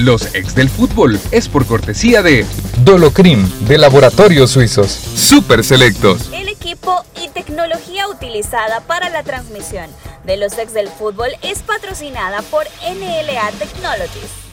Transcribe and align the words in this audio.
Los 0.00 0.34
ex 0.34 0.54
del 0.54 0.70
fútbol 0.70 1.20
es 1.30 1.46
por 1.46 1.66
cortesía 1.66 2.22
de 2.22 2.46
Dolocrim 2.84 3.46
de 3.66 3.76
Laboratorios 3.76 4.50
Suizos. 4.50 4.90
Super 4.90 5.62
Selectos. 5.62 6.30
El 6.32 6.48
equipo 6.48 7.04
y 7.22 7.28
tecnología 7.28 8.08
utilizada 8.08 8.80
para 8.80 9.10
la 9.10 9.22
transmisión 9.24 9.90
de 10.24 10.38
los 10.38 10.56
ex 10.56 10.72
del 10.72 10.88
fútbol 10.88 11.28
es 11.42 11.58
patrocinada 11.58 12.40
por 12.40 12.64
NLA 12.82 13.50
Technologies. 13.58 14.49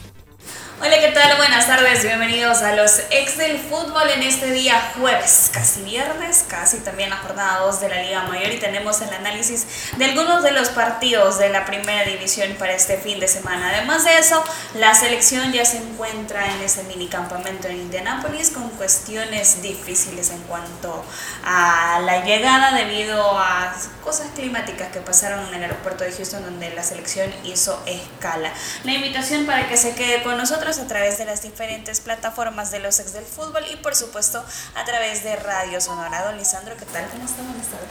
Hola, 0.80 1.00
¿qué 1.00 1.08
tal? 1.08 1.36
Buenas 1.38 1.66
tardes, 1.66 2.04
bienvenidos 2.04 2.62
a 2.62 2.76
los 2.76 3.00
ex 3.10 3.36
del 3.36 3.58
fútbol 3.58 4.08
en 4.10 4.22
este 4.22 4.52
día 4.52 4.92
jueves, 4.96 5.50
casi 5.52 5.82
viernes, 5.82 6.44
casi 6.46 6.78
también 6.78 7.10
la 7.10 7.16
jornada 7.16 7.58
2 7.62 7.80
de 7.80 7.88
la 7.88 8.00
Liga 8.00 8.22
Mayor 8.28 8.52
y 8.52 8.60
tenemos 8.60 9.00
el 9.00 9.12
análisis 9.12 9.66
de 9.96 10.04
algunos 10.04 10.44
de 10.44 10.52
los 10.52 10.68
partidos 10.68 11.36
de 11.40 11.48
la 11.48 11.64
primera 11.64 12.04
división 12.04 12.54
para 12.60 12.74
este 12.74 12.96
fin 12.96 13.18
de 13.18 13.26
semana. 13.26 13.70
Además 13.70 14.04
de 14.04 14.18
eso, 14.18 14.40
la 14.74 14.94
selección 14.94 15.52
ya 15.52 15.64
se 15.64 15.78
encuentra 15.78 16.46
en 16.46 16.62
ese 16.62 16.84
mini 16.84 17.08
campamento 17.08 17.66
en 17.66 17.78
Indianápolis 17.78 18.50
con 18.50 18.70
cuestiones 18.70 19.60
difíciles 19.60 20.30
en 20.30 20.40
cuanto 20.42 21.04
a 21.44 21.98
la 22.04 22.24
llegada 22.24 22.72
debido 22.76 23.36
a 23.36 23.74
cosas 24.04 24.28
climáticas 24.36 24.92
que 24.92 25.00
pasaron 25.00 25.44
en 25.48 25.54
el 25.54 25.62
aeropuerto 25.64 26.04
de 26.04 26.12
Houston 26.12 26.44
donde 26.44 26.70
la 26.70 26.84
selección 26.84 27.34
hizo 27.42 27.82
escala. 27.84 28.52
La 28.84 28.92
invitación 28.92 29.44
para 29.44 29.68
que 29.68 29.76
se 29.76 29.96
quede 29.96 30.22
con 30.22 30.36
nosotros 30.36 30.67
a 30.76 30.86
través 30.86 31.16
de 31.16 31.24
las 31.24 31.40
diferentes 31.40 32.00
plataformas 32.00 32.70
de 32.70 32.78
los 32.78 33.00
ex 33.00 33.14
del 33.14 33.24
fútbol 33.24 33.62
y 33.72 33.76
por 33.76 33.94
supuesto 33.94 34.44
a 34.74 34.84
través 34.84 35.24
de 35.24 35.34
Radio 35.36 35.80
Sonora. 35.80 36.26
Don 36.26 36.36
Lisandro, 36.36 36.76
¿qué 36.76 36.84
tal? 36.84 37.06
¿Cómo 37.10 37.24
están? 37.24 37.46
Buenas 37.46 37.68
tardes. 37.68 37.88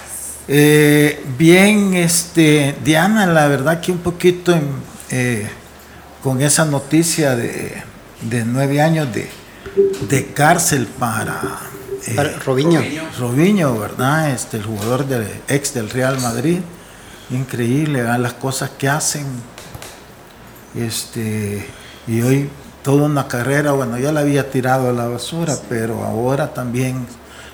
Eh, 0.47 1.25
bien, 1.39 1.95
este, 1.95 2.75
Diana, 2.83 3.25
la 3.25 3.48
verdad 3.48 3.81
que 3.81 3.92
un 3.92 3.98
poquito 3.98 4.55
eh, 5.09 5.50
con 6.22 6.39
esa 6.39 6.66
noticia 6.66 7.36
de, 7.36 7.81
nueve 8.45 8.80
años 8.80 9.08
de, 9.11 10.33
cárcel 10.36 10.86
para, 10.86 11.42
eh, 12.05 12.38
Robinho. 12.45 12.83
Robinho, 13.17 13.75
¿verdad? 13.80 14.30
Este, 14.30 14.58
el 14.58 14.66
jugador 14.66 15.08
del 15.08 15.28
ex 15.48 15.73
del 15.73 15.89
Real 15.89 16.22
Madrid. 16.22 16.59
Increíble, 17.31 18.03
las 18.03 18.33
cosas 18.33 18.70
que 18.78 18.88
hacen. 18.88 19.25
Este, 20.75 21.67
y 22.05 22.22
hoy 22.22 22.50
toda 22.88 23.03
una 23.03 23.27
carrera, 23.27 23.73
bueno, 23.73 23.99
ya 23.99 24.13
la 24.13 24.21
había 24.21 24.49
tirado 24.49 24.89
a 24.89 24.93
la 24.93 25.09
basura, 25.09 25.57
pero 25.67 26.05
ahora 26.05 26.53
también 26.53 27.05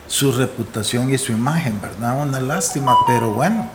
su 0.05 0.31
reputación 0.31 1.11
y 1.11 1.17
su 1.17 1.31
imagen, 1.31 1.81
¿verdad? 1.81 2.21
Una 2.21 2.39
lástima, 2.39 2.95
pero 3.07 3.31
bueno, 3.31 3.67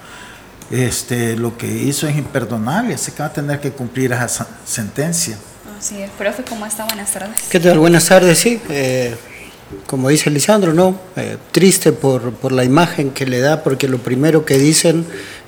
este, 0.70 1.36
lo 1.36 1.58
que 1.58 1.66
hizo 1.66 2.06
es 2.06 2.16
imperdonable, 2.16 2.94
así 2.94 3.10
que 3.10 3.24
va 3.24 3.30
a 3.30 3.32
tener 3.32 3.58
que 3.58 3.72
cumplir 3.72 4.12
esa 4.12 4.46
sentencia. 4.64 5.36
Así 5.76 6.00
es, 6.00 6.10
profe, 6.10 6.44
¿cómo 6.48 6.64
está? 6.64 6.84
Buenas 6.84 7.10
tardes. 7.10 7.42
¿Qué 7.50 7.58
tal? 7.58 7.80
Buenas 7.80 8.06
tardes, 8.06 8.38
sí. 8.38 8.62
Eh, 8.68 9.16
como 9.88 10.10
dice 10.10 10.30
Lisandro, 10.30 10.72
¿no? 10.72 10.96
Eh, 11.16 11.38
triste 11.50 11.90
por, 11.90 12.34
por 12.34 12.52
la 12.52 12.62
imagen 12.62 13.10
que 13.10 13.26
le 13.26 13.40
da, 13.40 13.64
porque 13.64 13.88
lo 13.88 13.98
primero 13.98 14.44
que 14.44 14.58
dicen 14.58 15.04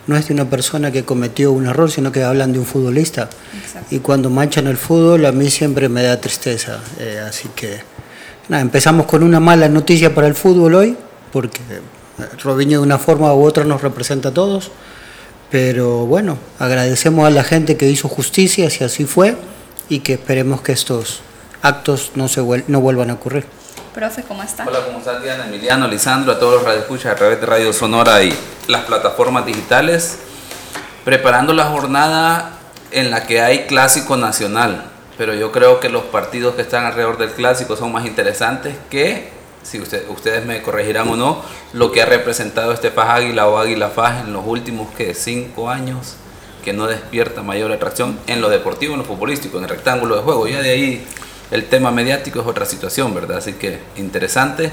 no 0.06 0.16
es 0.16 0.28
de 0.28 0.34
una 0.34 0.48
persona 0.48 0.90
que 0.90 1.04
cometió 1.04 1.52
un 1.52 1.66
error, 1.66 1.90
sino 1.90 2.10
que 2.12 2.22
hablan 2.22 2.52
de 2.52 2.58
un 2.58 2.66
futbolista. 2.66 3.28
Y 3.90 3.98
cuando 3.98 4.30
manchan 4.30 4.66
el 4.66 4.76
fútbol, 4.76 5.26
a 5.26 5.32
mí 5.32 5.50
siempre 5.50 5.88
me 5.88 6.02
da 6.02 6.20
tristeza. 6.20 6.80
Eh, 6.98 7.22
así 7.26 7.48
que, 7.54 7.80
nada, 8.48 8.62
empezamos 8.62 9.06
con 9.06 9.22
una 9.22 9.40
mala 9.40 9.68
noticia 9.68 10.14
para 10.14 10.26
el 10.26 10.34
fútbol 10.34 10.74
hoy, 10.74 10.96
porque 11.32 11.60
Robinho 12.42 12.80
de 12.80 12.86
una 12.86 12.98
forma 12.98 13.32
u 13.34 13.44
otra 13.44 13.64
nos 13.64 13.82
representa 13.82 14.30
a 14.30 14.34
todos. 14.34 14.70
Pero 15.50 16.06
bueno, 16.06 16.38
agradecemos 16.58 17.26
a 17.26 17.30
la 17.30 17.42
gente 17.42 17.76
que 17.76 17.88
hizo 17.88 18.08
justicia, 18.08 18.70
si 18.70 18.84
así 18.84 19.04
fue, 19.04 19.36
y 19.88 20.00
que 20.00 20.14
esperemos 20.14 20.62
que 20.62 20.72
estos 20.72 21.20
actos 21.62 22.12
no, 22.14 22.28
se 22.28 22.40
no 22.68 22.80
vuelvan 22.80 23.10
a 23.10 23.14
ocurrir. 23.14 23.44
Profe, 23.94 24.22
¿cómo 24.22 24.44
está? 24.44 24.64
Hola, 24.68 24.84
¿cómo 24.86 24.98
está 24.98 25.18
Diana, 25.18 25.46
Emiliano, 25.46 25.88
Lisandro, 25.88 26.32
a 26.32 26.38
todos 26.38 26.54
los 26.54 26.62
radioescuchas 26.62 27.12
a 27.12 27.16
través 27.16 27.40
de 27.40 27.46
Radio 27.46 27.72
Sonora 27.72 28.22
y 28.22 28.32
las 28.68 28.84
plataformas 28.84 29.44
digitales? 29.44 30.20
Preparando 31.04 31.52
la 31.52 31.64
jornada 31.64 32.52
en 32.92 33.10
la 33.10 33.26
que 33.26 33.40
hay 33.40 33.66
clásico 33.66 34.16
nacional, 34.16 34.84
pero 35.18 35.34
yo 35.34 35.50
creo 35.50 35.80
que 35.80 35.88
los 35.88 36.04
partidos 36.04 36.54
que 36.54 36.62
están 36.62 36.86
alrededor 36.86 37.18
del 37.18 37.30
clásico 37.30 37.74
son 37.74 37.90
más 37.90 38.06
interesantes 38.06 38.76
que, 38.90 39.32
si 39.64 39.80
ustedes 39.80 40.46
me 40.46 40.62
corregirán 40.62 41.08
o 41.08 41.16
no, 41.16 41.42
lo 41.72 41.90
que 41.90 42.00
ha 42.00 42.06
representado 42.06 42.72
este 42.72 42.92
Faj 42.92 43.10
Águila 43.10 43.48
o 43.48 43.58
Águila 43.58 43.88
Faj 43.88 44.20
en 44.20 44.32
los 44.32 44.46
últimos 44.46 44.94
que 44.94 45.14
cinco 45.14 45.68
años 45.68 46.14
que 46.62 46.72
no 46.72 46.86
despierta 46.86 47.42
mayor 47.42 47.72
atracción 47.72 48.20
en 48.28 48.40
lo 48.40 48.50
deportivo, 48.50 48.92
en 48.92 49.00
lo 49.00 49.04
futbolístico, 49.04 49.58
en 49.58 49.64
el 49.64 49.70
rectángulo 49.70 50.14
de 50.14 50.22
juego. 50.22 50.46
Ya 50.46 50.62
de 50.62 50.70
ahí 50.70 51.06
el 51.50 51.66
tema 51.68 51.90
mediático 51.90 52.40
es 52.40 52.46
otra 52.46 52.64
situación, 52.64 53.14
¿verdad? 53.14 53.38
Así 53.38 53.54
que 53.54 53.80
interesante, 53.96 54.70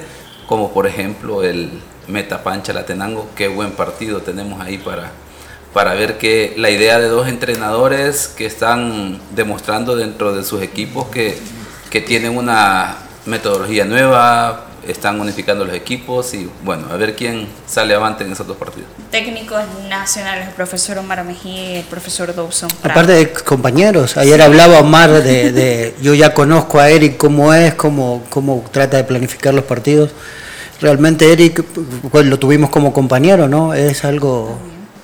como 0.47 0.71
por 0.71 0.87
ejemplo 0.87 1.43
el 1.43 1.71
Metapancha 2.07 2.73
Latenango, 2.73 3.29
qué 3.35 3.47
buen 3.47 3.71
partido 3.71 4.21
tenemos 4.21 4.61
ahí 4.61 4.77
para, 4.77 5.11
para 5.73 5.93
ver 5.93 6.17
que 6.17 6.53
la 6.57 6.69
idea 6.69 6.99
de 6.99 7.07
dos 7.07 7.27
entrenadores 7.27 8.27
que 8.27 8.45
están 8.45 9.19
demostrando 9.35 9.95
dentro 9.95 10.33
de 10.33 10.43
sus 10.43 10.61
equipos 10.61 11.07
que, 11.07 11.37
que 11.89 12.01
tienen 12.01 12.37
una 12.37 12.97
metodología 13.25 13.85
nueva, 13.85 14.66
están 14.91 15.19
unificando 15.19 15.65
los 15.65 15.75
equipos 15.75 16.33
y 16.33 16.49
bueno, 16.63 16.87
a 16.91 16.95
ver 16.97 17.15
quién 17.15 17.47
sale 17.65 17.93
avante 17.93 18.23
en 18.23 18.31
esos 18.31 18.47
dos 18.47 18.57
partidos. 18.57 18.89
Técnicos 19.11 19.61
nacionales, 19.89 20.47
el 20.47 20.53
profesor 20.53 20.97
Omar 20.97 21.23
Mejía 21.23 21.73
y 21.73 21.75
el 21.77 21.85
profesor 21.85 22.33
Dawson. 22.33 22.69
Aparte 22.83 23.11
de 23.11 23.31
compañeros, 23.31 24.17
ayer 24.17 24.41
hablaba 24.41 24.79
Omar 24.79 25.09
de, 25.23 25.95
yo 26.01 26.13
ya 26.13 26.33
conozco 26.33 26.79
a 26.79 26.89
Eric 26.89 27.17
cómo 27.17 27.53
es, 27.53 27.73
cómo, 27.73 28.23
cómo 28.29 28.63
trata 28.71 28.97
de 28.97 29.03
planificar 29.03 29.53
los 29.53 29.65
partidos. 29.65 30.11
Realmente 30.79 31.31
Eric, 31.31 31.63
pues, 32.11 32.25
lo 32.25 32.37
tuvimos 32.37 32.69
como 32.69 32.93
compañero, 32.93 33.47
¿no? 33.47 33.73
Es 33.73 34.05
algo 34.05 34.57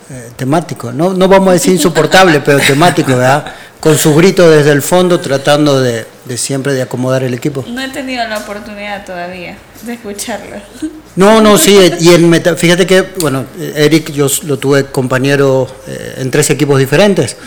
eh, 0.09 0.29
temático, 0.35 0.91
no, 0.91 1.13
no 1.13 1.27
vamos 1.27 1.49
a 1.49 1.53
decir 1.53 1.73
insoportable, 1.73 2.41
pero 2.41 2.59
temático, 2.59 3.09
¿verdad? 3.09 3.53
Con 3.83 3.97
su 3.97 4.16
grito 4.16 4.49
desde 4.49 4.71
el 4.71 4.81
fondo 4.81 5.19
tratando 5.19 5.81
de, 5.81 6.05
de 6.23 6.38
siempre 6.38 6.71
de 6.71 6.81
acomodar 6.81 7.21
el 7.23 7.33
equipo. 7.33 7.66
No 7.67 7.81
he 7.81 7.89
tenido 7.89 8.25
la 8.29 8.38
oportunidad 8.38 9.05
todavía 9.05 9.57
de 9.81 9.94
escucharlo. 9.94 10.55
No, 11.16 11.41
no, 11.41 11.59
sí, 11.59 11.77
y 11.99 12.09
en 12.09 12.27
meta, 12.27 12.55
fíjate 12.55 12.88
que, 12.88 13.03
bueno, 13.19 13.45
Eric 13.75 14.11
yo 14.13 14.25
lo 14.47 14.57
tuve 14.57 14.85
compañero 14.85 15.67
eh, 15.88 16.16
en 16.17 16.31
tres 16.31 16.49
equipos 16.49 16.79
diferentes. 16.79 17.38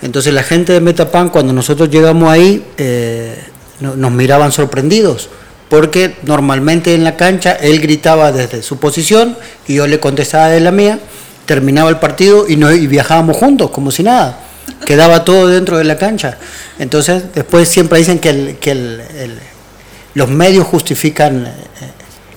Entonces 0.00 0.32
la 0.32 0.42
gente 0.42 0.72
de 0.72 0.80
Metapan, 0.80 1.28
cuando 1.28 1.52
nosotros 1.52 1.90
llegamos 1.90 2.30
ahí, 2.30 2.64
eh, 2.78 3.38
nos 3.80 4.10
miraban 4.10 4.52
sorprendidos, 4.52 5.28
porque 5.68 6.16
normalmente 6.22 6.94
en 6.94 7.04
la 7.04 7.18
cancha 7.18 7.52
él 7.52 7.78
gritaba 7.82 8.32
desde 8.32 8.62
su 8.62 8.78
posición 8.78 9.36
y 9.68 9.74
yo 9.74 9.86
le 9.86 10.00
contestaba 10.00 10.48
de 10.48 10.60
la 10.60 10.70
mía, 10.70 10.98
terminaba 11.44 11.90
el 11.90 11.98
partido 11.98 12.46
y, 12.48 12.56
no, 12.56 12.72
y 12.72 12.86
viajábamos 12.86 13.36
juntos, 13.36 13.70
como 13.70 13.90
si 13.90 14.02
nada. 14.02 14.49
Quedaba 14.84 15.24
todo 15.24 15.48
dentro 15.48 15.78
de 15.78 15.84
la 15.84 15.96
cancha. 15.96 16.38
Entonces, 16.78 17.24
después 17.34 17.68
siempre 17.68 17.98
dicen 17.98 18.18
que 18.18 18.30
el, 18.30 18.56
que 18.58 18.70
el 18.72 19.38
los 20.14 20.28
medios 20.28 20.66
justifican 20.66 21.46
eh, 21.46 21.52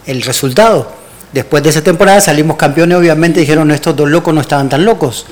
el 0.06 0.22
resultado. 0.22 0.92
Después 1.32 1.64
de 1.64 1.70
esa 1.70 1.84
temporada 1.84 2.22
salimos 2.22 2.58
campeones, 2.58 2.98
obviamente 2.98 3.40
dijeron 3.40 3.72
estos 3.72 3.96
dos 3.96 4.10
locos 4.10 4.34
no 4.34 4.42
estaban 4.42 4.70
tan 4.70 4.86
locos, 4.86 5.26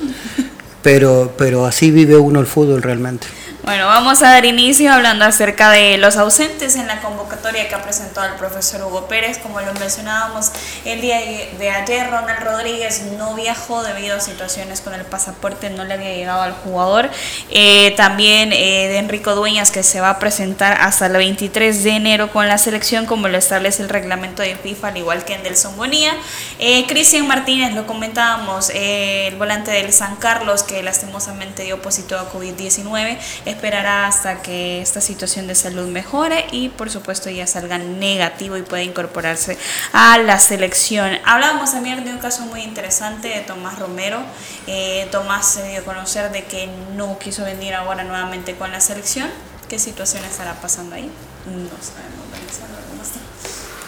pero, 0.82 1.32
pero 1.38 1.64
así 1.64 1.90
vive 1.90 2.16
uno 2.16 2.40
el 2.40 2.46
fútbol 2.46 2.82
realmente. 2.82 3.26
Bueno, 3.64 3.86
vamos 3.86 4.20
a 4.22 4.30
dar 4.30 4.44
inicio 4.44 4.92
hablando 4.92 5.24
acerca 5.24 5.70
de 5.70 5.96
los 5.96 6.16
ausentes 6.16 6.74
en 6.74 6.88
la 6.88 7.00
convocatoria 7.00 7.68
que 7.68 7.76
ha 7.76 7.82
presentado 7.82 8.26
el 8.26 8.34
profesor 8.34 8.82
Hugo 8.82 9.06
Pérez. 9.06 9.38
Como 9.38 9.60
lo 9.60 9.72
mencionábamos 9.74 10.50
el 10.84 11.00
día 11.00 11.20
de 11.20 11.70
ayer, 11.70 12.10
Ronald 12.10 12.40
Rodríguez 12.40 13.02
no 13.16 13.36
viajó 13.36 13.84
debido 13.84 14.16
a 14.16 14.20
situaciones 14.20 14.80
con 14.80 14.94
el 14.94 15.04
pasaporte, 15.04 15.70
no 15.70 15.84
le 15.84 15.94
había 15.94 16.12
llegado 16.12 16.42
al 16.42 16.54
jugador. 16.54 17.08
Eh, 17.50 17.92
también 17.96 18.52
eh, 18.52 18.88
de 18.88 18.98
Enrico 18.98 19.36
Dueñas, 19.36 19.70
que 19.70 19.84
se 19.84 20.00
va 20.00 20.10
a 20.10 20.18
presentar 20.18 20.78
hasta 20.80 21.06
el 21.06 21.12
23 21.12 21.84
de 21.84 21.90
enero 21.90 22.32
con 22.32 22.48
la 22.48 22.58
selección, 22.58 23.06
como 23.06 23.28
lo 23.28 23.38
establece 23.38 23.84
el 23.84 23.90
reglamento 23.90 24.42
de 24.42 24.56
FIFA, 24.56 24.88
al 24.88 24.96
igual 24.96 25.24
que 25.24 25.34
en 25.34 25.44
Delson 25.44 25.76
Bonía. 25.76 26.16
Eh, 26.58 26.84
Cristian 26.88 27.28
Martínez, 27.28 27.72
lo 27.74 27.86
comentábamos, 27.86 28.72
el 28.74 29.36
volante 29.36 29.70
del 29.70 29.92
San 29.92 30.16
Carlos, 30.16 30.64
que 30.64 30.82
lastimosamente 30.82 31.62
dio 31.62 31.80
positivo 31.80 32.18
a 32.18 32.32
COVID-19 32.32 33.18
esperará 33.52 34.06
hasta 34.06 34.42
que 34.42 34.82
esta 34.82 35.00
situación 35.00 35.46
de 35.46 35.54
salud 35.54 35.88
mejore 35.88 36.46
y 36.50 36.68
por 36.68 36.90
supuesto 36.90 37.30
ya 37.30 37.46
salga 37.46 37.78
negativo 37.78 38.56
y 38.56 38.62
pueda 38.62 38.82
incorporarse 38.82 39.56
a 39.92 40.18
la 40.18 40.38
selección. 40.38 41.12
Hablábamos 41.24 41.72
también 41.72 42.04
de 42.04 42.10
un 42.10 42.18
caso 42.18 42.42
muy 42.46 42.62
interesante 42.62 43.28
de 43.28 43.40
Tomás 43.40 43.78
Romero. 43.78 44.18
Eh, 44.66 45.08
Tomás 45.10 45.46
se 45.46 45.68
dio 45.68 45.80
a 45.80 45.84
conocer 45.84 46.32
de 46.32 46.44
que 46.44 46.68
no 46.96 47.18
quiso 47.18 47.44
venir 47.44 47.74
ahora 47.74 48.04
nuevamente 48.04 48.54
con 48.56 48.72
la 48.72 48.80
selección. 48.80 49.28
¿Qué 49.68 49.78
situación 49.78 50.24
estará 50.24 50.54
pasando 50.60 50.96
ahí? 50.96 51.10
No 51.46 51.70
sabemos. 51.80 52.22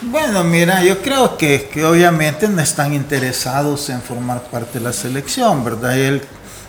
Bueno, 0.07 0.45
mira, 0.45 0.85
yo 0.85 1.01
creo 1.01 1.39
que, 1.39 1.69
que, 1.73 1.83
obviamente 1.85 2.47
no 2.49 2.61
están 2.61 2.93
interesados 2.93 3.89
en 3.89 4.03
formar 4.03 4.43
parte 4.43 4.79
de 4.79 4.85
la 4.85 4.93
selección, 4.93 5.65
¿verdad? 5.65 5.97
Él 5.97 6.23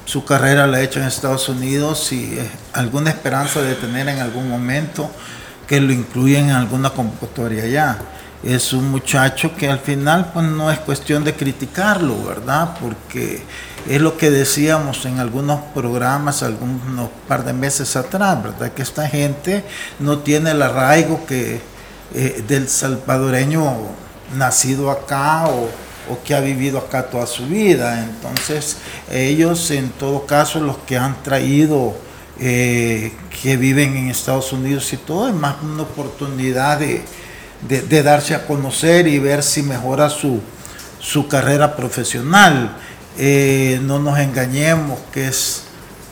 su 0.05 0.23
carrera 0.23 0.67
la 0.67 0.77
ha 0.77 0.81
hecho 0.81 0.99
en 0.99 1.07
Estados 1.07 1.49
Unidos 1.49 2.11
y 2.11 2.37
eh, 2.37 2.49
alguna 2.73 3.09
esperanza 3.09 3.61
de 3.61 3.75
tener 3.75 4.07
en 4.07 4.19
algún 4.19 4.49
momento 4.49 5.09
que 5.67 5.81
lo 5.81 5.91
incluyan 5.91 6.49
en 6.49 6.55
alguna 6.55 6.91
convocatoria 6.91 7.63
allá. 7.63 7.97
Es 8.43 8.73
un 8.73 8.91
muchacho 8.91 9.55
que 9.55 9.67
al 9.67 9.79
final 9.79 10.29
pues 10.31 10.45
no 10.45 10.69
es 10.69 10.77
cuestión 10.79 11.23
de 11.23 11.33
criticarlo, 11.33 12.23
¿verdad? 12.23 12.77
Porque 12.79 13.43
es 13.89 14.01
lo 14.01 14.17
que 14.17 14.29
decíamos 14.29 15.05
en 15.05 15.19
algunos 15.19 15.59
programas, 15.73 16.43
algunos 16.43 17.09
par 17.27 17.43
de 17.43 17.53
meses 17.53 17.95
atrás, 17.95 18.43
¿verdad? 18.43 18.71
Que 18.73 18.83
esta 18.83 19.07
gente 19.07 19.63
no 19.99 20.19
tiene 20.19 20.51
el 20.51 20.61
arraigo 20.61 21.25
que 21.25 21.59
eh, 22.13 22.43
del 22.47 22.69
salvadoreño 22.69 23.75
nacido 24.35 24.91
acá 24.91 25.47
o, 25.47 25.69
que 26.25 26.35
ha 26.35 26.39
vivido 26.39 26.77
acá 26.79 27.09
toda 27.09 27.27
su 27.27 27.45
vida. 27.47 28.03
Entonces, 28.03 28.77
ellos 29.11 29.71
en 29.71 29.89
todo 29.89 30.25
caso, 30.25 30.59
los 30.59 30.77
que 30.79 30.97
han 30.97 31.21
traído, 31.23 31.95
eh, 32.39 33.13
que 33.41 33.57
viven 33.57 33.95
en 33.95 34.09
Estados 34.09 34.51
Unidos 34.53 34.91
y 34.93 34.97
todo, 34.97 35.27
es 35.27 35.35
más 35.35 35.55
una 35.63 35.83
oportunidad 35.83 36.79
de, 36.79 37.03
darse 38.03 38.35
a 38.35 38.45
conocer 38.45 39.07
y 39.07 39.19
ver 39.19 39.41
si 39.41 39.63
mejora 39.63 40.09
su, 40.09 40.41
su 40.99 41.27
carrera 41.27 41.75
profesional. 41.75 42.75
Eh, 43.17 43.79
no 43.83 43.99
nos 43.99 44.19
engañemos 44.19 44.99
que 45.13 45.27
es 45.27 45.63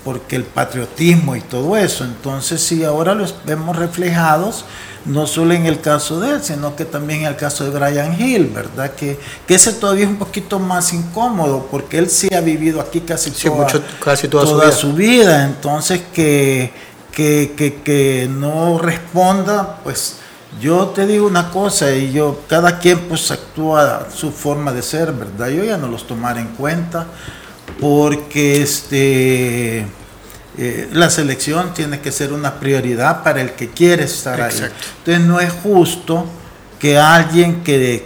porque 0.03 0.35
el 0.35 0.43
patriotismo 0.43 1.35
y 1.35 1.41
todo 1.41 1.77
eso. 1.77 2.03
Entonces, 2.03 2.61
si 2.61 2.83
ahora 2.83 3.15
los 3.15 3.35
vemos 3.45 3.75
reflejados, 3.75 4.65
no 5.05 5.27
solo 5.27 5.53
en 5.53 5.65
el 5.65 5.81
caso 5.81 6.19
de 6.19 6.31
él, 6.31 6.43
sino 6.43 6.75
que 6.75 6.85
también 6.85 7.21
en 7.21 7.27
el 7.27 7.35
caso 7.35 7.63
de 7.63 7.77
Brian 7.77 8.19
Hill, 8.19 8.51
¿verdad? 8.53 8.91
Que, 8.91 9.19
que 9.47 9.55
ese 9.55 9.73
todavía 9.73 10.05
es 10.05 10.09
un 10.09 10.17
poquito 10.17 10.59
más 10.59 10.93
incómodo, 10.93 11.67
porque 11.69 11.97
él 11.97 12.09
sí 12.09 12.33
ha 12.33 12.39
vivido 12.39 12.79
aquí 12.79 13.01
casi, 13.01 13.31
toda, 13.31 13.67
casi 14.03 14.27
toda, 14.27 14.71
su, 14.71 14.93
vida. 14.93 15.45
entonces 15.45 16.01
que, 16.13 16.71
que, 17.11 17.81
que, 17.83 18.29
no 18.29 18.77
responda, 18.77 19.79
pues 19.83 20.17
yo 20.61 20.87
te 20.87 21.05
digo 21.05 21.27
una 21.27 21.49
cosa, 21.51 21.91
y 21.93 22.13
yo, 22.13 22.41
cada 22.47 22.79
quien 22.79 22.99
pues 23.01 23.29
actúa 23.31 24.07
su 24.13 24.31
forma 24.31 24.71
de 24.71 24.81
ser, 24.81 25.11
¿verdad? 25.11 25.49
Yo 25.49 25.63
ya 25.63 25.77
no 25.77 25.87
los 25.87 26.07
tomaré 26.07 26.41
en 26.41 26.49
cuenta, 26.49 27.07
porque 27.79 28.61
este 28.61 29.85
eh, 30.57 30.87
la 30.93 31.09
selección 31.09 31.73
tiene 31.73 31.99
que 31.99 32.11
ser 32.11 32.31
una 32.31 32.59
prioridad 32.59 33.23
para 33.23 33.41
el 33.41 33.53
que 33.53 33.69
quiere 33.69 34.03
estar 34.03 34.39
ahí. 34.39 34.55
Entonces 34.99 35.25
no 35.25 35.39
es 35.39 35.51
justo 35.51 36.25
que 36.79 36.99
alguien 36.99 37.63
que, 37.63 38.03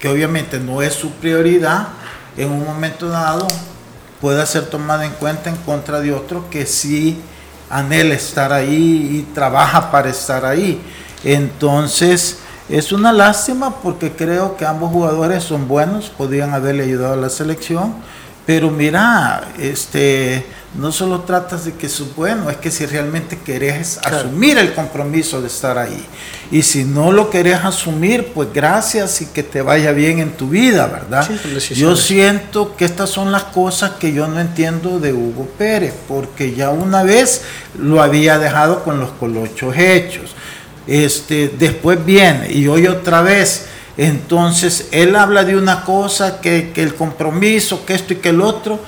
que, 0.00 0.08
obviamente 0.08 0.58
no 0.58 0.82
es 0.82 0.94
su 0.94 1.10
prioridad, 1.12 1.88
en 2.36 2.50
un 2.50 2.64
momento 2.64 3.08
dado 3.08 3.46
pueda 4.20 4.44
ser 4.46 4.66
tomado 4.66 5.02
en 5.02 5.12
cuenta 5.12 5.50
en 5.50 5.56
contra 5.56 6.00
de 6.00 6.12
otro 6.12 6.50
que 6.50 6.66
sí 6.66 7.20
anhela 7.70 8.14
estar 8.14 8.52
ahí 8.52 9.18
y 9.18 9.34
trabaja 9.34 9.90
para 9.90 10.08
estar 10.08 10.44
ahí. 10.44 10.80
Entonces, 11.22 12.38
es 12.68 12.92
una 12.92 13.12
lástima 13.12 13.76
porque 13.82 14.12
creo 14.12 14.56
que 14.56 14.66
ambos 14.66 14.90
jugadores 14.90 15.44
son 15.44 15.68
buenos, 15.68 16.10
podrían 16.10 16.54
haberle 16.54 16.84
ayudado 16.84 17.14
a 17.14 17.16
la 17.16 17.30
selección, 17.30 17.94
pero 18.46 18.70
mira, 18.70 19.48
este 19.58 20.46
no 20.74 20.92
solo 20.92 21.20
tratas 21.20 21.64
de 21.64 21.72
que 21.72 21.86
es 21.86 22.02
bueno, 22.14 22.50
es 22.50 22.58
que 22.58 22.70
si 22.70 22.84
realmente 22.84 23.38
querés 23.38 23.98
asumir 24.04 24.58
el 24.58 24.74
compromiso 24.74 25.40
de 25.40 25.46
estar 25.46 25.78
ahí. 25.78 26.04
Y 26.50 26.62
si 26.62 26.84
no 26.84 27.10
lo 27.10 27.30
querés 27.30 27.64
asumir, 27.64 28.32
pues 28.34 28.48
gracias 28.52 29.22
y 29.22 29.26
que 29.26 29.42
te 29.42 29.62
vaya 29.62 29.92
bien 29.92 30.18
en 30.18 30.32
tu 30.32 30.50
vida, 30.50 30.86
¿verdad? 30.86 31.28
yo 31.74 31.96
siento 31.96 32.76
que 32.76 32.84
estas 32.84 33.08
son 33.08 33.32
las 33.32 33.44
cosas 33.44 33.92
que 33.92 34.12
yo 34.12 34.28
no 34.28 34.40
entiendo 34.40 35.00
de 35.00 35.12
Hugo 35.12 35.48
Pérez, 35.56 35.94
porque 36.06 36.54
ya 36.54 36.70
una 36.70 37.02
vez 37.02 37.42
lo 37.78 38.02
había 38.02 38.38
dejado 38.38 38.84
con 38.84 39.00
los 39.00 39.10
colochos 39.12 39.76
hechos. 39.76 40.34
Este, 40.86 41.48
después 41.58 42.04
viene 42.04 42.52
y 42.52 42.68
hoy 42.68 42.86
otra 42.86 43.22
vez. 43.22 43.66
Entonces 43.96 44.88
él 44.92 45.16
habla 45.16 45.44
de 45.44 45.56
una 45.56 45.84
cosa, 45.84 46.40
que, 46.40 46.70
que 46.72 46.82
el 46.82 46.94
compromiso, 46.94 47.84
que 47.84 47.94
esto 47.94 48.12
y 48.12 48.16
que 48.16 48.28
el 48.28 48.42
otro 48.42 48.80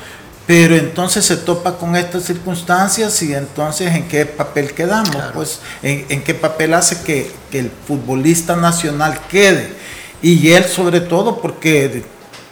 pero 0.51 0.75
entonces 0.75 1.25
se 1.25 1.37
topa 1.37 1.77
con 1.77 1.95
estas 1.95 2.25
circunstancias 2.25 3.23
y 3.23 3.33
entonces 3.33 3.95
en 3.95 4.09
qué 4.09 4.27
papel 4.27 4.73
quedamos, 4.73 5.17
pues 5.33 5.61
en, 5.81 6.25
qué 6.25 6.35
papel 6.35 6.75
hace 6.75 7.05
que, 7.05 7.31
el 7.53 7.71
futbolista 7.87 8.57
nacional 8.57 9.17
quede. 9.31 9.73
Y 10.21 10.51
él 10.51 10.65
sobre 10.65 11.03
todo 11.03 11.41
porque 11.41 12.03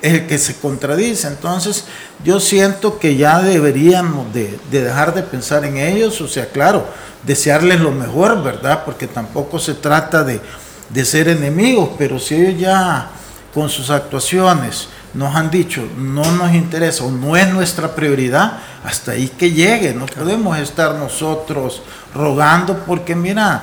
es 0.00 0.12
el 0.12 0.28
que 0.28 0.38
se 0.38 0.54
contradice. 0.60 1.26
Entonces 1.26 1.86
yo 2.22 2.38
siento 2.38 3.00
que 3.00 3.16
ya 3.16 3.42
deberíamos 3.42 4.32
de, 4.32 4.60
dejar 4.70 5.12
de 5.12 5.24
pensar 5.24 5.64
en 5.64 5.78
ellos, 5.78 6.20
o 6.20 6.28
sea, 6.28 6.46
claro, 6.46 6.86
desearles 7.24 7.80
lo 7.80 7.90
mejor, 7.90 8.44
¿verdad? 8.44 8.84
Porque 8.84 9.08
tampoco 9.08 9.58
se 9.58 9.74
trata 9.74 10.22
de, 10.22 10.40
de 10.88 11.04
ser 11.04 11.26
enemigos, 11.26 11.90
pero 11.98 12.20
si 12.20 12.36
ellos 12.36 12.60
ya 12.60 13.10
con 13.52 13.68
sus 13.68 13.90
actuaciones, 13.90 14.86
nos 15.14 15.34
han 15.34 15.50
dicho 15.50 15.88
no 15.96 16.30
nos 16.32 16.52
interesa 16.54 17.04
o 17.04 17.10
no 17.10 17.36
es 17.36 17.48
nuestra 17.48 17.94
prioridad, 17.94 18.58
hasta 18.84 19.12
ahí 19.12 19.28
que 19.28 19.50
llegue. 19.50 19.94
No 19.94 20.06
podemos 20.06 20.58
estar 20.58 20.94
nosotros 20.94 21.82
rogando 22.14 22.84
porque 22.86 23.14
mira, 23.14 23.62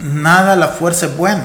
nada 0.00 0.56
la 0.56 0.68
fuerza 0.68 1.06
es 1.06 1.16
bueno. 1.16 1.44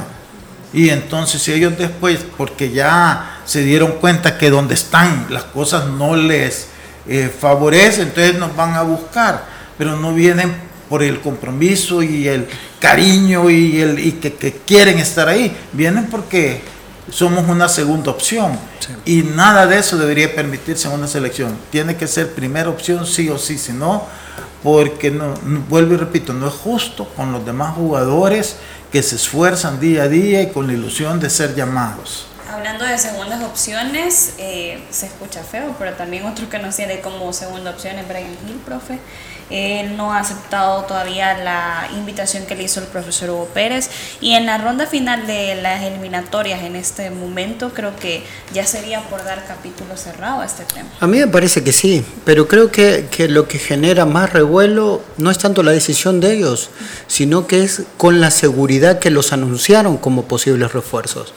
Y 0.73 0.89
entonces 0.89 1.41
si 1.41 1.53
ellos 1.53 1.77
después, 1.77 2.19
porque 2.37 2.71
ya 2.71 3.39
se 3.45 3.61
dieron 3.61 3.93
cuenta 3.93 4.37
que 4.37 4.49
donde 4.49 4.73
están 4.73 5.27
las 5.29 5.43
cosas 5.43 5.85
no 5.85 6.15
les 6.15 6.67
eh, 7.07 7.31
favorecen, 7.37 8.07
entonces 8.07 8.37
nos 8.37 8.55
van 8.55 8.73
a 8.73 8.81
buscar, 8.81 9.45
pero 9.77 9.97
no 9.97 10.13
vienen 10.13 10.53
por 10.89 11.03
el 11.03 11.21
compromiso 11.21 12.01
y 12.01 12.27
el 12.27 12.47
cariño 12.79 13.49
y, 13.49 13.81
el, 13.81 13.99
y 13.99 14.13
que, 14.13 14.33
que 14.33 14.51
quieren 14.65 14.99
estar 14.99 15.27
ahí, 15.27 15.55
vienen 15.73 16.07
porque 16.07 16.61
somos 17.09 17.47
una 17.47 17.69
segunda 17.69 18.11
opción. 18.11 18.57
Y 19.05 19.23
nada 19.23 19.67
de 19.67 19.79
eso 19.79 19.97
debería 19.97 20.33
permitirse 20.33 20.87
en 20.87 20.93
una 20.93 21.07
selección. 21.07 21.57
Tiene 21.71 21.95
que 21.95 22.07
ser 22.07 22.33
primera 22.33 22.69
opción 22.69 23.05
sí 23.05 23.29
o 23.29 23.37
sí, 23.37 23.57
si 23.57 23.73
no, 23.73 24.05
porque 24.61 25.11
no, 25.11 25.33
vuelvo 25.69 25.93
y 25.93 25.97
repito, 25.97 26.33
no 26.33 26.47
es 26.47 26.53
justo 26.53 27.07
con 27.15 27.31
los 27.31 27.45
demás 27.45 27.75
jugadores 27.75 28.57
que 28.91 29.03
se 29.03 29.15
esfuerzan 29.15 29.79
día 29.79 30.03
a 30.03 30.07
día 30.07 30.41
y 30.41 30.51
con 30.51 30.67
la 30.67 30.73
ilusión 30.73 31.19
de 31.19 31.29
ser 31.29 31.55
llamados. 31.55 32.27
Hablando 32.49 32.85
de 32.85 32.97
segundas 32.97 33.43
opciones, 33.43 34.35
eh, 34.37 34.83
se 34.91 35.07
escucha 35.07 35.43
feo, 35.43 35.75
pero 35.79 35.93
también 35.93 36.25
otro 36.25 36.49
que 36.49 36.59
nos 36.59 36.75
tiene 36.75 37.01
como 37.01 37.33
segunda 37.33 37.71
opción 37.71 37.97
es 37.97 38.07
Brian 38.07 38.37
Hill, 38.47 38.61
profe. 38.63 38.99
Él 39.53 39.95
no 39.95 40.11
ha 40.11 40.19
aceptado 40.19 40.81
todavía 40.85 41.37
la 41.37 41.87
invitación 41.95 42.47
que 42.47 42.55
le 42.55 42.63
hizo 42.63 42.79
el 42.79 42.87
profesor 42.87 43.29
Hugo 43.29 43.49
Pérez. 43.53 43.91
Y 44.19 44.33
en 44.33 44.47
la 44.47 44.57
ronda 44.57 44.87
final 44.87 45.27
de 45.27 45.53
las 45.61 45.83
eliminatorias 45.83 46.63
en 46.63 46.75
este 46.75 47.11
momento, 47.11 47.71
creo 47.71 47.95
que 47.95 48.23
ya 48.51 48.65
sería 48.65 49.01
por 49.01 49.23
dar 49.23 49.45
capítulo 49.45 49.95
cerrado 49.95 50.41
a 50.41 50.45
este 50.45 50.63
tema. 50.65 50.89
A 50.99 51.05
mí 51.05 51.19
me 51.19 51.27
parece 51.27 51.63
que 51.63 51.71
sí, 51.71 52.03
pero 52.25 52.47
creo 52.47 52.71
que, 52.71 53.07
que 53.11 53.27
lo 53.27 53.47
que 53.47 53.59
genera 53.59 54.07
más 54.07 54.33
revuelo 54.33 55.03
no 55.17 55.29
es 55.29 55.37
tanto 55.37 55.61
la 55.61 55.71
decisión 55.71 56.19
de 56.19 56.33
ellos, 56.33 56.71
sino 57.05 57.45
que 57.45 57.61
es 57.61 57.83
con 57.97 58.21
la 58.21 58.31
seguridad 58.31 58.97
que 58.97 59.11
los 59.11 59.33
anunciaron 59.33 59.97
como 59.97 60.23
posibles 60.23 60.73
refuerzos. 60.73 61.31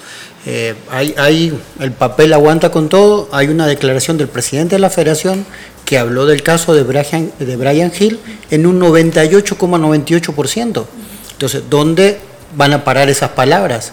Eh, 0.47 0.75
hay, 0.91 1.15
hay, 1.19 1.61
el 1.81 1.93
papel 1.93 2.33
aguanta 2.33 2.71
con 2.71 2.89
todo, 2.89 3.29
hay 3.33 3.49
una 3.49 3.67
declaración 3.67 4.17
del 4.17 4.29
presidente 4.29 4.77
de 4.77 4.79
la 4.79 4.91
federación 4.91 5.45
que 5.87 5.97
habló 5.97 6.27
del 6.27 6.43
caso 6.43 6.75
de 6.75 6.83
Brian, 6.83 7.33
de 7.39 7.57
Brian 7.57 7.91
Hill 7.99 8.19
en 8.51 8.67
un 8.67 8.79
98,98%. 8.81 10.85
Entonces, 11.33 11.63
¿dónde 11.71 12.19
van 12.55 12.75
a 12.75 12.85
parar 12.85 13.09
esas 13.09 13.31
palabras? 13.31 13.93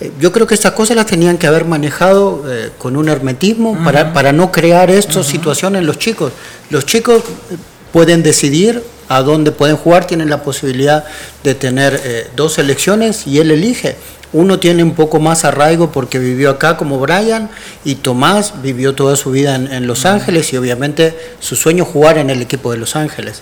Eh, 0.00 0.10
yo 0.20 0.32
creo 0.32 0.46
que 0.46 0.54
estas 0.54 0.72
cosas 0.72 0.96
las 0.96 1.06
tenían 1.06 1.38
que 1.38 1.46
haber 1.46 1.64
manejado 1.64 2.44
eh, 2.48 2.70
con 2.78 2.96
un 2.96 3.08
hermetismo 3.08 3.78
para, 3.84 4.12
para, 4.12 4.32
no 4.32 4.50
crear 4.50 4.90
estas 4.90 5.26
situaciones 5.26 5.80
en 5.80 5.86
los 5.86 5.98
chicos. 5.98 6.32
Los 6.70 6.84
chicos 6.84 7.18
eh, 7.18 7.56
pueden 7.92 8.24
decidir 8.24 8.82
a 9.08 9.22
dónde 9.22 9.52
pueden 9.52 9.76
jugar, 9.76 10.06
tienen 10.06 10.28
la 10.28 10.42
posibilidad 10.42 11.04
de 11.44 11.54
tener 11.54 12.30
dos 12.34 12.54
selecciones 12.54 13.26
y 13.26 13.38
él 13.38 13.50
elige. 13.50 13.96
Uno 14.34 14.58
tiene 14.58 14.82
un 14.82 14.94
poco 14.94 15.18
más 15.18 15.46
arraigo 15.46 15.90
porque 15.90 16.18
vivió 16.18 16.50
acá 16.50 16.76
como 16.76 16.98
Brian 16.98 17.48
y 17.84 17.94
Tomás 17.94 18.60
vivió 18.62 18.94
toda 18.94 19.16
su 19.16 19.30
vida 19.30 19.54
en, 19.54 19.86
Los 19.86 20.04
Ángeles 20.04 20.52
y 20.52 20.58
obviamente 20.58 21.16
su 21.40 21.56
sueño 21.56 21.86
jugar 21.86 22.18
en 22.18 22.28
el 22.28 22.42
equipo 22.42 22.70
de 22.70 22.76
Los 22.76 22.96
Ángeles. 22.96 23.40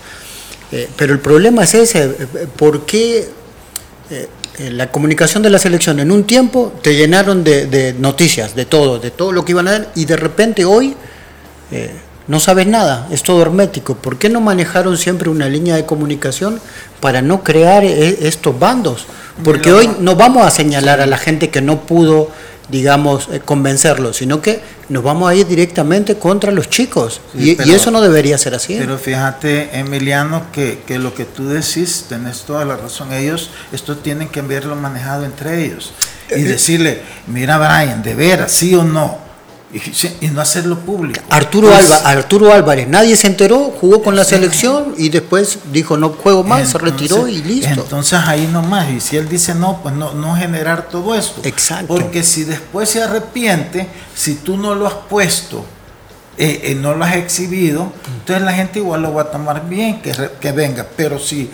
Eh, 0.71 0.89
pero 0.97 1.13
el 1.13 1.19
problema 1.19 1.65
es 1.65 1.75
ese, 1.75 2.09
¿por 2.57 2.87
qué 2.87 3.29
la 4.59 4.93
comunicación 4.93 5.43
de 5.43 5.51
la 5.51 5.59
selección 5.59 5.99
en 5.99 6.13
un 6.13 6.25
tiempo 6.25 6.73
te 6.83 6.95
llenaron 6.95 7.43
de, 7.43 7.95
noticias, 7.99 8.55
de 8.55 8.67
todo, 8.67 8.99
de 8.99 9.11
todo 9.11 9.33
lo 9.33 9.45
que 9.45 9.53
iban 9.53 9.69
a 9.69 9.73
dar, 9.73 9.93
y 9.95 10.05
de 10.05 10.17
repente 10.17 10.65
hoy 10.65 10.95
no 12.29 12.41
sabes 12.41 12.67
nada, 12.67 13.09
es 13.11 13.23
todo 13.23 13.43
hermético. 13.43 13.95
¿Por 13.97 14.19
qué 14.19 14.29
no 14.29 14.41
manejaron 14.41 14.97
siempre 14.97 15.29
una 15.29 15.49
línea 15.49 15.77
de 15.77 15.87
comunicación 15.87 16.61
para 17.01 17.23
no 17.23 17.43
crear 17.43 17.85
estos 17.85 18.59
bandos? 18.59 19.07
Porque 19.43 19.73
hoy 19.73 19.91
no 19.99 20.15
vamos 20.15 20.47
a 20.47 20.51
señalar 20.51 21.01
a 21.01 21.07
la 21.07 21.19
gente 21.19 21.51
que 21.51 21.63
no 21.63 21.81
pudo 21.81 22.31
digamos, 22.69 23.29
eh, 23.31 23.41
convencerlos, 23.45 24.17
sino 24.17 24.41
que 24.41 24.61
nos 24.89 25.03
vamos 25.03 25.31
a 25.31 25.35
ir 25.35 25.47
directamente 25.47 26.17
contra 26.17 26.51
los 26.53 26.71
chicos. 26.71 27.21
y, 27.35 27.51
eso 27.71 27.91
no 27.91 28.01
debería 28.01 28.39
ser 28.39 28.55
así. 28.55 28.77
Pero 28.79 28.99
fíjate, 28.99 29.79
Emiliano, 29.79 30.51
que, 30.53 30.83
que, 30.87 30.99
lo 30.99 31.15
que 31.15 31.25
tú 31.25 31.49
decís, 31.49 32.07
tenés 32.09 32.43
toda 32.43 32.65
la 32.65 32.77
razón. 32.77 33.13
Ellos, 33.13 33.51
esto 33.73 33.99
tienen 33.99 34.29
que 34.29 34.41
verlo 34.41 34.75
manejado 34.75 35.25
entre 35.25 35.65
ellos. 35.65 35.93
Y 36.31 36.41
eh, 36.41 36.45
decirle, 36.45 37.03
mira 37.27 37.59
Brian, 37.59 38.03
de 38.03 38.15
veras, 38.15 38.53
sí 38.53 38.75
o 38.75 38.85
no 38.85 39.19
y, 39.73 40.29
no 40.29 40.41
hacerlo 40.41 40.79
público. 40.81 41.21
Arturo, 41.31 41.71
Arturo 42.05 42.53
Álvarez, 42.53 42.89
nadie 42.89 43.17
se 43.17 43.27
enteró, 43.27 43.73
jugó 43.81 44.03
con 44.03 44.15
la 44.15 44.25
selección 44.25 44.95
y 44.99 45.09
después 45.09 45.59
dijo 45.73 45.97
no 45.97 46.11
juego 46.11 46.45
más, 46.45 46.71
se 46.71 46.79
retiró 46.79 47.27
y 47.27 47.43
listo. 47.43 47.83
Entonces 47.83 48.19
ahí 48.27 48.47
nomás, 48.53 48.91
y 48.91 49.01
si 49.01 49.17
él 49.17 49.29
dice 49.29 49.55
no, 49.55 49.81
pues 49.83 49.95
no, 49.95 50.13
no 50.13 50.37
generar 50.37 50.89
todo 50.89 51.15
esto. 51.15 51.41
Exacto. 51.45 51.87
Porque 51.87 52.23
si 52.23 52.45
después 52.45 52.91
se 52.91 53.03
arrepiente, 53.03 53.89
si 54.15 54.35
tú 54.35 54.59
no 54.59 54.75
lo 54.75 54.87
has 54.87 54.95
puesto, 55.09 55.65
eh, 56.37 56.61
eh, 56.65 56.75
no 56.75 56.95
lo 56.95 57.05
has 57.05 57.17
exhibido, 57.17 57.93
entonces 58.07 58.45
la 58.45 58.53
gente 58.53 58.79
igual 58.79 59.03
lo 59.03 59.15
va 59.15 59.23
a 59.23 59.31
tomar 59.31 59.69
bien 59.69 60.03
que, 60.03 60.13
que 60.39 60.53
venga. 60.53 60.87
Pero 60.97 61.19
si 61.19 61.51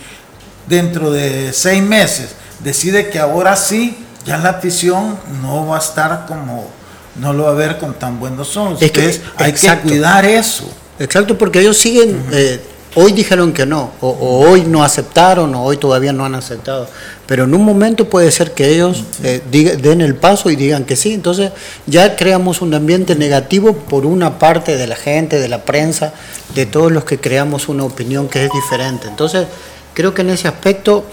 dentro 0.67 1.13
de 1.13 1.53
seis 1.53 1.83
meses 1.83 2.31
decide 2.61 3.11
que 3.11 3.21
ahora 3.21 3.55
sí, 3.55 3.97
ya 4.25 4.39
la 4.39 4.51
afición 4.51 5.19
no 5.41 5.69
va 5.69 5.77
a 5.77 5.81
estar 5.81 6.27
como 6.27 6.78
no 7.21 7.33
lo 7.33 7.45
va 7.45 7.51
a 7.51 7.55
ver 7.55 7.79
con 7.79 7.95
tan 7.95 8.19
buenos 8.19 8.57
ojos. 8.57 8.81
Es 8.81 8.91
que, 8.91 9.21
hay 9.37 9.53
que 9.53 9.79
cuidar 9.81 10.25
eso. 10.25 10.65
Exacto, 10.99 11.39
porque 11.39 11.61
ellos 11.61 11.77
siguen, 11.77 12.21
eh, 12.33 12.61
hoy 12.97 13.13
dijeron 13.13 13.53
que 13.53 13.65
no, 13.67 13.93
o, 14.01 14.11
hoy 14.49 14.63
no 14.63 14.83
aceptaron, 14.83 15.55
o 15.55 15.63
hoy 15.63 15.77
todavía 15.77 16.13
no 16.13 16.25
han 16.25 16.35
aceptado. 16.35 16.89
Pero 17.27 17.45
en 17.45 17.55
un 17.55 17.65
momento 17.65 18.09
puede 18.09 18.31
ser 18.31 18.53
que 18.53 18.69
ellos 18.69 19.05
eh, 19.23 19.43
den 19.51 20.01
el 20.01 20.17
paso 20.17 20.51
y 20.51 20.57
digan 20.57 20.85
que 20.85 20.97
sí. 20.97 21.13
Entonces 21.13 21.53
ya 21.87 22.17
creamos 22.17 22.63
un 22.63 22.75
ambiente 22.75 23.15
negativo 23.15 23.75
por 23.75 24.07
una 24.07 24.39
parte 24.39 24.77
de 24.77 24.87
la 24.87 24.97
gente, 24.97 25.39
de 25.39 25.49
la 25.49 25.65
prensa, 25.65 26.13
de 26.55 26.67
todos 26.67 26.91
los 26.91 27.05
que 27.05 27.19
creamos 27.19 27.69
una 27.69 27.85
opinión 27.85 28.29
que 28.29 28.47
es 28.47 28.51
diferente. 28.53 29.09
Entonces 29.09 29.47
creo 29.95 30.15
que 30.15 30.23
en 30.23 30.31
ese 30.31 30.49
aspecto... 30.49 31.05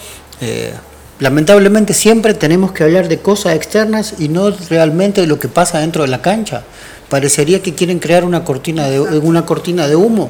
Eh, 0.42 0.74
lamentablemente 1.20 1.94
siempre 1.94 2.34
tenemos 2.34 2.72
que 2.72 2.84
hablar 2.84 3.08
de 3.08 3.20
cosas 3.20 3.56
externas 3.56 4.16
y 4.20 4.28
no 4.28 4.52
realmente 4.70 5.22
de 5.22 5.28
lo 5.28 5.40
que 5.40 5.48
pasa 5.48 5.80
dentro 5.80 6.04
de 6.04 6.10
la 6.10 6.22
cancha. 6.22 6.64
Parecería 7.10 7.62
que 7.62 7.74
quieren 7.74 8.00
crear 8.00 8.24
una 8.24 8.44
cortina 8.44 8.88
de, 8.88 9.00
una 9.00 9.46
cortina 9.46 9.88
de 9.88 9.96
humo. 9.96 10.30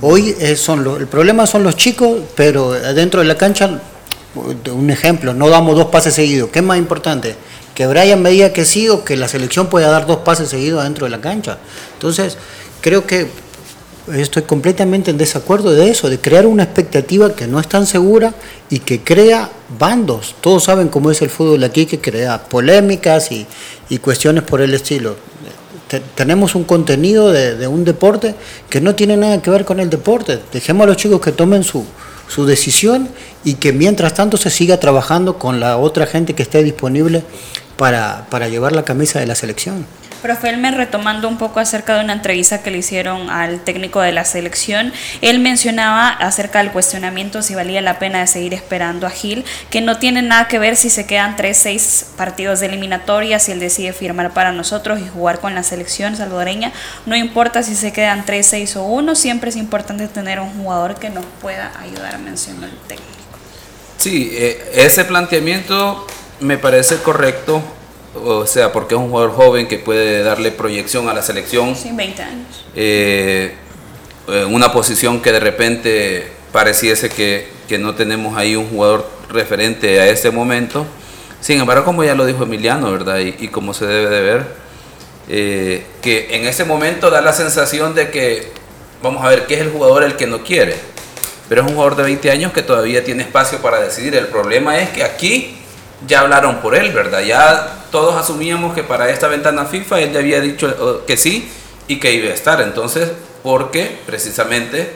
Hoy 0.00 0.34
eh, 0.40 0.56
son 0.56 0.86
el 1.00 1.06
problema 1.06 1.46
son 1.46 1.62
los 1.62 1.76
chicos, 1.76 2.18
pero 2.34 2.72
dentro 2.72 3.20
de 3.20 3.26
la 3.26 3.36
cancha, 3.36 3.80
un 4.34 4.90
ejemplo, 4.90 5.32
no 5.32 5.48
damos 5.48 5.76
dos 5.76 5.86
pases 5.86 6.14
seguidos. 6.14 6.50
¿Qué 6.50 6.58
es 6.58 6.64
más 6.64 6.78
importante? 6.78 7.36
Que 7.74 7.86
Brian 7.86 8.20
me 8.20 8.30
diga 8.30 8.52
que 8.52 8.64
sí 8.64 8.88
o 8.88 9.04
que 9.04 9.16
la 9.16 9.28
selección 9.28 9.68
pueda 9.68 9.88
dar 9.88 10.06
dos 10.06 10.18
pases 10.18 10.48
seguidos 10.48 10.82
dentro 10.84 11.06
de 11.06 11.10
la 11.10 11.20
cancha. 11.20 11.58
Entonces, 11.94 12.36
creo 12.80 13.06
que 13.06 13.28
estoy 14.14 14.42
completamente 14.42 15.10
en 15.10 15.18
desacuerdo 15.18 15.72
de 15.72 15.90
eso, 15.90 16.08
de 16.08 16.18
crear 16.18 16.46
una 16.46 16.62
expectativa 16.62 17.34
que 17.34 17.46
no 17.46 17.58
es 17.58 17.68
tan 17.68 17.86
segura 17.86 18.34
y 18.70 18.80
que 18.80 19.00
crea 19.00 19.50
bandos. 19.78 20.34
Todos 20.40 20.64
saben 20.64 20.88
cómo 20.88 21.10
es 21.10 21.22
el 21.22 21.30
fútbol 21.30 21.64
aquí, 21.64 21.86
que 21.86 22.00
crea 22.00 22.44
polémicas 22.44 23.30
y, 23.32 23.46
cuestiones 23.98 24.44
por 24.44 24.60
el 24.60 24.74
estilo. 24.74 25.16
tenemos 26.14 26.54
un 26.54 26.64
contenido 26.64 27.32
de, 27.32 27.66
un 27.66 27.84
deporte 27.84 28.34
que 28.68 28.80
no 28.80 28.94
tiene 28.94 29.16
nada 29.16 29.42
que 29.42 29.50
ver 29.50 29.64
con 29.64 29.80
el 29.80 29.90
deporte. 29.90 30.38
Dejemos 30.52 30.84
a 30.84 30.86
los 30.88 30.96
chicos 30.96 31.20
que 31.20 31.32
tomen 31.32 31.64
su, 31.64 31.84
su 32.28 32.46
decisión 32.46 33.08
y 33.44 33.54
que 33.54 33.72
mientras 33.72 34.14
tanto 34.14 34.36
se 34.36 34.50
siga 34.50 34.78
trabajando 34.78 35.38
con 35.38 35.60
la 35.60 35.78
otra 35.78 36.06
gente 36.06 36.34
que 36.34 36.42
esté 36.42 36.62
disponible 36.62 37.24
para, 37.76 38.26
para 38.30 38.48
llevar 38.48 38.72
la 38.72 38.84
camisa 38.84 39.18
de 39.20 39.26
la 39.26 39.34
selección. 39.34 39.86
Profe 40.22 40.48
Elmer, 40.48 40.74
retomando 40.74 41.28
un 41.28 41.38
poco 41.38 41.60
acerca 41.60 41.96
de 41.96 42.04
una 42.04 42.12
entrevista 42.12 42.62
que 42.62 42.70
le 42.70 42.78
hicieron 42.78 43.30
al 43.30 43.60
técnico 43.60 44.00
de 44.00 44.12
la 44.12 44.24
selección, 44.24 44.92
él 45.20 45.38
mencionaba 45.38 46.08
acerca 46.08 46.58
del 46.58 46.72
cuestionamiento 46.72 47.42
si 47.42 47.54
valía 47.54 47.80
la 47.80 47.98
pena 47.98 48.20
de 48.20 48.26
seguir 48.26 48.54
esperando 48.54 49.06
a 49.06 49.10
Gil, 49.10 49.44
que 49.70 49.80
no 49.80 49.98
tiene 49.98 50.22
nada 50.22 50.48
que 50.48 50.58
ver 50.58 50.76
si 50.76 50.90
se 50.90 51.06
quedan 51.06 51.36
3, 51.36 51.56
6 51.56 52.06
partidos 52.16 52.60
de 52.60 52.66
eliminatoria, 52.66 53.38
si 53.38 53.52
él 53.52 53.60
decide 53.60 53.92
firmar 53.92 54.32
para 54.32 54.52
nosotros 54.52 55.00
y 55.00 55.08
jugar 55.08 55.40
con 55.40 55.54
la 55.54 55.62
selección 55.62 56.16
salvadoreña, 56.16 56.72
no 57.04 57.14
importa 57.16 57.62
si 57.62 57.76
se 57.76 57.92
quedan 57.92 58.24
3, 58.24 58.46
6 58.46 58.76
o 58.76 58.84
1, 58.84 59.14
siempre 59.14 59.50
es 59.50 59.56
importante 59.56 60.08
tener 60.08 60.40
un 60.40 60.52
jugador 60.62 60.96
que 60.96 61.10
nos 61.10 61.24
pueda 61.40 61.72
ayudar, 61.80 62.18
mencionó 62.18 62.66
el 62.66 62.76
técnico. 62.88 63.10
Sí, 63.98 64.30
eh, 64.32 64.72
ese 64.74 65.04
planteamiento 65.04 66.06
me 66.40 66.58
parece 66.58 66.98
correcto 66.98 67.62
o 68.24 68.46
sea, 68.46 68.72
porque 68.72 68.94
es 68.94 69.00
un 69.00 69.10
jugador 69.10 69.32
joven 69.32 69.68
que 69.68 69.78
puede 69.78 70.22
darle 70.22 70.50
proyección 70.50 71.08
a 71.08 71.14
la 71.14 71.22
selección. 71.22 71.74
Sí, 71.76 71.90
20 71.92 72.22
años. 72.22 72.64
Eh, 72.74 73.54
una 74.48 74.72
posición 74.72 75.20
que 75.20 75.32
de 75.32 75.40
repente 75.40 76.32
pareciese 76.52 77.08
que, 77.08 77.48
que, 77.68 77.78
no 77.78 77.94
tenemos 77.94 78.36
ahí 78.36 78.56
un 78.56 78.68
jugador 78.68 79.08
referente 79.30 80.00
a 80.00 80.08
este 80.08 80.30
momento. 80.30 80.86
Sin 81.40 81.60
embargo, 81.60 81.84
como 81.84 82.02
ya 82.02 82.14
lo 82.14 82.26
dijo 82.26 82.42
Emiliano, 82.42 82.90
¿verdad? 82.90 83.18
Y, 83.20 83.36
y 83.38 83.48
como 83.48 83.72
se 83.74 83.86
debe 83.86 84.08
de 84.08 84.20
ver, 84.22 84.46
eh, 85.28 85.84
que 86.02 86.36
en 86.36 86.46
ese 86.46 86.64
momento 86.64 87.10
da 87.10 87.20
la 87.20 87.32
sensación 87.32 87.94
de 87.94 88.10
que, 88.10 88.52
vamos 89.02 89.24
a 89.24 89.28
ver, 89.28 89.46
¿qué 89.46 89.54
es 89.54 89.60
el 89.60 89.70
jugador 89.70 90.04
el 90.04 90.16
que 90.16 90.26
no 90.26 90.44
quiere? 90.44 90.76
Pero 91.48 91.62
es 91.62 91.68
un 91.68 91.74
jugador 91.74 91.96
de 91.96 92.04
20 92.04 92.30
años 92.30 92.52
que 92.52 92.62
todavía 92.62 93.04
tiene 93.04 93.22
espacio 93.22 93.58
para 93.58 93.80
decidir. 93.80 94.14
El 94.14 94.28
problema 94.28 94.78
es 94.78 94.90
que 94.90 95.02
aquí 95.04 95.56
ya 96.06 96.20
hablaron 96.20 96.56
por 96.56 96.74
él, 96.74 96.92
¿verdad? 96.92 97.20
Ya 97.20 97.84
todos 97.90 98.14
asumíamos 98.14 98.74
que 98.74 98.82
para 98.82 99.08
esta 99.10 99.28
ventana 99.28 99.64
FIFA 99.64 100.00
él 100.00 100.12
ya 100.12 100.18
había 100.18 100.40
dicho 100.40 100.68
eh, 100.68 101.04
que 101.06 101.16
sí 101.16 101.50
y 101.88 101.98
que 101.98 102.12
iba 102.12 102.30
a 102.30 102.34
estar. 102.34 102.60
Entonces, 102.60 103.10
porque 103.42 103.98
precisamente 104.04 104.92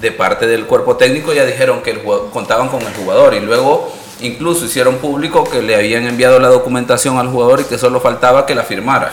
de 0.00 0.10
parte 0.10 0.46
del 0.46 0.66
cuerpo 0.66 0.96
técnico 0.96 1.32
ya 1.32 1.44
dijeron 1.44 1.82
que 1.82 2.02
contaban 2.32 2.68
con 2.68 2.82
el 2.82 2.92
jugador 2.94 3.34
y 3.34 3.40
luego 3.40 3.92
incluso 4.20 4.64
hicieron 4.64 4.96
público 4.96 5.44
que 5.44 5.62
le 5.62 5.76
habían 5.76 6.06
enviado 6.06 6.38
la 6.38 6.48
documentación 6.48 7.18
al 7.18 7.28
jugador 7.28 7.60
y 7.60 7.64
que 7.64 7.78
solo 7.78 8.00
faltaba 8.00 8.46
que 8.46 8.54
la 8.54 8.62
firmara. 8.62 9.12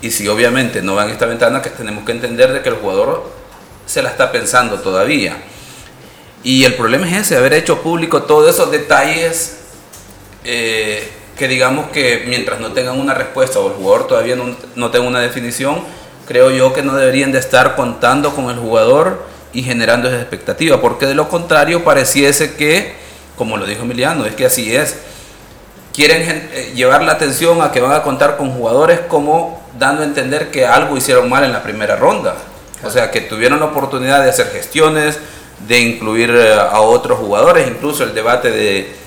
Y 0.00 0.10
si 0.10 0.26
obviamente 0.28 0.82
no 0.82 0.94
va 0.94 1.04
en 1.04 1.10
esta 1.10 1.26
ventana, 1.26 1.62
que 1.62 1.70
tenemos 1.70 2.04
que 2.04 2.12
entender 2.12 2.52
de 2.52 2.62
que 2.62 2.68
el 2.70 2.76
jugador 2.76 3.30
se 3.86 4.02
la 4.02 4.10
está 4.10 4.32
pensando 4.32 4.80
todavía. 4.80 5.36
Y 6.42 6.64
el 6.64 6.74
problema 6.74 7.08
es 7.08 7.26
ese, 7.26 7.36
haber 7.36 7.52
hecho 7.52 7.82
público 7.82 8.24
todos 8.24 8.52
esos 8.52 8.70
detalles 8.70 9.61
eh, 10.44 11.08
que 11.36 11.48
digamos 11.48 11.90
que 11.90 12.24
mientras 12.26 12.60
no 12.60 12.72
tengan 12.72 13.00
una 13.00 13.14
respuesta 13.14 13.58
o 13.58 13.68
el 13.68 13.74
jugador 13.74 14.06
todavía 14.06 14.36
no, 14.36 14.54
no 14.76 14.90
tenga 14.90 15.06
una 15.06 15.20
definición, 15.20 15.80
creo 16.26 16.50
yo 16.50 16.72
que 16.72 16.82
no 16.82 16.94
deberían 16.94 17.32
de 17.32 17.38
estar 17.38 17.74
contando 17.74 18.34
con 18.34 18.50
el 18.50 18.56
jugador 18.56 19.24
y 19.52 19.62
generando 19.62 20.08
esa 20.08 20.20
expectativa, 20.20 20.80
porque 20.80 21.06
de 21.06 21.14
lo 21.14 21.28
contrario 21.28 21.84
pareciese 21.84 22.54
que, 22.54 22.94
como 23.36 23.56
lo 23.56 23.66
dijo 23.66 23.82
Emiliano, 23.82 24.24
es 24.24 24.34
que 24.34 24.46
así 24.46 24.74
es, 24.74 24.96
quieren 25.92 26.22
eh, 26.52 26.72
llevar 26.74 27.02
la 27.02 27.12
atención 27.12 27.60
a 27.62 27.70
que 27.70 27.80
van 27.80 27.92
a 27.92 28.02
contar 28.02 28.36
con 28.36 28.50
jugadores 28.50 29.00
como 29.00 29.62
dando 29.78 30.02
a 30.02 30.04
entender 30.04 30.50
que 30.50 30.66
algo 30.66 30.96
hicieron 30.96 31.28
mal 31.28 31.44
en 31.44 31.52
la 31.52 31.62
primera 31.62 31.96
ronda, 31.96 32.34
o 32.82 32.90
sea, 32.90 33.10
que 33.10 33.20
tuvieron 33.20 33.60
la 33.60 33.66
oportunidad 33.66 34.22
de 34.22 34.30
hacer 34.30 34.48
gestiones, 34.48 35.18
de 35.66 35.80
incluir 35.80 36.30
eh, 36.30 36.54
a 36.54 36.80
otros 36.80 37.18
jugadores, 37.18 37.68
incluso 37.68 38.04
el 38.04 38.14
debate 38.14 38.50
de 38.50 39.01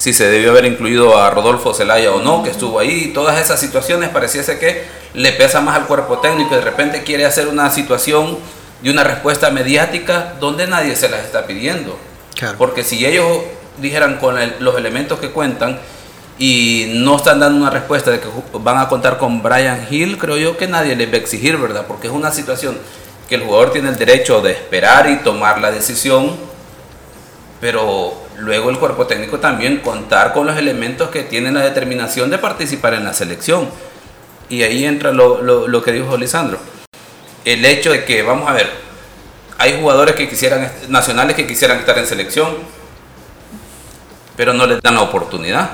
si 0.00 0.14
se 0.14 0.30
debió 0.30 0.52
haber 0.52 0.64
incluido 0.64 1.18
a 1.18 1.28
Rodolfo 1.28 1.74
Zelaya 1.74 2.10
o 2.12 2.22
no, 2.22 2.42
que 2.42 2.48
estuvo 2.48 2.78
ahí, 2.78 3.10
todas 3.12 3.38
esas 3.38 3.60
situaciones 3.60 4.08
pareciese 4.08 4.58
que 4.58 4.86
le 5.12 5.30
pesa 5.32 5.60
más 5.60 5.76
al 5.76 5.86
cuerpo 5.86 6.20
técnico 6.20 6.54
y 6.54 6.56
de 6.56 6.62
repente 6.62 7.02
quiere 7.02 7.26
hacer 7.26 7.48
una 7.48 7.70
situación 7.70 8.38
de 8.80 8.90
una 8.90 9.04
respuesta 9.04 9.50
mediática 9.50 10.36
donde 10.40 10.66
nadie 10.66 10.96
se 10.96 11.10
las 11.10 11.22
está 11.26 11.46
pidiendo. 11.46 11.98
Porque 12.56 12.82
si 12.82 13.04
ellos 13.04 13.40
dijeran 13.76 14.16
con 14.16 14.38
los 14.60 14.74
elementos 14.78 15.18
que 15.18 15.32
cuentan 15.32 15.78
y 16.38 16.92
no 16.94 17.16
están 17.16 17.38
dando 17.38 17.58
una 17.60 17.68
respuesta 17.68 18.10
de 18.10 18.20
que 18.20 18.28
van 18.54 18.78
a 18.78 18.88
contar 18.88 19.18
con 19.18 19.42
Brian 19.42 19.86
Hill, 19.90 20.16
creo 20.16 20.38
yo 20.38 20.56
que 20.56 20.66
nadie 20.66 20.96
les 20.96 21.10
va 21.10 21.16
a 21.16 21.18
exigir, 21.18 21.58
¿verdad? 21.58 21.84
Porque 21.86 22.06
es 22.06 22.12
una 22.14 22.32
situación 22.32 22.78
que 23.28 23.34
el 23.34 23.42
jugador 23.42 23.70
tiene 23.70 23.90
el 23.90 23.96
derecho 23.96 24.40
de 24.40 24.52
esperar 24.52 25.10
y 25.10 25.16
tomar 25.16 25.60
la 25.60 25.70
decisión, 25.70 26.34
pero 27.60 28.29
luego 28.40 28.70
el 28.70 28.78
cuerpo 28.78 29.06
técnico 29.06 29.38
también 29.38 29.78
contar 29.78 30.32
con 30.32 30.46
los 30.46 30.56
elementos 30.56 31.10
que 31.10 31.22
tienen 31.22 31.54
la 31.54 31.62
determinación 31.62 32.30
de 32.30 32.38
participar 32.38 32.94
en 32.94 33.04
la 33.04 33.12
selección. 33.12 33.68
Y 34.48 34.62
ahí 34.62 34.84
entra 34.84 35.12
lo, 35.12 35.42
lo, 35.42 35.82
que 35.82 35.92
dijo 35.92 36.16
Lisandro. 36.16 36.58
El 37.44 37.64
hecho 37.64 37.92
de 37.92 38.04
que, 38.04 38.22
vamos 38.22 38.48
a 38.48 38.52
ver, 38.52 38.68
hay 39.58 39.78
jugadores 39.80 40.14
que 40.16 40.28
quisieran, 40.28 40.70
nacionales 40.88 41.36
que 41.36 41.46
quisieran 41.46 41.78
estar 41.78 41.96
en 41.98 42.06
selección, 42.06 42.56
pero 44.36 44.52
no 44.52 44.66
les 44.66 44.82
dan 44.82 44.94
la 44.94 45.02
oportunidad. 45.02 45.70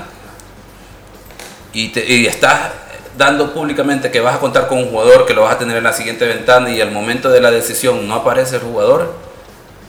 Y, 1.73 1.97
y 1.99 2.27
estás 2.27 2.71
dando 3.17 3.53
públicamente 3.53 4.11
que 4.11 4.19
vas 4.19 4.35
a 4.35 4.39
contar 4.39 4.67
con 4.67 4.77
un 4.77 4.89
jugador 4.89 5.25
que 5.25 5.33
lo 5.33 5.41
vas 5.41 5.55
a 5.55 5.57
tener 5.57 5.77
en 5.77 5.83
la 5.83 5.93
siguiente 5.93 6.27
ventana 6.27 6.69
y 6.69 6.81
al 6.81 6.91
momento 6.91 7.29
de 7.29 7.41
la 7.41 7.49
decisión 7.49 8.07
no 8.07 8.15
aparece 8.15 8.57
el 8.57 8.61
jugador, 8.61 9.26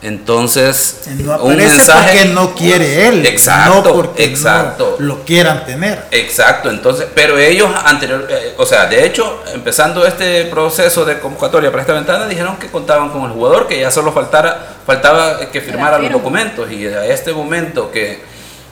entonces, 0.01 1.01
no 1.17 1.37
un 1.43 1.57
mensaje 1.57 2.19
porque 2.19 2.33
no 2.33 2.55
quiere 2.55 3.07
él, 3.07 3.25
exacto, 3.25 3.89
no 3.89 3.93
porque 3.95 4.23
exacto, 4.23 4.95
lo 4.99 5.25
quieran 5.25 5.65
tener. 5.65 6.05
Exacto, 6.11 6.69
entonces, 6.69 7.07
pero 7.13 7.37
ellos 7.37 7.69
anterior, 7.83 8.25
eh, 8.29 8.53
o 8.57 8.65
sea, 8.65 8.85
de 8.85 9.05
hecho, 9.05 9.43
empezando 9.53 10.05
este 10.05 10.45
proceso 10.45 11.03
de 11.03 11.19
convocatoria 11.19 11.69
para 11.69 11.81
esta 11.81 11.93
ventana, 11.93 12.27
dijeron 12.27 12.55
que 12.57 12.67
contaban 12.67 13.09
con 13.09 13.23
el 13.23 13.31
jugador, 13.31 13.67
que 13.67 13.77
ya 13.77 13.91
solo 13.91 14.13
faltara, 14.13 14.77
faltaba 14.85 15.51
que 15.51 15.59
firmara 15.59 15.99
los 15.99 16.11
documentos 16.13 16.71
y 16.71 16.87
a 16.87 17.05
este 17.05 17.33
momento 17.33 17.91
que 17.91 18.21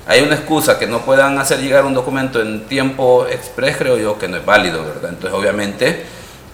hay 0.07 0.21
una 0.21 0.35
excusa 0.35 0.79
que 0.79 0.87
no 0.87 1.01
puedan 1.01 1.37
hacer 1.39 1.59
llegar 1.59 1.83
un 1.83 1.93
documento 1.93 2.41
en 2.41 2.61
tiempo 2.67 3.27
express, 3.29 3.75
creo 3.75 3.97
yo 3.97 4.17
que 4.17 4.29
no 4.29 4.37
es 4.37 4.45
válido, 4.45 4.81
¿verdad? 4.85 5.09
Entonces, 5.09 5.37
obviamente, 5.37 6.05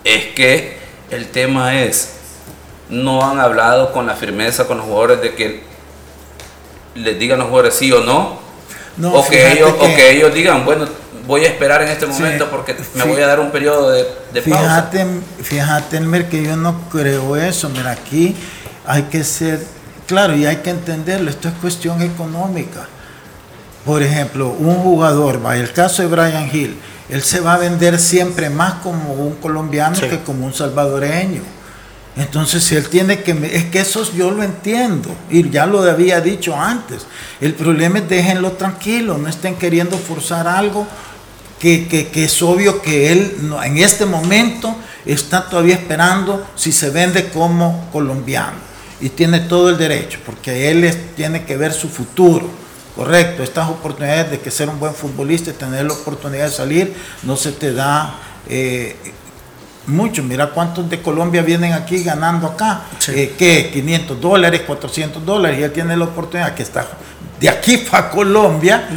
es 0.04 0.34
que 0.34 0.80
el 1.12 1.28
tema 1.28 1.80
es 1.80 2.23
no 2.94 3.26
han 3.26 3.40
hablado 3.40 3.92
con 3.92 4.06
la 4.06 4.16
firmeza 4.16 4.68
con 4.68 4.78
los 4.78 4.86
jugadores 4.86 5.22
de 5.22 5.34
que 5.34 5.64
les 6.96 7.18
digan 7.18 7.40
los 7.40 7.48
jugadores 7.48 7.74
sí 7.74 7.92
o 7.92 8.02
no, 8.02 8.40
o, 9.12 9.28
que 9.28 9.52
ellos, 9.52 9.74
o 9.80 9.86
que 9.96 10.12
ellos 10.12 10.34
digan, 10.34 10.64
bueno, 10.64 10.86
voy 11.26 11.46
a 11.46 11.48
esperar 11.48 11.82
en 11.82 11.90
este 11.90 12.06
momento 12.06 12.50
porque 12.50 12.76
me 12.94 13.04
voy 13.06 13.22
a 13.22 13.28
dar 13.28 13.40
un 13.40 13.52
periodo 13.52 13.90
de, 13.90 14.06
de 14.32 14.42
fíjate, 14.42 15.00
pausa. 15.00 15.22
Fíjate, 15.42 15.98
Elmer, 15.98 16.30
que 16.30 16.44
yo 16.44 16.56
no 16.56 16.82
creo 16.92 17.36
eso. 17.36 17.70
Mira, 17.70 17.92
aquí 17.92 18.36
hay 18.86 19.04
que 19.04 19.24
ser 19.24 19.66
claro 20.06 20.36
y 20.36 20.46
hay 20.46 20.58
que 20.58 20.70
entenderlo. 20.70 21.30
Esto 21.32 21.48
es 21.48 21.56
cuestión 21.56 22.02
económica. 22.02 22.88
Por 23.86 24.04
ejemplo, 24.04 24.50
un 24.50 24.76
jugador, 24.76 25.44
va, 25.44 25.58
el 25.58 25.74
caso 25.74 26.04
de 26.04 26.08
Brian 26.08 26.50
Hill, 26.54 26.78
él 27.10 27.22
se 27.22 27.42
va 27.42 27.56
a 27.56 27.58
vender 27.58 28.00
siempre 28.00 28.50
más 28.50 28.76
como 28.76 29.14
un 29.14 29.36
colombiano 29.36 30.00
que 30.00 30.20
como 30.22 30.46
un 30.46 30.54
salvadoreño. 30.54 31.42
Entonces, 32.16 32.64
si 32.64 32.76
él 32.76 32.90
tiene 32.90 33.24
que... 33.24 33.32
Es 33.54 33.66
que 33.66 33.80
eso 33.80 34.10
yo 34.14 34.30
lo 34.30 34.44
entiendo, 34.44 35.10
y 35.30 35.50
ya 35.50 35.66
lo 35.66 35.82
había 35.82 36.22
dicho 36.22 36.56
antes. 36.56 37.08
El 37.42 37.54
problema 37.54 38.00
es 38.00 38.10
déjenlo 38.10 38.52
tranquilo, 38.52 39.18
no 39.18 39.28
estén 39.28 39.56
queriendo 39.56 39.98
forzar 39.98 40.48
algo 40.48 40.88
que, 41.64 42.12
es 42.14 42.42
obvio 42.42 42.82
que 42.82 43.12
él 43.12 43.38
en 43.64 43.78
este 43.78 44.06
momento 44.06 44.76
está 45.06 45.50
todavía 45.50 45.76
esperando 45.76 46.46
si 46.56 46.72
se 46.74 46.90
vende 46.90 47.30
como 47.30 47.90
colombiano. 47.92 48.58
Y 49.00 49.10
tiene 49.10 49.40
todo 49.42 49.70
el 49.70 49.78
derecho, 49.78 50.20
porque 50.26 50.70
él 50.70 50.90
tiene 51.16 51.46
que 51.46 51.58
ver 51.58 51.74
su 51.74 51.90
futuro. 51.90 52.50
Correcto, 52.96 53.42
estas 53.42 53.70
oportunidades 53.70 54.30
de 54.30 54.40
que 54.40 54.52
ser 54.52 54.70
un 54.70 54.80
buen 54.80 54.94
futbolista 54.94 55.50
y 55.50 55.54
tener 55.54 55.86
la 55.86 55.94
oportunidad 55.94 56.46
de 56.46 56.52
salir, 56.52 56.94
no 57.24 57.36
se 57.36 57.52
te 57.52 57.74
da 57.74 58.20
eh, 58.48 58.96
mucho, 59.88 60.24
mira 60.24 60.48
cuántos 60.52 60.90
de 60.90 61.02
Colombia 61.02 61.42
vienen 61.42 61.74
aquí 61.74 62.04
ganando 62.04 62.48
acá, 62.48 62.84
eh, 63.10 63.36
que 63.38 63.70
500 63.72 64.22
dólares, 64.22 64.62
400 64.66 65.26
dólares, 65.26 65.60
y 65.60 65.64
él 65.64 65.72
tiene 65.72 65.98
la 65.98 66.06
oportunidad 66.06 66.54
que 66.56 66.64
está 66.64 66.88
de 67.40 67.50
aquí 67.50 67.78
para 67.92 68.10
Colombia 68.10 68.88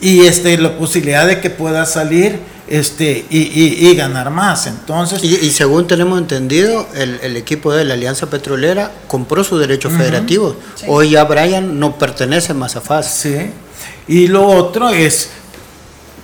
y 0.00 0.20
este, 0.20 0.58
la 0.58 0.76
posibilidad 0.76 1.26
de 1.26 1.40
que 1.40 1.48
pueda 1.48 1.86
salir 1.86 2.38
este, 2.68 3.24
y, 3.30 3.94
ganar 3.94 4.30
más. 4.30 4.66
Entonces, 4.66 5.22
y, 5.24 5.50
según 5.50 5.86
tenemos 5.86 6.18
entendido, 6.18 6.86
el, 6.94 7.36
equipo 7.36 7.72
de 7.72 7.84
la 7.84 7.94
Alianza 7.94 8.28
Petrolera 8.28 8.90
compró 9.06 9.44
su 9.44 9.58
derecho 9.58 9.90
federativo. 9.90 10.56
Hoy 10.86 11.10
ya 11.10 11.24
Brian 11.24 11.78
no 11.78 11.98
pertenece 11.98 12.52
más 12.52 12.76
a 12.76 12.80
FAS. 12.80 13.14
Sí. 13.14 13.50
Y 14.08 14.28
lo 14.28 14.46
otro 14.46 14.90
es, 14.90 15.30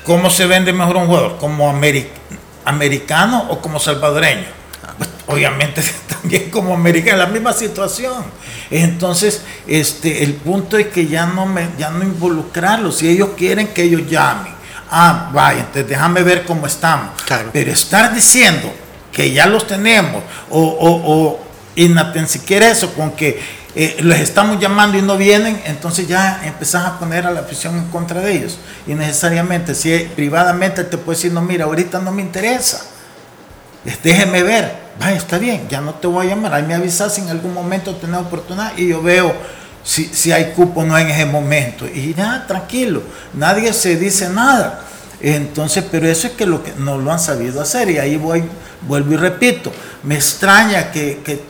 ¿cómo 0.05 0.29
se 0.29 0.47
vende 0.47 0.73
mejor 0.73 0.97
un 0.97 1.07
jugador? 1.07 1.37
Como 1.39 1.71
América 1.71 2.11
americano 2.71 3.47
o 3.51 3.61
como 3.61 3.79
salvadoreño. 3.79 4.61
Pues, 4.97 5.11
obviamente 5.27 5.83
también 6.09 6.51
como 6.51 6.75
americano, 6.75 7.19
la 7.19 7.27
misma 7.27 7.53
situación. 7.53 8.25
Entonces, 8.71 9.43
este, 9.67 10.25
el 10.25 10.35
punto 10.35 10.79
es 10.79 10.89
que 10.89 11.07
ya 11.07 11.27
no, 11.27 11.47
me, 11.47 11.69
ya 11.79 11.91
no 11.91 12.05
involucrarlos. 12.05 12.99
Si 12.99 13.09
ellos 13.09 13.31
quieren 13.37 13.69
que 13.69 13.83
ellos 13.83 14.03
llamen, 14.09 14.53
ah, 14.91 15.31
vaya, 15.33 15.61
entonces 15.61 15.89
déjame 15.89 16.23
ver 16.23 16.45
cómo 16.45 16.67
estamos. 16.67 17.11
Pero 17.53 17.73
estar 17.73 18.15
diciendo 18.15 18.73
que 19.13 19.33
ya 19.33 19.47
los 19.47 19.67
tenemos, 19.67 20.23
o, 20.51 20.61
o, 20.61 21.13
o 21.13 21.41
y 21.75 21.89
no 21.89 22.13
siquiera 22.27 22.69
eso, 22.69 22.93
con 22.95 23.13
que 23.13 23.41
eh, 23.83 23.97
les 24.03 24.21
estamos 24.21 24.61
llamando 24.61 24.99
y 24.99 25.01
no 25.01 25.17
vienen, 25.17 25.59
entonces 25.65 26.07
ya 26.07 26.43
empezás 26.45 26.85
a 26.85 26.99
poner 26.99 27.27
a 27.27 27.31
la 27.31 27.47
prisión 27.47 27.79
en 27.79 27.87
contra 27.87 28.21
de 28.21 28.31
ellos. 28.31 28.59
Y 28.87 28.93
necesariamente, 28.93 29.75
si 29.75 29.97
privadamente 30.15 30.85
te 30.85 30.99
puede 30.99 31.17
decir, 31.17 31.33
no, 31.33 31.41
mira, 31.41 31.65
ahorita 31.65 31.99
no 31.99 32.13
me 32.13 32.21
interesa, 32.21 32.83
déjeme 34.05 34.43
ver, 34.43 34.71
vaya, 34.99 35.17
está 35.17 35.39
bien, 35.39 35.67
ya 35.71 35.81
no 35.81 35.95
te 35.95 36.07
voy 36.07 36.27
a 36.27 36.29
llamar, 36.29 36.53
ahí 36.53 36.63
me 36.65 36.75
avisas 36.75 37.15
si 37.15 37.23
en 37.23 37.31
algún 37.31 37.55
momento 37.55 37.97
tenés 37.97 38.21
oportunidad 38.21 38.77
y 38.77 38.89
yo 38.89 39.01
veo 39.01 39.33
si, 39.83 40.05
si 40.13 40.31
hay 40.31 40.53
cupo 40.53 40.81
o 40.81 40.85
no 40.85 40.99
en 40.99 41.09
ese 41.09 41.25
momento. 41.25 41.87
Y 41.87 42.13
nada, 42.15 42.47
tranquilo, 42.47 43.03
nadie 43.33 43.73
se 43.73 43.97
dice 43.97 44.29
nada. 44.29 44.85
Entonces, 45.23 45.87
pero 45.91 46.07
eso 46.07 46.27
es 46.27 46.35
que 46.35 46.45
lo 46.45 46.63
que 46.63 46.75
no 46.77 46.99
lo 46.99 47.11
han 47.11 47.19
sabido 47.19 47.63
hacer 47.63 47.89
y 47.89 47.97
ahí 47.97 48.19
voy, 48.19 48.45
vuelvo 48.83 49.15
y 49.15 49.17
repito, 49.17 49.73
me 50.03 50.17
extraña 50.17 50.93
que, 50.93 51.23
que, 51.25 51.41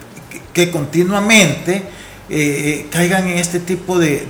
que 0.53 0.71
continuamente 0.71 1.99
eh, 2.33 2.87
caigan 2.93 3.27
en 3.27 3.39
este 3.39 3.59
tipo 3.59 3.99
de, 3.99 4.25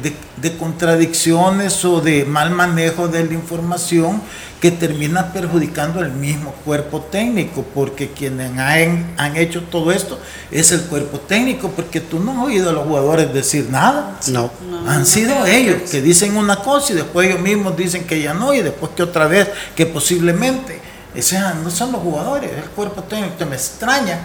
contradicciones 0.58 1.84
o 1.84 2.00
de 2.00 2.24
mal 2.24 2.50
manejo 2.50 3.08
de 3.08 3.26
la 3.26 3.34
información 3.34 4.22
que 4.58 4.70
termina 4.70 5.34
perjudicando 5.34 6.00
al 6.00 6.12
mismo 6.12 6.52
cuerpo 6.64 7.02
técnico, 7.02 7.62
porque 7.74 8.10
quienes 8.10 8.56
han, 8.58 9.12
han, 9.18 9.36
hecho 9.36 9.64
todo 9.64 9.92
esto 9.92 10.18
es 10.50 10.72
el 10.72 10.80
cuerpo 10.84 11.18
técnico, 11.20 11.72
porque 11.76 12.00
tú 12.00 12.20
no 12.20 12.32
has 12.32 12.46
oído 12.46 12.70
a 12.70 12.72
los 12.72 12.86
jugadores 12.86 13.34
decir 13.34 13.68
nada. 13.70 14.18
No. 14.28 14.50
han 14.86 15.04
sido 15.04 15.44
ellos 15.44 15.90
que 15.90 16.00
dicen 16.00 16.38
una 16.38 16.56
cosa 16.56 16.94
y 16.94 16.96
después 16.96 17.28
ellos 17.28 17.40
mismos 17.40 17.76
dicen 17.76 18.04
que 18.04 18.22
ya 18.22 18.32
no 18.32 18.54
y 18.54 18.62
después 18.62 18.92
que 18.96 19.02
otra 19.02 19.26
vez 19.26 19.46
que 19.76 19.84
posiblemente. 19.84 20.80
O 21.14 21.20
sea, 21.20 21.54
no 21.62 21.70
son 21.70 21.92
los 21.92 22.00
jugadores, 22.00 22.50
es 22.50 22.64
el 22.64 22.70
cuerpo 22.70 23.02
técnico. 23.02 23.44
me 23.44 23.56
extraña 23.56 24.20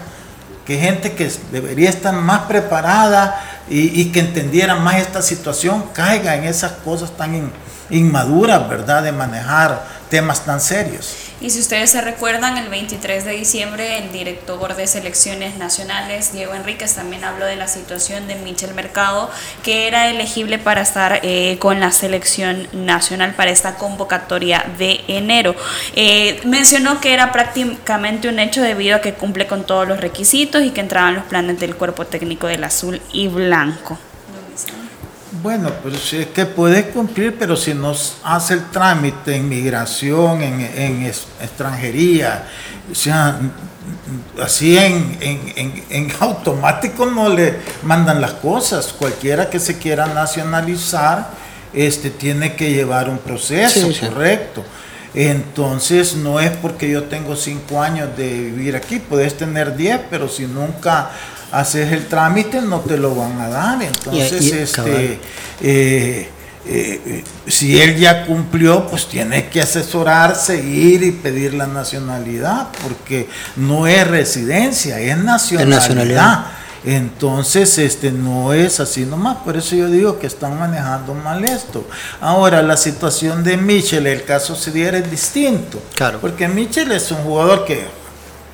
que 0.65 0.79
gente 0.79 1.13
que 1.13 1.31
debería 1.51 1.89
estar 1.89 2.13
más 2.13 2.41
preparada 2.41 3.54
y, 3.67 4.06
que 4.06 4.19
entendieran 4.19 4.84
más 4.84 4.97
esta 4.97 5.21
situación 5.21 5.86
caiga 5.93 6.36
en 6.36 6.43
esas 6.43 6.73
cosas 6.73 7.15
tan 7.17 7.34
inmaduras, 7.89 8.67
¿verdad? 8.69 9.03
De 9.03 9.11
manejar 9.11 9.83
temas 10.09 10.45
tan 10.45 10.59
serios. 10.61 11.15
Y 11.41 11.49
si 11.49 11.59
ustedes 11.59 11.89
se 11.89 12.01
recuerdan, 12.01 12.57
el 12.57 12.69
23 12.69 13.25
de 13.25 13.31
diciembre 13.33 13.97
el 13.97 14.11
director 14.11 14.75
de 14.75 14.87
selecciones 14.87 15.57
nacionales, 15.57 16.31
Diego 16.31 16.53
Enríquez, 16.53 16.95
también 16.95 17.25
habló 17.25 17.45
de 17.45 17.57
la 17.57 17.67
situación 17.67 18.27
de 18.27 18.35
Michel 18.35 18.73
Mercado, 18.73 19.29
que 19.61 19.87
era 19.87 20.09
elegible 20.09 20.57
para 20.57 20.81
estar 20.81 21.19
eh, 21.23 21.57
con 21.59 21.79
la 21.81 21.91
selección 21.91 22.67
nacional 22.71 23.35
para 23.35 23.51
esta 23.51 23.75
convocatoria 23.75 24.65
de 24.77 25.01
enero. 25.07 25.55
Eh, 25.95 26.39
mencionó 26.45 27.01
que 27.01 27.13
era 27.13 27.33
prácticamente 27.33 28.29
un 28.29 28.39
hecho 28.39 28.61
debido 28.61 28.95
a 28.95 29.01
que 29.01 29.13
cumple 29.13 29.45
con 29.45 29.65
todos 29.65 29.87
los 29.87 29.99
requisitos 29.99 30.63
y 30.63 30.71
que 30.71 30.81
entraban 30.81 31.15
los 31.15 31.25
planes 31.25 31.59
del 31.59 31.75
cuerpo 31.75 32.05
técnico 32.05 32.47
del 32.47 32.63
azul 32.63 33.01
y 33.11 33.27
blanco. 33.27 33.99
Bueno, 35.45 35.71
pero 35.84 35.95
si 35.95 36.17
es 36.17 36.25
que 36.29 36.47
puede 36.47 36.86
cumplir, 36.89 37.36
pero 37.38 37.55
si 37.55 37.75
nos 37.75 38.15
hace 38.23 38.55
el 38.55 38.71
trámite 38.71 39.36
en 39.36 39.47
migración, 39.47 40.41
en, 40.41 41.05
extranjería, 41.05 42.47
o 42.91 42.95
sea, 42.95 43.38
así 44.41 44.75
en, 44.75 46.12
automático 46.19 47.05
no 47.05 47.29
le 47.29 47.58
mandan 47.84 48.21
las 48.21 48.31
cosas. 48.31 48.91
Cualquiera 48.91 49.47
que 49.47 49.60
se 49.60 49.77
quiera 49.77 50.08
nacionalizar, 50.08 51.29
este, 51.75 52.10
tiene 52.10 52.55
que 52.55 52.73
llevar 52.73 53.08
un 53.08 53.19
proceso, 53.19 53.88
correcto. 53.99 54.65
Entonces 55.13 56.15
no 56.15 56.39
es 56.39 56.58
porque 56.58 56.89
yo 56.89 57.03
tengo 57.03 57.36
cinco 57.36 57.84
años 57.84 58.17
de 58.17 58.27
vivir 58.27 58.75
aquí, 58.75 58.97
puedes 58.97 59.38
tener 59.38 59.77
diez, 59.77 60.01
pero 60.10 60.27
si 60.27 60.47
nunca 60.47 61.12
haces 61.51 61.91
el 61.91 62.08
trámite 62.08 62.62
no 62.62 62.81
te 62.81 62.97
lo 62.97 63.15
van 63.15 63.39
a 63.39 63.49
dar. 63.49 63.81
Entonces, 63.81 64.51
este, 64.51 65.19
eh, 65.62 66.29
eh, 66.67 67.23
si 67.47 67.79
él 67.79 67.97
ya 67.97 68.25
cumplió, 68.25 68.88
pues 68.88 69.08
tiene 69.08 69.49
que 69.49 69.62
asesorarse, 69.62 70.63
ir 70.63 71.03
y 71.03 71.12
pedir 71.12 71.53
la 71.53 71.67
nacionalidad, 71.67 72.69
porque 72.84 73.29
no 73.55 73.88
es 73.88 74.08
residencia, 74.08 74.99
es 74.99 75.17
nacionalidad. 75.17 76.45
Entonces, 76.84 77.79
este 77.79 78.12
no 78.12 78.53
es 78.53 78.79
así 78.79 79.05
nomás, 79.05 79.38
por 79.38 79.58
eso 79.58 79.75
yo 79.75 79.88
digo 79.88 80.19
que 80.19 80.27
están 80.27 80.60
manejando 80.60 81.15
mal 81.15 81.43
esto. 81.43 81.84
Ahora, 82.21 82.62
la 82.62 82.77
situación 82.77 83.43
de 83.43 83.58
Michel, 83.58 84.05
el 84.05 84.23
caso 84.23 84.55
se 84.55 84.71
diera 84.71 84.99
es 84.99 85.10
distinto. 85.10 85.81
Claro. 85.95 86.19
Porque 86.19 86.47
Michel 86.47 86.91
es 86.91 87.10
un 87.10 87.17
jugador 87.17 87.65
que 87.65 87.86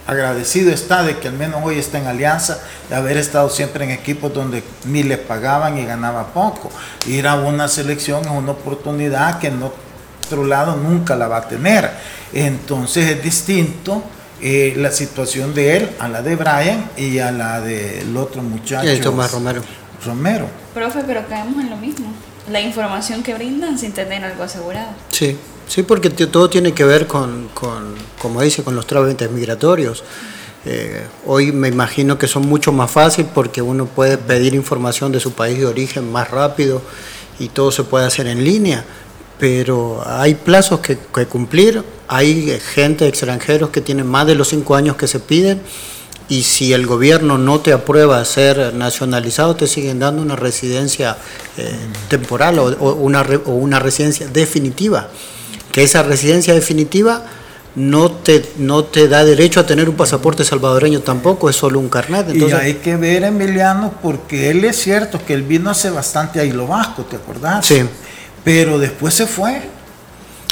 agradecido 0.07 0.71
está 0.71 1.03
de 1.03 1.17
que 1.17 1.27
al 1.27 1.35
menos 1.35 1.61
hoy 1.63 1.77
está 1.77 1.99
en 1.99 2.07
alianza, 2.07 2.59
de 2.89 2.95
haber 2.95 3.17
estado 3.17 3.49
siempre 3.49 3.83
en 3.83 3.91
equipos 3.91 4.33
donde 4.33 4.63
ni 4.85 5.03
le 5.03 5.17
pagaban 5.17 5.77
y 5.77 5.85
ganaba 5.85 6.27
poco. 6.27 6.71
Ir 7.07 7.27
a 7.27 7.35
una 7.35 7.67
selección 7.67 8.23
es 8.25 8.31
una 8.31 8.51
oportunidad 8.51 9.39
que 9.39 9.47
en 9.47 9.61
otro 9.61 10.43
lado 10.43 10.75
nunca 10.75 11.15
la 11.15 11.27
va 11.27 11.37
a 11.37 11.47
tener. 11.47 11.89
Entonces 12.33 13.09
es 13.09 13.23
distinto 13.23 14.03
eh, 14.41 14.73
la 14.77 14.91
situación 14.91 15.53
de 15.53 15.77
él 15.77 15.89
a 15.99 16.07
la 16.07 16.21
de 16.21 16.35
Brian 16.35 16.89
y 16.97 17.19
a 17.19 17.31
la 17.31 17.61
del 17.61 18.15
otro 18.17 18.41
muchacho. 18.41 18.87
El 18.87 19.01
Tomás 19.01 19.31
Romero. 19.31 19.61
Romero. 20.03 20.47
Profe, 20.73 21.03
pero 21.05 21.27
caemos 21.27 21.63
en 21.63 21.69
lo 21.69 21.77
mismo. 21.77 22.11
La 22.49 22.61
información 22.61 23.23
que 23.23 23.33
brindan 23.33 23.77
sin 23.77 23.91
tener 23.91 24.23
algo 24.23 24.43
asegurado. 24.43 24.89
Sí, 25.09 25.37
sí, 25.67 25.83
porque 25.83 26.09
todo 26.09 26.49
tiene 26.49 26.73
que 26.73 26.83
ver 26.83 27.07
con, 27.07 27.49
con 27.53 27.95
como 28.19 28.41
dice, 28.41 28.63
con 28.63 28.75
los 28.75 28.87
trámites 28.87 29.29
migratorios. 29.29 30.03
Eh, 30.65 31.05
hoy 31.25 31.51
me 31.51 31.67
imagino 31.67 32.17
que 32.17 32.27
son 32.27 32.47
mucho 32.47 32.71
más 32.71 32.91
fácil 32.91 33.25
porque 33.33 33.61
uno 33.61 33.87
puede 33.87 34.17
pedir 34.17 34.53
información 34.53 35.11
de 35.11 35.19
su 35.19 35.33
país 35.33 35.57
de 35.57 35.65
origen 35.65 36.11
más 36.11 36.29
rápido 36.29 36.81
y 37.39 37.49
todo 37.49 37.71
se 37.71 37.83
puede 37.83 38.05
hacer 38.05 38.27
en 38.27 38.43
línea, 38.43 38.85
pero 39.39 40.03
hay 40.05 40.35
plazos 40.35 40.79
que, 40.81 40.99
que 41.13 41.25
cumplir, 41.25 41.83
hay 42.07 42.59
gente 42.59 43.07
extranjeros 43.07 43.71
que 43.71 43.81
tienen 43.81 44.05
más 44.05 44.27
de 44.27 44.35
los 44.35 44.49
cinco 44.49 44.75
años 44.75 44.95
que 44.97 45.07
se 45.07 45.19
piden 45.19 45.61
y 46.31 46.43
si 46.43 46.71
el 46.71 46.87
gobierno 46.87 47.37
no 47.37 47.59
te 47.59 47.73
aprueba 47.73 48.23
ser 48.23 48.73
nacionalizado, 48.73 49.57
te 49.57 49.67
siguen 49.67 49.99
dando 49.99 50.21
una 50.21 50.37
residencia 50.37 51.17
eh, 51.57 51.75
temporal 52.07 52.57
o, 52.57 52.93
una, 52.93 53.21
o 53.45 53.51
una 53.51 53.79
residencia 53.79 54.29
definitiva. 54.29 55.09
Que 55.73 55.83
esa 55.83 56.03
residencia 56.03 56.53
definitiva 56.53 57.25
no 57.75 58.11
te, 58.11 58.45
no 58.59 58.85
te 58.85 59.09
da 59.09 59.25
derecho 59.25 59.59
a 59.59 59.65
tener 59.65 59.89
un 59.89 59.95
pasaporte 59.95 60.45
salvadoreño 60.45 61.01
tampoco, 61.01 61.49
es 61.49 61.57
solo 61.57 61.79
un 61.79 61.89
carnet. 61.89 62.29
Entonces, 62.29 62.59
y 62.61 62.65
hay 62.65 62.73
que 62.75 62.95
ver, 62.95 63.25
Emiliano, 63.25 63.95
porque 64.01 64.51
él 64.51 64.63
es 64.63 64.77
cierto 64.77 65.19
que 65.27 65.33
él 65.33 65.43
vino 65.43 65.69
hace 65.69 65.89
bastante 65.89 66.39
a 66.39 66.45
Hilo 66.45 66.65
Vasco, 66.65 67.03
¿te 67.03 67.17
acordás? 67.17 67.65
Sí. 67.65 67.81
Pero 68.45 68.79
después 68.79 69.13
se 69.13 69.27
fue. 69.27 69.61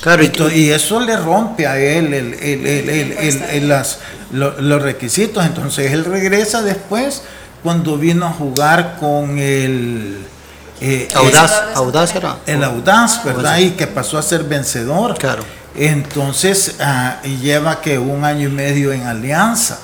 Claro, 0.01 0.23
y, 0.23 0.69
eso 0.69 0.99
le 1.01 1.17
rompe 1.17 1.67
a 1.67 1.77
él 1.77 2.13
el, 2.13 3.67
las, 3.67 3.99
los 4.31 4.81
requisitos. 4.81 5.45
Entonces 5.45 5.91
él 5.91 6.05
regresa 6.05 6.61
después 6.61 7.23
cuando 7.63 7.97
vino 7.97 8.25
a 8.25 8.31
jugar 8.31 8.97
con 8.99 9.37
el... 9.37 10.25
Eh, 10.81 11.09
audaz, 11.13 11.63
audaz 11.75 12.15
era. 12.15 12.37
El 12.45 12.63
Audaz, 12.63 13.23
¿verdad? 13.25 13.57
Y 13.57 13.71
que 13.71 13.85
pasó 13.87 14.17
a 14.17 14.21
ser 14.21 14.45
vencedor. 14.45 15.17
Claro. 15.17 15.43
Entonces 15.75 16.75
ah, 16.79 17.17
lleva 17.41 17.81
que 17.81 17.99
un 17.99 18.23
año 18.23 18.47
y 18.47 18.51
medio 18.51 18.93
en 18.93 19.05
alianza. 19.05 19.79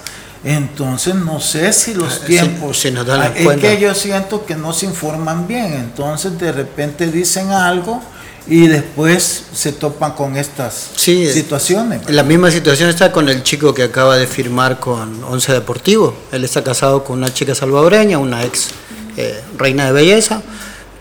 Entonces 0.45 1.15
no 1.15 1.41
sé 1.41 1.73
si 1.73 1.93
los 1.93 2.21
ah, 2.21 2.25
tiempos... 2.25 2.79
Si, 2.79 2.91
nos 2.91 3.05
dan 3.05 3.21
ah, 3.21 3.31
es 3.35 3.57
que 3.57 3.79
yo 3.79 3.93
siento 3.93 4.45
que 4.45 4.55
no 4.55 4.71
se 4.71 4.85
informan 4.85 5.45
bien. 5.45 5.73
Entonces 5.73 6.39
de 6.39 6.53
repente 6.53 7.07
dicen 7.07 7.51
algo 7.51 8.01
y 8.47 8.67
después 8.67 9.43
se 9.53 9.71
topan 9.71 10.13
con 10.13 10.37
estas 10.37 10.91
situaciones. 10.95 12.09
La 12.09 12.23
misma 12.23 12.51
situación 12.51 12.89
está 12.89 13.11
con 13.11 13.29
el 13.29 13.43
chico 13.43 13.73
que 13.73 13.83
acaba 13.83 14.17
de 14.17 14.27
firmar 14.27 14.79
con 14.79 15.23
Once 15.23 15.51
Deportivo. 15.51 16.13
Él 16.31 16.43
está 16.43 16.63
casado 16.63 17.03
con 17.03 17.17
una 17.17 17.33
chica 17.33 17.55
salvadoreña, 17.55 18.19
una 18.19 18.43
ex 18.43 18.69
eh, 19.17 19.41
reina 19.57 19.85
de 19.85 19.91
belleza, 19.93 20.41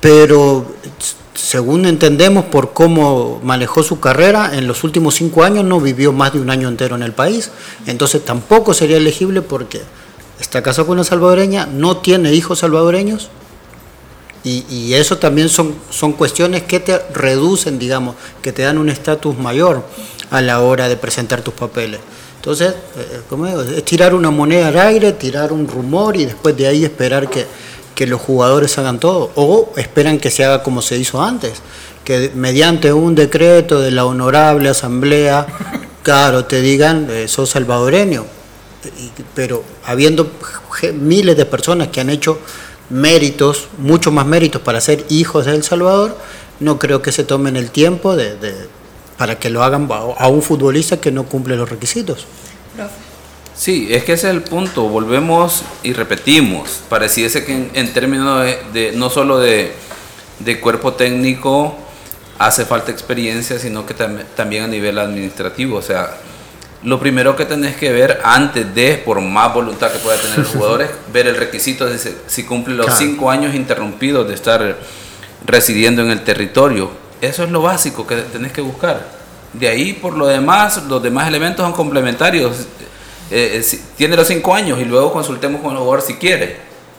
pero 0.00 0.74
según 1.34 1.84
entendemos 1.84 2.46
por 2.46 2.72
cómo 2.72 3.40
manejó 3.42 3.82
su 3.82 4.00
carrera, 4.00 4.52
en 4.54 4.66
los 4.66 4.84
últimos 4.84 5.16
cinco 5.16 5.44
años 5.44 5.64
no 5.64 5.80
vivió 5.80 6.12
más 6.12 6.32
de 6.32 6.40
un 6.40 6.48
año 6.48 6.68
entero 6.68 6.96
en 6.96 7.02
el 7.02 7.12
país, 7.12 7.50
entonces 7.86 8.24
tampoco 8.24 8.72
sería 8.72 8.96
elegible 8.96 9.42
porque 9.42 9.82
está 10.40 10.62
casado 10.62 10.86
con 10.86 10.94
una 10.94 11.04
salvadoreña, 11.04 11.66
no 11.66 11.98
tiene 11.98 12.32
hijos 12.32 12.60
salvadoreños 12.60 13.28
y, 14.44 14.92
eso 14.92 15.16
también 15.16 15.48
son, 15.48 15.74
son 15.88 16.12
cuestiones 16.12 16.64
que 16.64 16.78
te 16.78 16.98
reducen, 17.14 17.78
digamos, 17.78 18.14
que 18.42 18.52
te 18.52 18.62
dan 18.62 18.76
un 18.76 18.90
estatus 18.90 19.38
mayor 19.38 19.82
a 20.30 20.42
la 20.42 20.60
hora 20.60 20.86
de 20.88 20.96
presentar 20.96 21.40
tus 21.40 21.54
papeles. 21.54 22.00
Entonces, 22.36 22.74
eh, 22.98 23.22
como 23.30 23.46
digo, 23.46 23.62
es 23.62 23.82
tirar 23.86 24.14
una 24.14 24.30
moneda 24.30 24.68
al 24.68 24.78
aire, 24.78 25.12
tirar 25.12 25.50
un 25.50 25.66
rumor 25.66 26.14
y 26.16 26.26
después 26.26 26.54
de 26.58 26.66
ahí 26.66 26.84
esperar 26.84 27.30
que, 27.30 27.46
que 27.94 28.06
los 28.06 28.20
jugadores 28.20 28.76
hagan 28.76 29.00
todo. 29.00 29.30
O 29.34 29.72
esperan 29.76 30.18
que 30.18 30.30
se 30.30 30.44
haga 30.44 30.62
como 30.62 30.82
se 30.82 30.98
hizo 30.98 31.22
antes, 31.22 31.54
que 32.04 32.30
mediante 32.34 32.92
un 32.92 33.14
decreto 33.14 33.80
de 33.80 33.92
la 33.92 34.04
honorable 34.04 34.68
asamblea, 34.68 35.46
claro, 36.02 36.44
te 36.44 36.60
digan, 36.60 37.08
eh, 37.10 37.28
sos 37.28 37.48
salvadoreño. 37.48 38.26
Pero 39.34 39.64
habiendo 39.86 40.30
miles 40.92 41.38
de 41.38 41.46
personas 41.46 41.88
que 41.88 42.02
han 42.02 42.10
hecho 42.10 42.38
méritos, 42.90 43.68
mucho 43.78 44.10
más 44.10 44.26
méritos 44.26 44.62
para 44.62 44.80
ser 44.80 45.04
hijos 45.08 45.46
de 45.46 45.54
El 45.54 45.62
Salvador, 45.62 46.16
no 46.60 46.78
creo 46.78 47.02
que 47.02 47.12
se 47.12 47.24
tomen 47.24 47.56
el 47.56 47.70
tiempo 47.70 48.16
de, 48.16 48.36
para 49.16 49.38
que 49.38 49.50
lo 49.50 49.62
hagan 49.62 49.88
a 49.90 50.28
un 50.28 50.42
futbolista 50.42 51.00
que 51.00 51.10
no 51.10 51.24
cumple 51.24 51.56
los 51.56 51.68
requisitos. 51.68 52.26
Sí, 53.56 53.88
es 53.90 54.04
que 54.04 54.14
ese 54.14 54.28
es 54.28 54.34
el 54.34 54.42
punto. 54.42 54.88
Volvemos 54.88 55.62
y 55.82 55.92
repetimos. 55.92 56.80
Pareciese 56.88 57.44
que 57.44 57.70
en, 57.72 57.92
términos 57.92 58.44
de, 58.72 58.92
no 58.96 59.10
solo 59.10 59.38
de, 59.38 59.72
de, 60.40 60.60
cuerpo 60.60 60.94
técnico 60.94 61.76
hace 62.38 62.64
falta 62.64 62.90
experiencia, 62.90 63.60
sino 63.60 63.86
que 63.86 63.94
también 63.94 64.64
a 64.64 64.66
nivel 64.66 64.98
administrativo. 64.98 65.76
O 65.76 65.82
sea, 65.82 66.16
lo 66.84 67.00
primero 67.00 67.34
que 67.34 67.46
tenés 67.46 67.76
que 67.76 67.90
ver 67.90 68.20
antes 68.22 68.74
de, 68.74 69.02
por 69.04 69.20
más 69.20 69.52
voluntad 69.54 69.90
que 69.90 69.98
pueda 69.98 70.20
tener 70.20 70.38
los 70.38 70.48
jugadores, 70.52 70.90
ver 71.12 71.26
el 71.26 71.36
requisito 71.36 71.86
de 71.86 71.98
si 72.26 72.44
cumple 72.44 72.74
los 72.74 72.94
cinco 72.96 73.30
años 73.30 73.54
interrumpidos 73.54 74.28
de 74.28 74.34
estar 74.34 74.76
residiendo 75.46 76.02
en 76.02 76.10
el 76.10 76.22
territorio. 76.22 76.90
Eso 77.20 77.42
es 77.42 77.50
lo 77.50 77.62
básico 77.62 78.06
que 78.06 78.16
tenés 78.16 78.52
que 78.52 78.60
buscar. 78.60 79.06
De 79.54 79.68
ahí, 79.68 79.94
por 79.94 80.16
lo 80.16 80.26
demás, 80.26 80.82
los 80.88 81.02
demás 81.02 81.26
elementos 81.26 81.64
son 81.64 81.72
complementarios. 81.72 82.66
Eh, 83.30 83.62
eh, 83.62 83.80
tiene 83.96 84.16
los 84.16 84.28
cinco 84.28 84.54
años 84.54 84.78
y 84.80 84.84
luego 84.84 85.12
consultemos 85.12 85.62
con 85.62 85.72
el 85.72 85.78
jugador 85.78 86.02
si 86.02 86.14
quiere. 86.14 86.58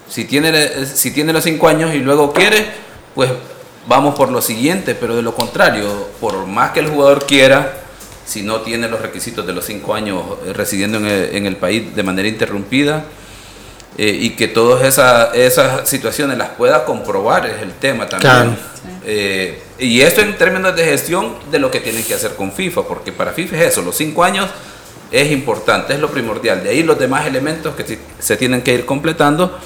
Si 0.10 0.26
tiene, 0.26 0.50
eh, 0.52 0.86
si 0.86 1.12
tiene 1.12 1.32
los 1.32 1.44
cinco 1.44 1.68
años 1.68 1.94
y 1.94 2.00
luego 2.00 2.34
quiere, 2.34 2.66
pues 3.14 3.30
vamos 3.88 4.16
por 4.16 4.32
lo 4.32 4.42
siguiente, 4.42 4.96
pero 4.96 5.16
de 5.16 5.22
lo 5.22 5.36
contrario, 5.36 6.08
por 6.20 6.48
más 6.48 6.72
que 6.72 6.80
el 6.80 6.90
jugador 6.90 7.26
quiera, 7.26 7.85
si 8.26 8.42
no 8.42 8.62
tiene 8.62 8.90
los 8.90 9.02
requisitos 9.02 9.46
de 9.46 9.54
los 9.54 9.66
cinco 9.66 9.94
años 9.94 10.24
eh, 10.46 10.54
residiendo 10.54 10.98
en 10.98 11.46
el, 11.46 11.56
país 11.58 11.96
de 11.96 12.04
manera 12.04 12.28
interrumpida 12.28 13.06
eh, 13.98 14.18
y 14.20 14.32
que 14.32 14.48
todas 14.48 14.84
esas 14.84 15.88
situaciones 15.88 16.38
las 16.38 16.50
pueda 16.50 16.84
comprobar 16.86 17.46
es 17.46 17.62
el 17.62 17.74
tema 17.74 18.10
también. 18.10 18.58
Eh, 19.06 19.62
y 19.78 20.02
esto 20.02 20.22
en 20.22 20.36
términos 20.38 20.76
de 20.76 20.84
gestión 20.86 21.36
de 21.52 21.60
lo 21.60 21.70
que 21.70 21.80
tienen 21.80 22.04
que 22.04 22.16
hacer 22.16 22.36
con 22.36 22.52
FIFA, 22.52 22.84
porque 22.84 23.12
para 23.12 23.32
FIFA 23.32 23.58
es 23.58 23.68
eso, 23.72 23.82
los 23.84 23.96
cinco 23.96 24.24
años 24.24 24.50
es 25.12 25.32
importante, 25.32 25.94
es 25.94 26.00
lo 26.00 26.10
primordial. 26.10 26.64
De 26.64 26.72
ahí 26.72 26.84
los 26.84 26.98
demás 26.98 27.26
elementos 27.28 27.76
que 27.76 28.00
se 28.20 28.38
tienen 28.38 28.62
que 28.62 28.74
ir 28.74 28.86
completando. 28.86 29.58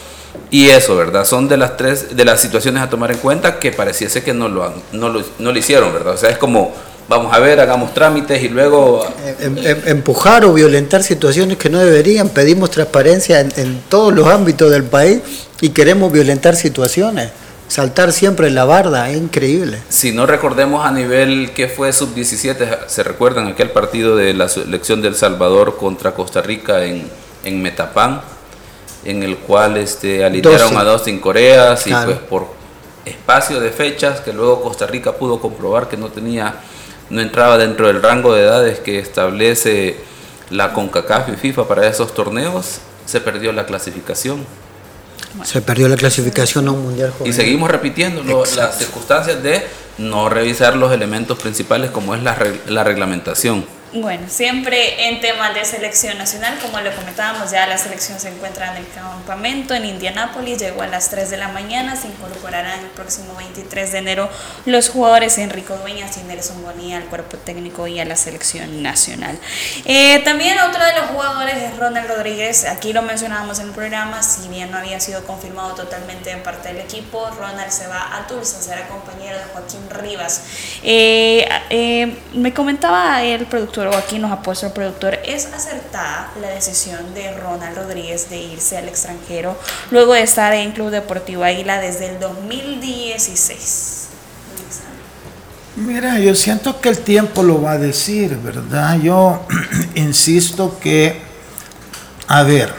Y 0.52 0.70
eso, 0.70 0.96
¿verdad? 0.96 1.26
Son 1.26 1.48
de 1.48 1.58
las 1.58 1.76
tres, 1.76 2.16
de 2.16 2.26
las 2.26 2.40
situaciones 2.40 2.84
a 2.84 2.90
tomar 2.90 3.12
en 3.12 3.18
cuenta 3.18 3.58
que 3.60 3.72
pareciese 3.72 4.24
que 4.24 4.34
no 4.34 4.48
lo, 4.48 4.64
han, 4.64 4.74
no 4.92 5.10
lo, 5.10 5.24
no 5.40 5.52
lo 5.52 5.58
hicieron, 5.58 5.92
¿verdad? 5.92 6.14
O 6.14 6.18
sea, 6.18 6.30
es 6.30 6.38
como 6.38 6.76
vamos 7.10 7.34
a 7.34 7.40
ver, 7.40 7.60
hagamos 7.60 7.94
trámites 7.94 8.42
y 8.42 8.50
luego... 8.50 9.04
Em, 9.40 9.58
em, 9.58 9.78
empujar 9.88 10.46
o 10.46 10.54
violentar 10.54 11.04
situaciones 11.04 11.58
que 11.58 11.70
no 11.70 11.80
deberían, 11.80 12.30
pedimos 12.30 12.70
transparencia 12.70 13.42
en, 13.42 13.82
todos 13.90 14.14
los 14.14 14.28
ámbitos 14.28 14.72
del 14.72 14.84
país 14.84 15.20
y 15.60 15.70
queremos 15.70 16.12
violentar 16.12 16.56
situaciones. 16.56 17.32
Saltar 17.68 18.14
siempre 18.14 18.48
en 18.48 18.56
la 18.56 18.66
barda, 18.66 19.10
es 19.10 19.18
increíble. 19.18 19.80
Si 19.90 20.12
no 20.12 20.26
recordemos 20.26 20.86
a 20.86 20.92
nivel 20.92 21.52
que 21.54 21.68
fue 21.68 21.92
sub-17, 21.92 22.88
¿se 22.88 23.04
recuerdan 23.04 23.48
aquel 23.48 23.72
partido 23.72 24.16
de 24.16 24.34
la 24.34 24.48
selección 24.48 25.02
del 25.02 25.16
Salvador 25.16 25.78
contra 25.78 26.14
Costa 26.14 26.42
Rica 26.42 26.86
en, 26.86 27.08
en 27.44 27.62
Metapán? 27.62 28.22
En 29.06 29.24
el 29.24 29.38
cual 29.38 29.78
este, 29.78 30.26
alinearon 30.26 30.78
a 30.78 30.84
dos 30.84 31.08
en 31.08 31.20
Corea 31.20 31.78
y 31.86 31.90
pues 31.92 32.18
por 32.18 32.48
espacio 33.06 33.60
de 33.60 33.70
fechas 33.70 34.20
que 34.20 34.34
luego 34.34 34.62
Costa 34.62 34.86
Rica 34.86 35.14
pudo 35.14 35.40
comprobar 35.40 35.88
que 35.88 35.96
no 35.96 36.10
tenía 36.10 36.56
no 37.10 37.22
entraba 37.22 37.58
dentro 37.58 37.88
del 37.88 38.02
rango 38.02 38.34
de 38.34 38.44
edades 38.44 38.80
que 38.80 39.00
establece 39.00 39.98
la 40.50 40.74
CONCACAF 40.74 41.30
y 41.30 41.36
FIFA 41.36 41.68
para 41.68 41.88
esos 41.88 42.14
torneos, 42.14 42.80
se 43.06 43.22
perdió 43.22 43.52
la 43.52 43.66
clasificación. 43.66 44.46
Se 45.44 45.62
perdió 45.62 45.88
la 45.88 45.96
clasificación 45.96 46.68
a 46.68 46.72
un 46.72 46.84
mundial. 46.84 47.14
Y 47.26 47.34
seguimos 47.34 47.70
repitiendo 47.70 48.24
las 48.56 48.78
circunstancias 48.78 49.42
de 49.44 49.64
no 49.98 50.30
revisar 50.30 50.76
los 50.76 50.92
elementos 50.92 51.38
principales 51.40 51.92
como 51.92 52.16
es 52.16 52.24
la, 52.24 52.38
la 52.68 52.84
reglamentación. 52.84 53.66
Bueno, 53.92 54.30
siempre 54.30 55.08
en 55.08 55.20
temas 55.20 55.56
de 55.56 55.66
selección 55.66 56.16
nacional, 56.20 56.60
como 56.62 56.80
lo 56.80 56.94
comentábamos, 56.96 57.50
ya 57.50 57.66
la 57.66 57.76
selección 57.76 58.20
se 58.20 58.30
encuentra 58.30 58.70
en 58.72 58.78
el 58.78 58.88
campamento 58.92 59.74
en 59.74 59.84
Indianápolis, 59.84 60.60
llegó 60.60 60.84
a 60.84 60.88
las 60.88 61.10
3 61.10 61.32
de 61.32 61.38
la 61.38 61.48
mañana, 61.48 61.96
se 61.96 62.08
incorporarán 62.08 62.82
el 62.82 62.90
próximo 62.92 63.34
23 63.36 63.92
de 63.92 63.98
enero 63.98 64.30
los 64.68 64.90
jugadores 64.90 65.40
Enrico 65.40 65.76
Dueñas 65.78 66.16
y 66.18 66.22
Nelson 66.22 66.62
Bonilla 66.62 66.98
al 66.98 67.06
cuerpo 67.06 67.38
técnico 67.38 67.88
y 67.88 68.00
a 68.00 68.06
la 68.06 68.16
selección 68.16 68.84
nacional. 68.84 69.40
Eh, 69.86 70.22
también 70.24 70.60
otro 70.60 70.86
de 70.86 70.94
los 70.94 71.10
jugadores 71.10 71.56
es 71.56 71.76
Ronald 71.76 72.08
Rodríguez, 72.08 72.66
aquí 72.66 72.94
lo 72.94 73.02
mencionábamos 73.02 73.58
en 73.58 73.70
el 73.70 73.74
programa, 73.74 74.22
si 74.22 74.48
bien 74.50 74.70
no 74.70 74.78
había 74.78 75.00
sido 75.00 75.26
confirmado 75.26 75.74
totalmente 75.74 76.30
en 76.30 76.44
parte 76.44 76.68
del 76.68 76.78
equipo, 76.78 77.28
Ronald 77.40 77.72
se 77.72 77.88
va 77.88 78.16
a 78.16 78.28
Tulsa, 78.28 78.62
será 78.62 78.88
compañero 78.88 79.40
de 79.40 79.46
Joaquín 79.46 79.90
Rivas. 79.90 80.44
Eh, 80.84 81.50
eh, 81.72 82.16
me 82.34 82.54
comentaba 82.54 83.24
el 83.24 83.48
productor 83.48 83.79
o 83.88 83.96
aquí 83.96 84.20
nos 84.20 84.32
ha 84.32 84.42
puesto 84.42 84.68
el 84.68 84.72
productor, 84.74 85.20
¿es 85.26 85.46
acertada 85.48 86.32
la 86.42 86.50
decisión 86.50 87.14
de 87.14 87.32
Ronald 87.32 87.78
Rodríguez 87.78 88.30
de 88.30 88.38
irse 88.38 88.78
al 88.78 88.88
extranjero 88.88 89.58
luego 89.92 90.14
de 90.14 90.24
estar 90.24 90.54
en 90.54 90.72
Club 90.72 90.90
Deportivo 90.90 91.44
Águila 91.44 91.80
desde 91.80 92.10
el 92.10 92.20
2016? 92.20 94.08
Mira, 95.76 96.20
yo 96.20 96.36
siento 96.36 96.82
que 96.82 96.90
el 96.90 97.00
tiempo 97.00 97.42
lo 97.42 97.62
va 97.62 97.72
a 97.72 97.78
decir, 97.78 98.36
¿verdad? 98.38 99.00
Yo 99.00 99.46
insisto 99.96 100.78
que, 100.80 101.22
a 102.28 102.44
ver, 102.44 102.74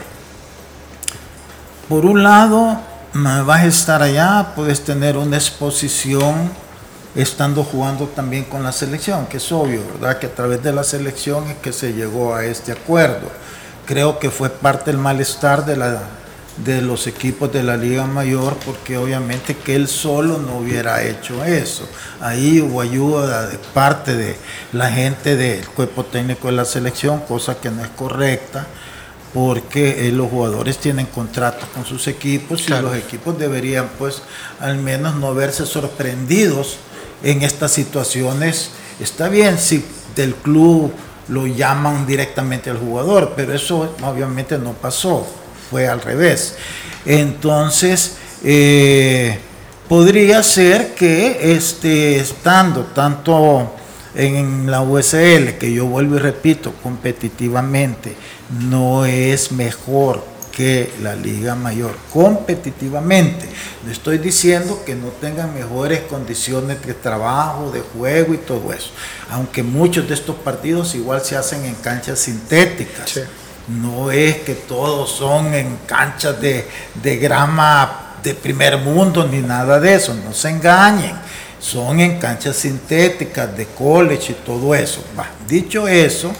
por 1.89 2.05
un 2.05 2.21
lado, 2.21 2.79
vas 3.13 3.61
a 3.61 3.65
estar 3.65 4.01
allá, 4.01 4.53
puedes 4.55 4.83
tener 4.83 5.17
una 5.17 5.37
exposición 5.37 6.51
estando 7.15 7.63
jugando 7.63 8.07
también 8.07 8.45
con 8.45 8.63
la 8.63 8.71
selección, 8.71 9.25
que 9.27 9.37
es 9.37 9.51
obvio, 9.51 9.81
¿verdad? 9.93 10.19
Que 10.19 10.27
a 10.27 10.35
través 10.35 10.63
de 10.63 10.71
la 10.71 10.83
selección 10.83 11.49
es 11.49 11.57
que 11.57 11.73
se 11.73 11.93
llegó 11.93 12.35
a 12.35 12.45
este 12.45 12.71
acuerdo. 12.71 13.29
Creo 13.85 14.19
que 14.19 14.29
fue 14.29 14.49
parte 14.49 14.91
del 14.91 14.99
malestar 14.99 15.65
de, 15.65 15.75
la, 15.75 16.03
de 16.63 16.81
los 16.81 17.07
equipos 17.07 17.51
de 17.51 17.63
la 17.63 17.75
Liga 17.75 18.05
Mayor, 18.05 18.55
porque 18.65 18.97
obviamente 18.97 19.57
que 19.57 19.75
él 19.75 19.87
solo 19.87 20.37
no 20.37 20.59
hubiera 20.59 21.03
hecho 21.03 21.43
eso. 21.43 21.87
Ahí 22.21 22.61
hubo 22.61 22.79
ayuda 22.79 23.47
de 23.47 23.57
parte 23.57 24.15
de 24.15 24.37
la 24.71 24.89
gente 24.89 25.35
del 25.35 25.67
cuerpo 25.67 26.05
técnico 26.05 26.47
de 26.47 26.53
la 26.53 26.65
selección, 26.65 27.19
cosa 27.21 27.59
que 27.59 27.69
no 27.69 27.83
es 27.83 27.89
correcta 27.89 28.67
porque 29.33 30.07
eh, 30.07 30.11
los 30.11 30.29
jugadores 30.29 30.77
tienen 30.77 31.05
contratos 31.05 31.69
con 31.73 31.85
sus 31.85 32.07
equipos 32.07 32.67
y 32.67 32.71
los 32.71 32.93
equipos 32.97 33.39
deberían 33.39 33.89
pues 33.97 34.21
al 34.59 34.77
menos 34.77 35.15
no 35.15 35.33
verse 35.33 35.65
sorprendidos 35.65 36.77
en 37.23 37.43
estas 37.43 37.71
situaciones. 37.71 38.71
Está 38.99 39.29
bien 39.29 39.57
si 39.57 39.83
del 40.15 40.35
club 40.35 40.91
lo 41.27 41.47
llaman 41.47 42.05
directamente 42.05 42.69
al 42.69 42.77
jugador, 42.77 43.33
pero 43.35 43.53
eso 43.53 43.95
obviamente 44.03 44.57
no 44.57 44.73
pasó, 44.73 45.25
fue 45.69 45.87
al 45.87 46.01
revés. 46.01 46.55
Entonces, 47.05 48.17
eh, 48.43 49.39
podría 49.87 50.43
ser 50.43 50.93
que 50.93 51.55
este, 51.55 52.17
estando 52.17 52.83
tanto 52.85 53.71
en 54.13 54.69
la 54.69 54.81
USL, 54.81 55.57
que 55.57 55.71
yo 55.73 55.85
vuelvo 55.85 56.15
y 56.15 56.19
repito, 56.19 56.73
competitivamente, 56.83 58.15
no 58.59 59.05
es 59.05 59.51
mejor 59.51 60.30
que 60.51 60.91
la 61.01 61.15
Liga 61.15 61.55
Mayor 61.55 61.95
competitivamente. 62.11 63.47
No 63.85 63.91
estoy 63.91 64.17
diciendo 64.17 64.83
que 64.85 64.95
no 64.95 65.07
tengan 65.07 65.53
mejores 65.53 66.01
condiciones 66.01 66.85
de 66.85 66.93
trabajo, 66.93 67.71
de 67.71 67.81
juego 67.81 68.33
y 68.33 68.37
todo 68.37 68.73
eso. 68.73 68.91
Aunque 69.29 69.63
muchos 69.63 70.07
de 70.07 70.13
estos 70.13 70.35
partidos 70.35 70.93
igual 70.95 71.21
se 71.21 71.37
hacen 71.37 71.65
en 71.65 71.75
canchas 71.75 72.19
sintéticas. 72.19 73.21
No 73.67 74.11
es 74.11 74.37
que 74.37 74.55
todos 74.55 75.11
son 75.11 75.53
en 75.53 75.77
canchas 75.85 76.35
de, 76.41 76.67
grama 77.17 78.17
de 78.21 78.35
primer 78.35 78.77
mundo 78.77 79.27
ni 79.27 79.39
nada 79.39 79.79
de 79.79 79.95
eso. 79.95 80.13
No 80.13 80.33
se 80.33 80.49
engañen. 80.49 81.15
Son 81.59 81.99
en 81.99 82.19
canchas 82.19 82.55
sintéticas 82.55 83.55
de 83.55 83.67
college 83.67 84.33
y 84.33 84.45
todo 84.45 84.73
eso. 84.73 85.03
dicho 85.47 85.87
eso, 85.87 86.33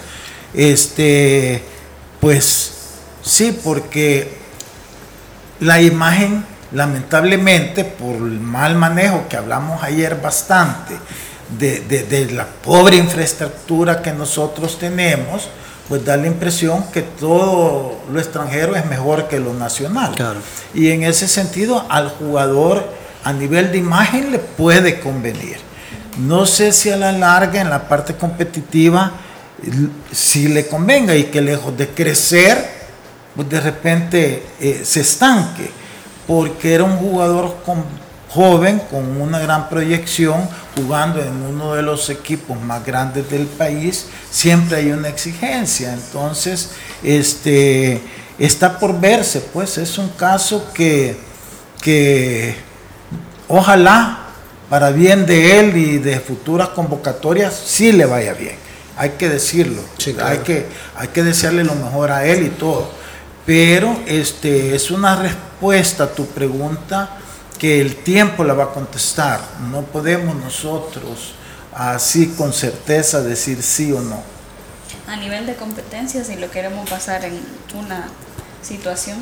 este, 0.54 1.63
pues 2.19 2.81
Sí, 3.22 3.58
porque 3.64 4.38
la 5.60 5.82
imagen, 5.82 6.46
lamentablemente, 6.72 7.84
por 7.84 8.16
el 8.16 8.40
mal 8.40 8.76
manejo 8.76 9.28
que 9.30 9.38
hablamos 9.38 9.84
ayer 9.84 10.20
bastante, 10.20 10.96
de, 11.58 12.30
la 12.32 12.46
pobre 12.46 12.98
infraestructura 12.98 14.02
que 14.02 14.14
nosotros 14.14 14.80
tenemos, 14.80 15.50
pues 15.90 16.06
da 16.06 16.16
la 16.16 16.28
impresión 16.28 16.86
que 16.94 17.02
todo 17.02 18.00
lo 18.12 18.20
extranjero 18.20 18.76
es 18.76 18.86
mejor 18.86 19.28
que 19.28 19.40
lo 19.40 19.54
nacional. 19.54 20.16
Y 20.74 20.92
en 20.92 21.04
ese 21.04 21.28
sentido, 21.28 21.86
al 21.90 22.10
jugador 22.10 22.86
a 23.24 23.34
nivel 23.34 23.72
de 23.72 23.78
imagen 23.78 24.32
le 24.32 24.40
puede 24.40 25.00
convenir. 25.00 25.58
No 26.18 26.46
sé 26.46 26.72
si 26.72 26.90
a 26.90 26.98
la 26.98 27.12
larga, 27.12 27.62
en 27.62 27.70
la 27.70 27.88
parte 27.88 28.16
competitiva, 28.16 29.12
si 30.12 30.48
le 30.48 30.68
convenga 30.68 31.16
y 31.16 31.26
que 31.26 31.42
lejos 31.42 31.78
de 31.78 31.90
crecer, 31.90 32.81
de 33.36 33.60
repente 33.62 34.44
eh, 34.60 34.82
se 34.84 35.02
estanque, 35.02 35.70
porque 36.28 36.74
era 36.74 36.84
un 36.84 36.98
jugador 36.98 37.58
joven 38.30 38.82
con 38.89 39.22
una 39.22 39.39
gran 39.39 39.70
proyección, 39.70 40.48
jugando 40.76 41.22
en 41.22 41.41
uno 41.41 41.74
de 41.74 41.82
los 41.82 42.10
equipos 42.10 42.60
más 42.62 42.86
grandes 42.86 43.30
del 43.30 43.46
país, 43.46 44.08
siempre 44.30 44.78
hay 44.78 44.91
una 44.91 45.10
exigencia. 45.10 45.94
Entonces, 45.94 46.72
este, 47.04 48.02
está 48.39 48.80
por 48.80 49.00
verse, 49.00 49.41
pues 49.54 49.78
es 49.78 49.98
un 49.98 50.10
caso 50.10 50.72
que, 50.74 51.17
que 51.82 52.56
ojalá 53.48 54.17
para 54.70 54.91
bien 54.91 55.26
de 55.26 55.60
él 55.60 55.76
y 55.76 55.98
de 55.98 56.20
futuras 56.20 56.70
convocatorias 56.70 57.54
sí 57.65 57.91
le 57.91 58.06
vaya 58.06 58.34
bien. 58.34 58.56
Hay 58.98 59.12
que 59.12 59.30
decirlo, 59.30 59.82
hay, 60.24 60.39
que, 60.39 60.67
hay 60.96 61.08
que 61.10 61.24
desearle 61.24 61.63
lo 61.63 61.76
mejor 61.76 62.12
a 62.12 62.26
él 62.26 62.46
y 62.46 62.50
todo 62.50 63.01
pero 63.52 64.00
este, 64.08 64.74
es 64.78 64.92
una 64.92 65.14
respuesta 65.14 66.06
a 66.06 66.08
tu 66.14 66.26
pregunta 66.26 67.18
que 67.60 67.82
el 67.82 67.98
tiempo 67.98 68.46
la 68.46 68.54
va 68.54 68.64
a 68.64 68.72
contestar. 68.72 69.42
No 69.70 69.82
podemos 69.82 70.38
nosotros 70.38 71.34
así 71.74 72.28
con 72.30 72.54
certeza 72.54 73.22
decir 73.22 73.62
sí 73.62 73.92
o 73.92 74.00
no. 74.00 74.24
A 75.06 75.18
nivel 75.18 75.46
de 75.48 75.56
competencia, 75.56 76.24
si 76.24 76.38
lo 76.38 76.50
queremos 76.50 76.90
pasar 76.90 77.26
en 77.26 77.42
una 77.78 78.08
situación, 78.62 79.18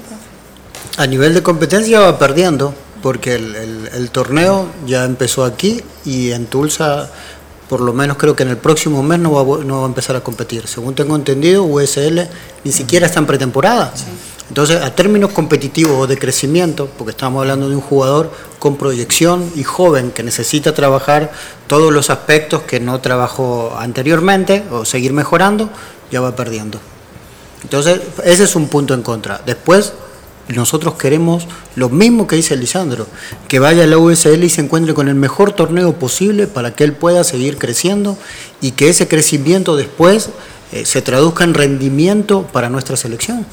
A 0.98 1.08
nivel 1.08 1.34
de 1.34 1.42
competencia 1.42 2.00
va 2.00 2.20
perdiendo, 2.20 2.76
porque 3.02 3.34
el, 3.34 3.90
el 3.92 4.12
torneo 4.12 4.68
ya 4.86 5.06
empezó 5.06 5.44
aquí 5.44 5.82
y 6.06 6.34
en 6.34 6.46
Tulsa 6.46 7.10
por 7.70 7.82
lo 7.82 7.94
menos 7.94 8.18
creo 8.18 8.36
que 8.36 8.44
en 8.44 8.50
el 8.50 8.58
próximo 8.58 9.04
mes 9.04 9.20
no 9.20 9.32
va, 9.32 9.64
no 9.64 9.78
va 9.82 9.84
a 9.84 9.88
empezar 9.88 10.16
a 10.16 10.22
competir. 10.22 10.68
Según 10.68 10.96
tengo 10.96 11.16
entendido, 11.16 11.64
USL 11.64 12.22
ni 12.64 12.72
siquiera 12.72 13.06
está 13.06 13.20
en 13.20 13.28
pretemporada. 13.28 13.94
Entonces, 14.50 14.82
a 14.82 14.96
términos 14.96 15.32
competitivos 15.32 15.96
o 16.00 16.08
de 16.08 16.18
crecimiento, 16.18 16.90
porque 16.98 17.12
estamos 17.12 17.42
hablando 17.42 17.70
de 17.70 17.76
un 17.76 17.82
jugador 17.82 18.32
con 18.58 18.78
proyección 18.78 19.52
y 19.56 19.64
joven 19.64 20.10
que 20.10 20.24
necesita 20.24 20.74
trabajar 20.74 21.32
todos 21.68 21.94
los 21.94 22.10
aspectos 22.10 22.64
que 22.64 22.80
no 22.80 23.00
trabajó 23.00 23.78
anteriormente 23.78 24.64
o 24.72 24.86
seguir 24.86 25.14
mejorando, 25.14 25.70
ya 26.10 26.20
va 26.20 26.36
perdiendo. 26.36 26.80
Entonces, 27.62 28.02
ese 28.24 28.46
es 28.46 28.56
un 28.56 28.68
punto 28.68 28.96
en 28.96 29.04
contra. 29.04 29.40
Después, 29.46 29.94
nosotros 30.56 30.96
queremos 30.96 31.48
lo 31.76 31.90
mismo 31.90 32.28
que 32.28 32.36
dice 32.36 32.56
Lisandro, 32.58 33.06
que 33.48 33.60
vaya 33.60 33.84
a 33.84 33.88
la 33.88 33.98
USL 33.98 34.44
y 34.44 34.50
se 34.50 34.62
encuentre 34.62 34.94
con 34.94 35.08
el 35.08 35.16
mejor 35.16 35.52
torneo 35.52 35.94
posible 35.94 36.48
para 36.48 36.74
que 36.74 36.84
él 36.84 36.94
pueda 36.94 37.24
seguir 37.24 37.58
creciendo 37.58 38.18
y 38.60 38.72
que 38.72 38.90
ese 38.90 39.08
crecimiento 39.08 39.76
después 39.76 40.30
eh, 40.72 40.86
se 40.86 41.02
traduzca 41.02 41.44
en 41.44 41.54
rendimiento 41.54 42.44
para 42.52 42.70
nuestra 42.70 42.98
selección. 42.98 43.46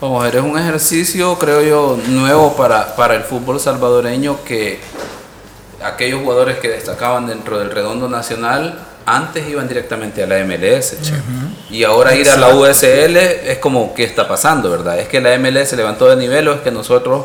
Vamos 0.00 0.22
a 0.22 0.26
ver, 0.26 0.36
es 0.36 0.42
un 0.42 0.58
ejercicio, 0.58 1.38
creo 1.38 1.62
yo, 1.62 1.98
nuevo 2.08 2.56
para, 2.56 2.96
para 2.96 3.14
el 3.14 3.22
fútbol 3.22 3.60
salvadoreño 3.60 4.44
que 4.44 4.80
aquellos 5.82 6.20
jugadores 6.22 6.58
que 6.58 6.68
destacaban 6.68 7.26
dentro 7.26 7.58
del 7.58 7.70
redondo 7.70 8.08
nacional 8.08 8.78
antes 9.06 9.48
iban 9.48 9.68
directamente 9.68 10.22
a 10.22 10.26
la 10.26 10.44
MLS, 10.44 10.96
y 11.70 11.84
ahora 11.84 12.14
ir 12.14 12.28
a 12.30 12.36
la 12.36 12.54
USL 12.54 13.16
es 13.16 13.58
como, 13.58 13.94
¿qué 13.94 14.04
está 14.04 14.26
pasando, 14.26 14.70
verdad? 14.70 14.98
¿Es 14.98 15.08
que 15.08 15.20
la 15.20 15.36
MLS 15.38 15.72
levantó 15.74 16.08
de 16.08 16.16
nivel 16.16 16.48
o 16.48 16.54
es 16.54 16.60
que 16.60 16.70
nosotros 16.70 17.24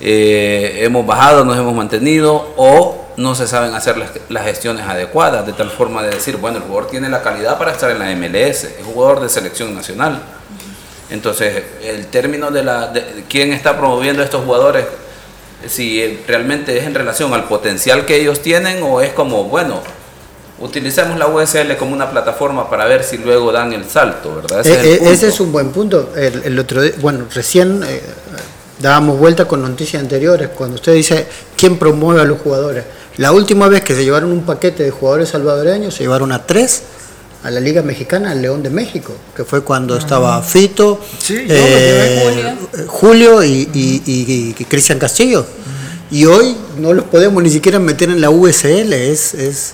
eh, 0.00 0.80
hemos 0.82 1.06
bajado, 1.06 1.44
nos 1.44 1.56
hemos 1.56 1.74
mantenido 1.74 2.52
o 2.56 3.06
no 3.16 3.34
se 3.34 3.46
saben 3.46 3.74
hacer 3.74 3.96
las, 4.28 4.44
gestiones 4.44 4.86
adecuadas 4.86 5.46
de 5.46 5.52
tal 5.52 5.70
forma 5.70 6.02
de 6.02 6.10
decir, 6.10 6.38
bueno, 6.38 6.58
el 6.58 6.64
jugador 6.64 6.90
tiene 6.90 7.08
la 7.08 7.22
calidad 7.22 7.58
para 7.58 7.72
estar 7.72 7.90
en 7.90 7.98
la 7.98 8.14
MLS, 8.16 8.64
es 8.64 8.84
jugador 8.84 9.20
de 9.20 9.28
selección 9.28 9.74
nacional. 9.74 10.20
Entonces, 11.10 11.62
el 11.82 12.06
término 12.06 12.50
de, 12.50 12.64
la, 12.64 12.88
de 12.88 13.24
quién 13.28 13.52
está 13.52 13.76
promoviendo 13.76 14.22
a 14.22 14.24
estos 14.24 14.44
jugadores, 14.44 14.86
si 15.68 16.18
realmente 16.26 16.78
es 16.78 16.84
en 16.84 16.94
relación 16.94 17.32
al 17.34 17.44
potencial 17.44 18.06
que 18.06 18.16
ellos 18.16 18.40
tienen 18.40 18.82
o 18.82 19.00
es 19.00 19.12
como, 19.12 19.44
bueno, 19.44 19.82
utilicemos 20.60 21.18
la 21.18 21.26
USL 21.26 21.76
como 21.78 21.92
una 21.92 22.10
plataforma 22.10 22.68
para 22.68 22.84
ver 22.84 23.02
si 23.04 23.18
luego 23.18 23.52
dan 23.52 23.72
el 23.72 23.84
salto, 23.88 24.36
¿verdad? 24.36 24.60
Ese, 24.60 24.94
es, 24.94 25.00
eh, 25.00 25.12
ese 25.12 25.28
es 25.28 25.40
un 25.40 25.52
buen 25.52 25.70
punto. 25.70 26.10
El, 26.14 26.58
otro 26.58 26.82
bueno, 27.00 27.26
recién 27.34 27.82
eh, 27.86 28.00
dábamos 28.78 29.18
vuelta 29.18 29.46
con 29.46 29.62
noticias 29.62 30.02
anteriores, 30.02 30.48
cuando 30.48 30.76
usted 30.76 30.94
dice 30.94 31.26
quién 31.56 31.78
promueve 31.78 32.20
a 32.20 32.24
los 32.24 32.40
jugadores. 32.40 32.84
La 33.16 33.32
última 33.32 33.68
vez 33.68 33.82
que 33.82 33.94
se 33.94 34.04
llevaron 34.04 34.32
un 34.32 34.42
paquete 34.42 34.84
de 34.84 34.90
jugadores 34.90 35.30
salvadoreños, 35.30 35.94
se 35.94 36.04
llevaron 36.04 36.32
a 36.32 36.46
tres 36.46 36.82
a 37.42 37.50
la 37.50 37.60
Liga 37.60 37.82
Mexicana, 37.82 38.30
al 38.30 38.40
León 38.40 38.62
de 38.62 38.70
México, 38.70 39.12
que 39.34 39.44
fue 39.44 39.62
cuando 39.62 39.96
estaba 39.96 40.40
Fito, 40.42 41.00
eh, 41.28 42.54
Julio. 42.86 43.42
y, 43.42 44.54
Cristian 44.68 44.98
Castillo. 44.98 45.44
Y 46.10 46.26
hoy 46.26 46.54
no 46.78 46.92
los 46.92 47.06
podemos 47.06 47.42
ni 47.42 47.50
siquiera 47.50 47.78
meter 47.78 48.10
en 48.10 48.20
la 48.20 48.30
USL, 48.30 48.92
es, 48.92 49.34
es 49.34 49.72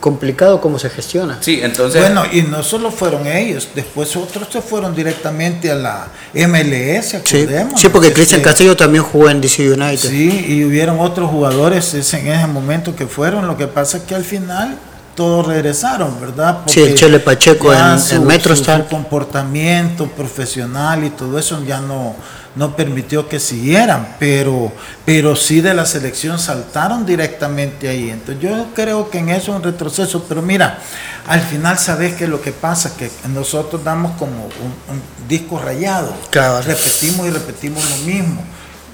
complicado 0.00 0.60
cómo 0.60 0.78
se 0.78 0.90
gestiona. 0.90 1.38
Sí, 1.40 1.60
entonces... 1.62 2.00
Bueno, 2.00 2.24
y 2.30 2.42
no 2.42 2.62
solo 2.62 2.90
fueron 2.90 3.26
ellos, 3.26 3.68
después 3.74 4.14
otros 4.16 4.48
se 4.50 4.60
fueron 4.60 4.94
directamente 4.94 5.70
a 5.70 5.74
la 5.74 6.08
MLS, 6.34 7.16
sí, 7.24 7.46
sí, 7.76 7.88
porque 7.88 8.12
Cristian 8.12 8.40
este, 8.40 8.50
Castillo 8.50 8.76
también 8.76 9.04
jugó 9.04 9.28
en 9.30 9.40
DC 9.40 9.72
United. 9.72 10.08
Sí, 10.08 10.46
y 10.48 10.64
hubieron 10.64 11.00
otros 11.00 11.30
jugadores 11.30 11.94
en 11.94 12.28
ese 12.28 12.46
momento 12.46 12.94
que 12.94 13.06
fueron, 13.06 13.46
lo 13.46 13.56
que 13.56 13.66
pasa 13.66 13.98
es 13.98 14.04
que 14.04 14.14
al 14.14 14.24
final 14.24 14.78
todos 15.18 15.48
regresaron, 15.48 16.20
¿verdad? 16.20 16.58
sí, 16.66 16.80
el 16.80 16.94
Chele 16.94 17.18
Pacheco 17.18 17.72
en, 17.74 17.98
su, 17.98 18.22
MetroStar. 18.22 18.84
Su, 18.84 18.88
comportamiento 18.88 20.06
profesional 20.06 21.02
y 21.02 21.10
todo 21.10 21.40
eso 21.40 21.60
ya 21.66 21.80
no, 21.80 22.14
no 22.56 22.74
permitió 22.76 23.28
que 23.28 23.38
siguieran, 23.38 24.16
pero, 24.18 24.72
pero 25.04 25.36
sí 25.36 25.60
de 25.60 25.74
la 25.74 25.86
selección 25.86 26.38
saltaron 26.38 27.06
directamente 27.06 27.88
ahí. 27.88 28.10
Entonces 28.10 28.42
yo 28.42 28.66
creo 28.74 29.10
que 29.10 29.18
en 29.18 29.28
eso 29.28 29.52
es 29.52 29.56
un 29.58 29.62
retroceso, 29.62 30.24
pero 30.28 30.42
mira, 30.42 30.78
al 31.26 31.40
final 31.40 31.78
sabes 31.78 32.14
que 32.14 32.26
lo 32.26 32.40
que 32.40 32.52
pasa, 32.52 32.96
que 32.96 33.10
nosotros 33.28 33.84
damos 33.84 34.16
como 34.18 34.44
un, 34.44 35.18
disco 35.28 35.58
rayado, 35.58 36.14
repetimos 36.32 37.26
y 37.26 37.30
repetimos 37.30 37.84
lo 37.90 37.96
mismo, 38.06 38.42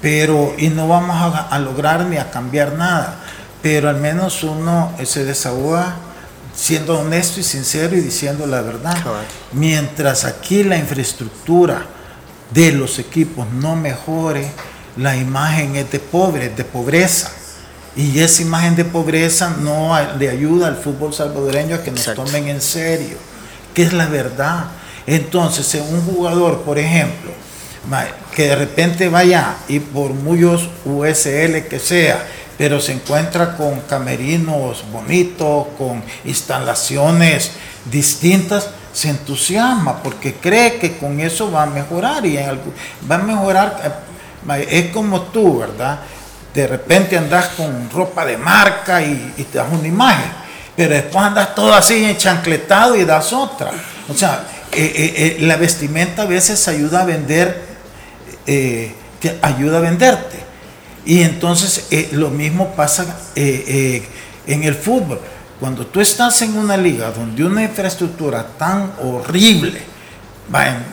pero 0.01 0.53
y 0.57 0.67
no 0.67 0.87
vamos 0.87 1.15
a, 1.15 1.47
a 1.47 1.59
lograr 1.59 2.05
ni 2.05 2.17
a 2.17 2.29
cambiar 2.29 2.73
nada, 2.73 3.19
pero 3.61 3.89
al 3.89 3.97
menos 3.97 4.43
uno 4.43 4.91
se 5.05 5.23
desahoga 5.23 5.95
siendo 6.55 6.99
honesto 6.99 7.39
y 7.39 7.43
sincero 7.43 7.95
y 7.95 8.01
diciendo 8.01 8.47
la 8.47 8.61
verdad. 8.61 8.97
Mientras 9.51 10.25
aquí 10.25 10.63
la 10.63 10.77
infraestructura 10.77 11.85
de 12.51 12.71
los 12.71 12.99
equipos 12.99 13.47
no 13.51 13.75
mejore, 13.75 14.47
la 14.97 15.15
imagen 15.17 15.75
es 15.75 15.91
de 15.91 15.99
pobre, 15.99 16.49
de 16.49 16.63
pobreza. 16.63 17.31
Y 17.95 18.19
esa 18.19 18.41
imagen 18.41 18.75
de 18.75 18.85
pobreza 18.85 19.55
no 19.61 19.95
le 20.17 20.29
ayuda 20.29 20.67
al 20.67 20.77
fútbol 20.77 21.13
salvadoreño 21.13 21.75
a 21.75 21.83
que 21.83 21.91
nos 21.91 22.13
tomen 22.13 22.47
en 22.47 22.61
serio, 22.61 23.17
que 23.73 23.83
es 23.83 23.93
la 23.93 24.07
verdad. 24.07 24.65
Entonces, 25.07 25.81
un 25.89 26.01
jugador, 26.01 26.61
por 26.61 26.77
ejemplo, 26.77 27.31
que 28.35 28.49
de 28.49 28.55
repente 28.55 29.09
vaya 29.09 29.55
y 29.67 29.79
por 29.79 30.11
muchos 30.11 30.69
USL 30.83 31.67
que 31.69 31.79
sea, 31.79 32.25
pero 32.57 32.79
se 32.79 32.93
encuentra 32.93 33.55
con 33.55 33.81
camerinos 33.81 34.83
bonitos, 34.91 35.67
con 35.77 36.03
instalaciones 36.23 37.51
distintas, 37.91 38.69
se 38.95 39.09
entusiasma 39.09 40.01
porque 40.01 40.35
cree 40.35 40.77
que 40.77 40.97
con 40.97 41.19
eso 41.19 41.51
va 41.51 41.63
a 41.63 41.65
mejorar 41.65 42.25
y 42.25 42.37
va 42.37 43.15
a 43.15 43.17
mejorar. 43.17 44.01
Eh, 44.51 44.67
es 44.69 44.91
como 44.93 45.23
tú, 45.23 45.59
¿verdad? 45.59 45.99
De 46.53 46.65
repente 46.65 47.17
andas 47.17 47.49
con 47.57 47.89
ropa 47.89 48.25
de 48.25 48.37
marca 48.37 49.01
y, 49.01 49.45
te 49.51 49.57
das 49.57 49.67
una 49.69 49.85
imagen, 49.85 50.31
pero 50.77 50.93
después 50.93 51.25
andas 51.25 51.53
todo 51.53 51.73
así 51.73 52.05
enchancletado 52.05 52.95
y 52.95 53.03
das 53.03 53.33
otra. 53.33 53.71
O 54.07 54.13
sea, 54.13 54.47
eh, 54.71 55.13
eh, 55.17 55.37
la 55.41 55.57
vestimenta 55.57 56.21
a 56.21 56.25
veces 56.25 56.65
ayuda 56.69 57.01
a 57.01 57.05
vender, 57.05 57.63
ayuda 59.41 59.79
a 59.79 59.81
venderte. 59.81 60.39
Y 61.05 61.21
entonces 61.21 61.87
lo 62.13 62.29
mismo 62.29 62.69
pasa 62.75 63.05
en 63.35 64.63
el 64.63 64.75
fútbol. 64.75 65.19
Cuando 65.59 65.85
tú 65.85 66.01
estás 66.01 66.41
en 66.41 66.57
una 66.57 66.75
liga 66.75 67.11
donde 67.11 67.45
una 67.45 67.63
infraestructura 67.63 68.45
tan 68.57 68.91
horrible, 69.01 69.81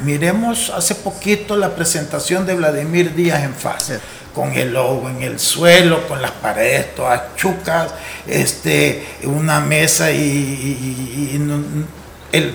miremos 0.05 0.70
hace 0.70 0.94
poquito 0.94 1.57
la 1.57 1.75
presentación 1.75 2.46
de 2.46 2.55
Vladimir 2.55 3.14
Díaz 3.14 3.42
en 3.42 3.55
fase, 3.55 4.01
con 4.35 4.53
el 4.53 4.72
logo 4.72 5.11
en 5.11 5.22
el 5.22 5.38
suelo, 5.38 6.07
con 6.09 6.22
las 6.22 6.31
paredes 6.31 6.94
todas 6.94 7.35
chucas, 7.37 7.92
este, 8.27 9.07
una 9.25 9.61
mesa 9.61 10.11
y, 10.11 11.38
el 12.33 12.55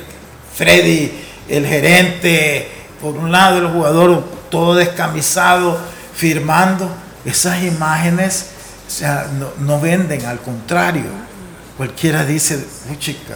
Freddy, 0.56 1.12
el 1.48 1.68
gerente, 1.68 2.68
por 3.02 3.16
un 3.16 3.32
lado 3.32 3.60
el 3.60 3.68
jugador 3.68 4.24
todo 4.50 4.76
descamisado, 4.76 5.78
firmando 6.16 6.90
esas 7.26 7.62
imágenes 7.64 8.48
no, 9.60 9.80
venden, 9.80 10.26
al 10.26 10.40
contrario. 10.40 11.27
Cualquiera 11.78 12.26
dice, 12.26 12.66
uy 12.90 12.98
chica, 12.98 13.36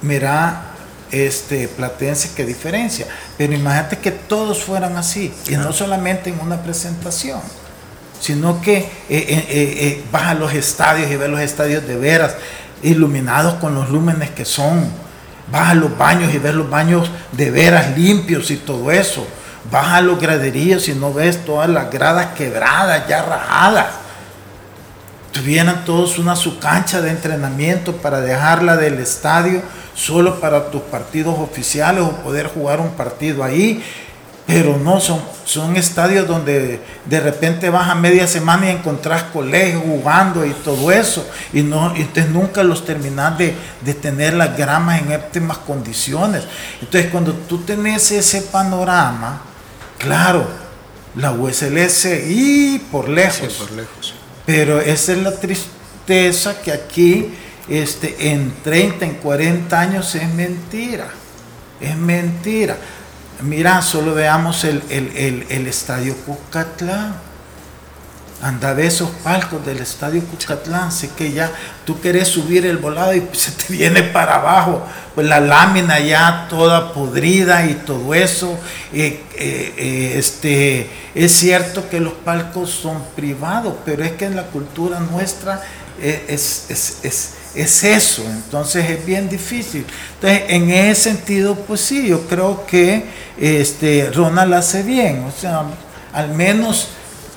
mira, 0.00 0.72
este, 1.10 1.68
Platense, 1.68 2.30
qué 2.34 2.44
diferencia. 2.44 3.06
Pero 3.36 3.52
imagínate 3.52 3.98
que 3.98 4.10
todos 4.10 4.62
fueran 4.62 4.96
así, 4.96 5.32
y 5.48 5.56
no 5.56 5.72
solamente 5.72 6.30
en 6.30 6.40
una 6.40 6.62
presentación, 6.62 7.40
sino 8.20 8.60
que 8.60 8.78
eh, 8.78 8.88
eh, 9.08 9.46
eh, 9.48 10.04
vas 10.10 10.28
a 10.28 10.34
los 10.34 10.54
estadios 10.54 11.10
y 11.10 11.16
ves 11.16 11.28
los 11.28 11.40
estadios 11.40 11.86
de 11.86 11.96
veras, 11.96 12.34
iluminados 12.82 13.54
con 13.54 13.74
los 13.74 13.90
lúmenes 13.90 14.30
que 14.30 14.44
son. 14.44 14.88
Vas 15.50 15.70
a 15.70 15.74
los 15.74 15.96
baños 15.98 16.32
y 16.32 16.38
ves 16.38 16.54
los 16.54 16.70
baños 16.70 17.10
de 17.32 17.50
veras 17.50 17.96
limpios 17.96 18.50
y 18.50 18.56
todo 18.56 18.90
eso 18.90 19.26
Baja 19.70 19.96
a 19.96 20.02
los 20.02 20.20
graderíos 20.20 20.88
y 20.88 20.94
no 20.94 21.12
ves 21.12 21.44
todas 21.44 21.68
las 21.68 21.90
gradas 21.90 22.34
quebradas, 22.36 23.06
ya 23.08 23.22
rajadas. 23.22 23.86
Tuvieran 25.32 25.84
todos 25.84 26.18
una 26.18 26.36
su 26.36 26.58
cancha 26.58 27.00
de 27.00 27.10
entrenamiento 27.10 27.96
para 27.96 28.20
dejarla 28.20 28.76
del 28.76 28.98
estadio 28.98 29.62
solo 29.94 30.40
para 30.40 30.70
tus 30.70 30.82
partidos 30.82 31.38
oficiales 31.38 32.02
o 32.04 32.10
poder 32.16 32.48
jugar 32.48 32.80
un 32.80 32.90
partido 32.90 33.42
ahí. 33.42 33.82
Pero 34.46 34.76
no, 34.76 35.00
son, 35.00 35.20
son 35.44 35.76
estadios 35.76 36.26
donde 36.26 36.80
de 37.06 37.20
repente 37.20 37.70
vas 37.70 37.88
a 37.88 37.94
media 37.94 38.26
semana 38.26 38.66
y 38.66 38.70
encontrás 38.70 39.22
colegios 39.24 39.82
jugando 39.82 40.44
y 40.44 40.50
todo 40.50 40.90
eso. 40.92 41.26
Y, 41.52 41.62
no, 41.62 41.96
y 41.96 42.02
entonces 42.02 42.28
nunca 42.30 42.62
los 42.62 42.84
terminas 42.84 43.38
de, 43.38 43.54
de 43.82 43.94
tener 43.94 44.34
las 44.34 44.56
gramas 44.56 45.00
en 45.00 45.12
óptimas 45.12 45.58
condiciones. 45.58 46.44
Entonces 46.80 47.10
cuando 47.10 47.32
tú 47.32 47.58
tenés 47.58 48.10
ese 48.10 48.42
panorama, 48.42 49.42
Claro, 50.02 50.44
la 51.14 51.30
USLS 51.30 52.06
y 52.26 52.80
por 52.90 53.08
lejos. 53.08 53.54
por 53.54 53.70
lejos. 53.70 54.14
Pero 54.46 54.80
esa 54.80 55.12
es 55.12 55.18
la 55.18 55.32
tristeza 55.32 56.60
que 56.60 56.72
aquí 56.72 57.28
este, 57.68 58.32
en 58.32 58.52
30, 58.62 59.04
en 59.04 59.14
40 59.14 59.80
años 59.80 60.14
es 60.14 60.28
mentira. 60.34 61.08
Es 61.80 61.96
mentira. 61.96 62.76
Mira, 63.42 63.82
solo 63.82 64.14
veamos 64.14 64.64
el, 64.64 64.82
el, 64.90 65.46
el 65.48 65.66
estadio 65.66 66.16
Cucatlán 66.26 67.31
anda 68.42 68.74
de 68.74 68.86
esos 68.86 69.08
palcos 69.22 69.64
del 69.64 69.78
estadio 69.78 70.20
Cucatlán, 70.24 70.90
sé 70.90 71.10
que 71.16 71.32
ya 71.32 71.50
tú 71.84 72.00
querés 72.00 72.26
subir 72.26 72.66
el 72.66 72.76
volado 72.76 73.14
y 73.14 73.22
se 73.32 73.52
te 73.52 73.72
viene 73.72 74.02
para 74.02 74.34
abajo, 74.34 74.84
pues 75.14 75.28
la 75.28 75.38
lámina 75.38 76.00
ya 76.00 76.48
toda 76.50 76.92
podrida 76.92 77.64
y 77.66 77.74
todo 77.74 78.12
eso. 78.14 78.58
Eh, 78.92 79.22
eh, 79.36 79.74
eh, 79.76 80.14
este, 80.16 80.90
es 81.14 81.32
cierto 81.32 81.88
que 81.88 82.00
los 82.00 82.14
palcos 82.14 82.70
son 82.70 83.00
privados, 83.14 83.74
pero 83.84 84.02
es 84.02 84.12
que 84.12 84.24
en 84.24 84.34
la 84.34 84.46
cultura 84.46 84.98
nuestra 84.98 85.62
es, 86.00 86.66
es, 87.04 87.84
eso, 87.84 88.22
entonces 88.24 88.90
es 88.90 89.06
bien 89.06 89.28
difícil. 89.28 89.86
Entonces, 90.14 90.42
en 90.48 90.70
ese 90.70 91.10
sentido, 91.10 91.54
pues 91.54 91.80
sí, 91.80 92.08
yo 92.08 92.26
creo 92.26 92.66
que 92.66 93.04
este, 93.38 94.10
Ronald 94.10 94.54
hace 94.54 94.82
bien, 94.82 95.24
o 95.24 95.30
sea, 95.30 95.62
al 96.12 96.30
menos 96.30 96.88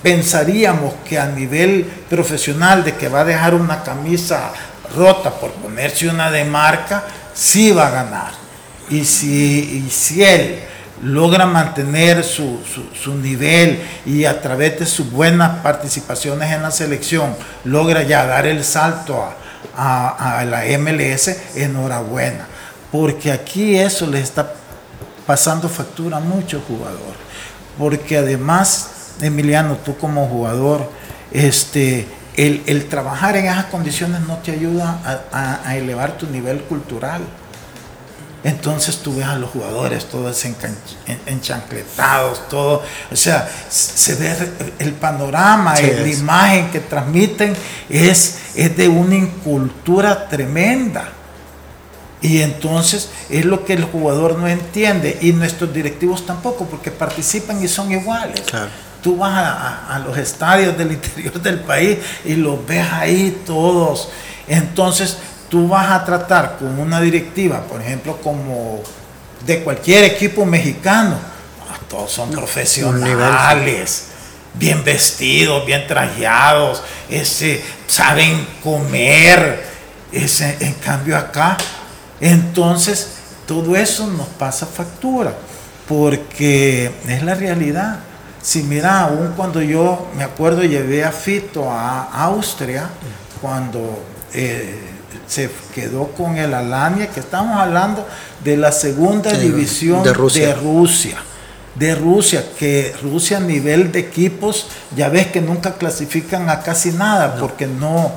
pensaríamos 0.06 0.94
que 1.04 1.18
a 1.18 1.26
nivel 1.26 1.84
profesional 2.08 2.84
de 2.84 2.94
que 2.94 3.08
va 3.08 3.22
a 3.22 3.24
dejar 3.24 3.56
una 3.56 3.82
camisa 3.82 4.52
rota 4.94 5.32
por 5.32 5.50
ponerse 5.54 6.08
una 6.08 6.30
de 6.30 6.44
marca, 6.44 7.02
sí 7.34 7.72
va 7.72 7.88
a 7.88 7.90
ganar. 7.90 8.30
Y 8.88 9.04
si, 9.04 9.90
si 9.90 10.22
él 10.22 10.60
logra 11.02 11.44
mantener 11.44 12.22
su, 12.22 12.60
nivel 13.20 13.82
y 14.06 14.26
a 14.26 14.40
través 14.40 14.78
de 14.78 14.86
sus 14.86 15.10
buenas 15.10 15.58
participaciones 15.58 16.52
en 16.52 16.62
la 16.62 16.70
selección 16.70 17.34
logra 17.64 18.04
ya 18.04 18.24
dar 18.26 18.46
el 18.46 18.62
salto 18.62 19.28
a, 19.76 20.38
a 20.38 20.44
la 20.44 20.62
MLS, 20.78 21.56
enhorabuena. 21.56 22.46
Porque 22.92 23.32
aquí 23.32 23.76
eso 23.76 24.06
le 24.06 24.20
está 24.20 24.52
pasando 25.26 25.68
factura 25.68 26.18
a 26.18 26.20
muchos 26.20 26.62
jugadores. 26.62 27.26
Porque 27.76 28.18
además 28.18 28.92
Emiliano, 29.20 29.76
tú 29.76 29.96
como 29.96 30.26
jugador, 30.26 30.90
este, 31.32 32.06
el, 32.36 32.86
trabajar 32.88 33.36
en 33.36 33.46
esas 33.46 33.66
condiciones 33.66 34.20
no 34.22 34.38
te 34.38 34.52
ayuda 34.52 35.22
a, 35.32 35.76
elevar 35.76 36.18
tu 36.18 36.26
nivel 36.26 36.62
cultural. 36.62 37.22
Entonces 38.44 38.98
tú 38.98 39.16
ves 39.16 39.26
a 39.26 39.36
los 39.36 39.50
jugadores 39.50 40.04
todos 40.04 40.44
enchancletados, 41.26 42.48
todo, 42.48 42.82
o 43.10 43.16
sea, 43.16 43.48
se 43.68 44.14
ve 44.14 44.36
el 44.78 44.92
panorama, 44.92 45.74
la 45.74 46.06
imagen 46.06 46.70
que 46.70 46.78
transmiten 46.78 47.54
es, 47.88 48.38
es 48.54 48.76
de 48.76 48.88
una 48.88 49.16
incultura 49.16 50.28
tremenda. 50.28 51.08
Y 52.22 52.40
entonces 52.40 53.10
es 53.28 53.44
lo 53.44 53.64
que 53.64 53.72
el 53.72 53.84
jugador 53.84 54.38
no 54.38 54.46
entiende 54.46 55.18
y 55.20 55.32
nuestros 55.32 55.72
directivos 55.72 56.24
tampoco, 56.24 56.66
porque 56.66 56.90
participan 56.90 57.62
y 57.62 57.68
son 57.68 57.90
iguales. 57.90 58.42
Tú 59.06 59.16
vas 59.16 59.34
a, 59.88 60.00
los 60.04 60.18
estadios 60.18 60.76
del 60.76 60.90
interior 60.90 61.40
del 61.40 61.60
país 61.60 61.96
y 62.24 62.34
los 62.34 62.66
ves 62.66 62.84
ahí 62.90 63.40
todos. 63.46 64.08
Entonces 64.48 65.16
tú 65.48 65.68
vas 65.68 65.92
a 65.92 66.04
tratar 66.04 66.56
con 66.58 66.76
una 66.80 67.00
directiva, 67.00 67.62
por 67.68 67.80
ejemplo, 67.80 68.16
como 68.20 68.82
de 69.46 69.62
cualquier 69.62 70.02
equipo 70.02 70.44
mexicano. 70.44 71.14
Ah, 71.70 71.78
todos 71.88 72.10
son 72.10 72.32
profesionales, 72.32 74.06
bien 74.54 74.82
vestidos, 74.82 75.64
bien 75.64 75.86
trajeados, 75.86 76.82
ese, 77.08 77.62
saben 77.86 78.44
comer. 78.60 79.76
Ese, 80.10 80.56
en 80.58 80.72
cambio 80.74 81.16
acá, 81.16 81.56
entonces 82.20 83.18
todo 83.46 83.76
eso 83.76 84.08
nos 84.08 84.26
pasa 84.30 84.66
factura, 84.66 85.32
porque 85.86 86.90
es 87.06 87.22
la 87.22 87.36
realidad. 87.36 88.00
Si 88.46 88.62
mira, 88.62 89.00
aún 89.00 89.32
cuando 89.36 89.60
yo 89.60 90.06
me 90.16 90.22
acuerdo 90.22 90.62
llevé 90.62 91.04
a 91.04 91.10
Fito 91.10 91.68
a 91.68 92.04
Austria, 92.26 92.88
cuando 93.42 94.04
eh, 94.32 94.78
se 95.26 95.50
quedó 95.74 96.12
con 96.12 96.36
el 96.36 96.54
Alania, 96.54 97.08
que 97.08 97.18
estamos 97.18 97.58
hablando 97.58 98.06
de 98.44 98.56
la 98.56 98.70
segunda 98.70 99.32
división 99.32 100.04
de 100.04 100.12
Rusia. 100.12 100.46
de 101.74 101.96
Rusia. 101.96 102.44
que 102.56 102.94
Rusia 103.02 103.38
a 103.38 103.40
nivel 103.40 103.90
de 103.90 103.98
equipos, 103.98 104.68
ya 104.94 105.08
ves 105.08 105.26
que 105.26 105.40
nunca 105.40 105.74
clasifican 105.74 106.48
a 106.48 106.60
casi 106.60 106.92
nada, 106.92 107.38
porque 107.40 107.66
no, 107.66 108.12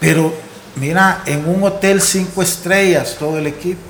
pero 0.00 0.32
mira, 0.76 1.20
en 1.26 1.46
un 1.46 1.62
hotel 1.62 2.00
cinco 2.00 2.42
estrellas 2.42 3.16
todo 3.18 3.36
el 3.36 3.46
equipo 3.48 3.85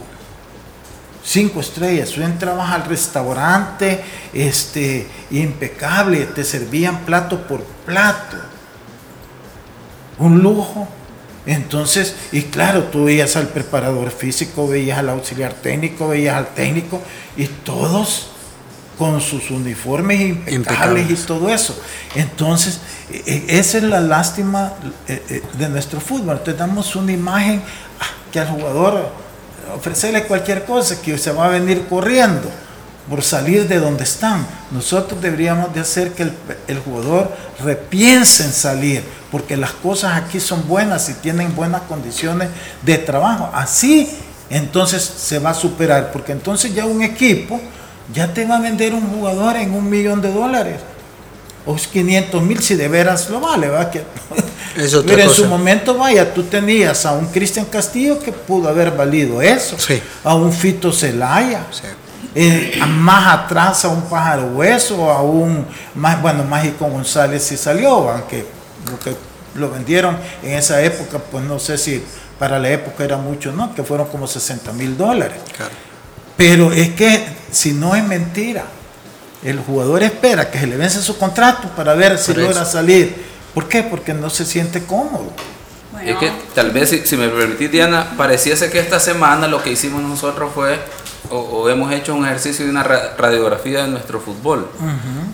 cinco 1.27 1.61
estrellas. 1.61 2.11
Tú 2.11 2.23
entrabas 2.23 2.71
al 2.71 2.85
restaurante, 2.85 4.03
este, 4.33 5.07
impecable, 5.31 6.25
te 6.27 6.45
servían 6.45 7.01
plato 7.01 7.47
por 7.47 7.63
plato. 7.85 8.37
Un 10.19 10.41
lujo. 10.41 10.89
Entonces, 11.45 12.17
y 12.33 12.43
claro, 12.43 12.85
tú 12.85 13.05
veías 13.05 13.37
al 13.37 13.49
preparador 13.49 14.11
físico, 14.11 14.67
veías 14.67 14.99
al 14.99 15.11
auxiliar 15.11 15.53
técnico, 15.55 16.09
veías 16.09 16.37
al 16.37 16.49
técnico, 16.55 17.01
y 17.37 17.47
todos 17.47 18.29
con 18.99 19.21
sus 19.21 19.51
uniformes 19.51 20.21
impecables, 20.49 21.09
y 21.11 21.15
todo 21.27 21.49
eso. 21.51 21.79
Entonces, 22.17 22.81
e, 23.13 23.45
e, 23.49 23.59
esa 23.59 23.79
es 23.79 23.85
la 23.85 24.01
lástima 24.01 24.73
e, 25.07 25.43
de 25.57 25.69
nuestro 25.69 26.01
fútbol. 26.01 26.43
Te 26.43 26.55
damos 26.55 26.97
una 26.97 27.13
imagen 27.13 27.63
ah, 28.01 28.07
que 28.33 28.41
al 28.41 28.49
jugador 28.49 29.26
ofrecerle 29.75 30.25
cualquier 30.25 30.65
cosa 30.65 31.01
que 31.01 31.19
se 31.19 31.33
va 31.33 31.47
a 31.47 31.49
venir 31.49 31.87
corriendo 31.89 32.51
por 33.09 33.23
salir 33.23 33.69
de 33.69 33.79
donde 33.79 34.05
están. 34.05 34.47
Nosotros 34.71 35.21
deberíamos 35.21 35.73
de 35.75 35.81
hacer 35.81 36.13
que 36.13 36.25
el, 36.67 36.79
jugador 36.81 37.33
repiense 37.63 38.45
en 38.45 38.53
salir, 38.53 39.05
porque 39.31 39.57
las 39.57 39.73
cosas 39.73 40.17
aquí 40.17 40.41
son 40.41 40.67
buenas 40.67 41.09
y 41.09 41.15
tienen 41.15 41.55
buenas 41.55 41.83
condiciones 41.83 42.49
de 42.83 42.99
trabajo. 42.99 43.51
Así 43.55 44.11
entonces 44.51 45.03
se 45.03 45.39
va 45.39 45.51
a 45.51 45.55
superar, 45.55 46.13
porque 46.13 46.33
entonces 46.33 46.75
ya 46.75 46.85
un 46.85 47.03
equipo 47.03 47.61
ya 48.13 48.33
te 48.33 48.45
va 48.45 48.57
a 48.57 48.61
vender 48.61 48.95
un 48.95 49.09
jugador 49.09 49.57
en 49.57 49.73
un 49.73 49.89
millón 49.91 50.21
de 50.21 50.33
dólares 50.33 50.81
o 51.65 51.75
500 51.75 52.43
mil 52.43 52.63
si 52.63 52.77
de 52.77 52.87
veras 52.89 53.29
lo 53.29 53.41
vale, 53.41 53.69
¿va? 53.69 53.91
Que, 53.91 54.05
pero 55.07 55.23
en 55.23 55.31
su 55.31 55.47
momento, 55.47 55.97
vaya, 55.97 56.33
tú 56.33 56.43
tenías 56.45 57.07
a 57.07 57.13
un 57.13 57.27
Cristian 57.27 57.67
Castillo 57.67 58.19
que 58.19 58.33
pudo 58.33 58.69
haber 58.69 58.91
valido 58.93 59.41
eso, 59.43 59.77
a 60.25 60.35
un 60.35 60.53
Fito 60.53 60.93
Celaya, 60.93 61.67
eh, 62.35 62.79
más 62.87 63.35
atrás 63.35 63.85
a 63.85 63.89
un 63.89 64.03
Pájaro 64.03 64.49
Hueso, 64.49 65.11
a 65.11 65.23
un, 65.23 65.67
más, 65.95 66.21
bueno, 66.21 66.45
Mágico 66.45 66.87
González 66.87 67.43
si 67.43 67.57
salió, 67.57 68.11
aunque 68.11 68.47
lo 68.91 68.99
que 68.99 69.17
lo 69.55 69.71
vendieron 69.71 70.19
en 70.43 70.53
esa 70.53 70.83
época, 70.83 71.19
pues 71.19 71.45
no 71.45 71.59
sé 71.59 71.79
si 71.79 72.03
para 72.39 72.59
la 72.59 72.71
época 72.71 73.05
era 73.05 73.17
mucho, 73.17 73.53
¿no? 73.53 73.75
Que 73.75 73.83
fueron 73.83 74.09
como 74.09 74.27
60 74.27 74.73
mil 74.73 74.97
dólares. 74.97 75.39
Pero 76.37 76.73
es 76.73 76.91
que 76.91 77.25
si 77.51 77.73
no 77.73 77.97
es 77.97 78.05
mentira, 78.05 78.65
el 79.43 79.59
jugador 79.61 80.03
espera 80.03 80.51
que 80.51 80.59
se 80.59 80.67
le 80.67 80.77
vence 80.77 81.01
su 81.01 81.17
contrato 81.17 81.69
para 81.75 81.95
ver 81.95 82.19
si 82.19 82.35
logra 82.35 82.65
salir. 82.65 83.36
¿Por 83.57 83.69
qué? 83.69 83.83
Porque 83.83 84.13
no 84.13 84.29
se 84.29 84.45
siente 84.45 84.85
cómodo. 84.85 85.33
Es 86.05 86.19
que 86.19 86.31
tal 86.55 86.73
vez, 86.73 86.91
si, 87.07 87.17
me 87.17 87.31
permitís, 87.31 87.73
Diana, 87.73 88.13
pareciese 88.15 88.71
que 88.71 88.79
esta 88.79 89.01
semana 89.01 89.49
lo 89.49 89.63
que 89.63 89.71
hicimos 89.71 90.03
nosotros 90.03 90.53
fue, 90.55 90.79
o, 91.31 91.67
hemos 91.71 91.91
hecho 91.91 92.15
un 92.15 92.27
ejercicio 92.27 92.67
de 92.67 92.71
una 92.71 92.83
radiografía 92.83 93.85
de 93.85 93.89
nuestro 93.89 94.21
fútbol. 94.21 94.69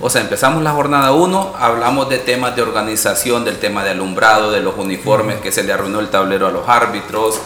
O 0.01 0.09
sea, 0.09 0.20
empezamos 0.20 0.62
la 0.62 0.70
jornada 0.70 1.11
1, 1.11 1.55
hablamos 1.59 2.09
de 2.11 2.18
temas 2.18 2.55
de 2.55 2.62
organización, 2.62 3.45
del 3.45 3.59
tema 3.59 3.83
de 3.83 3.91
alumbrado, 3.91 4.53
de 4.53 4.61
los 4.61 4.79
uniformes, 4.79 5.41
que 5.41 5.51
se 5.51 5.64
le 5.64 5.73
arruinó 5.73 5.99
el 5.99 6.09
tablero 6.09 6.47
a 6.47 6.53
los 6.53 6.68
árbitros, 6.68 7.41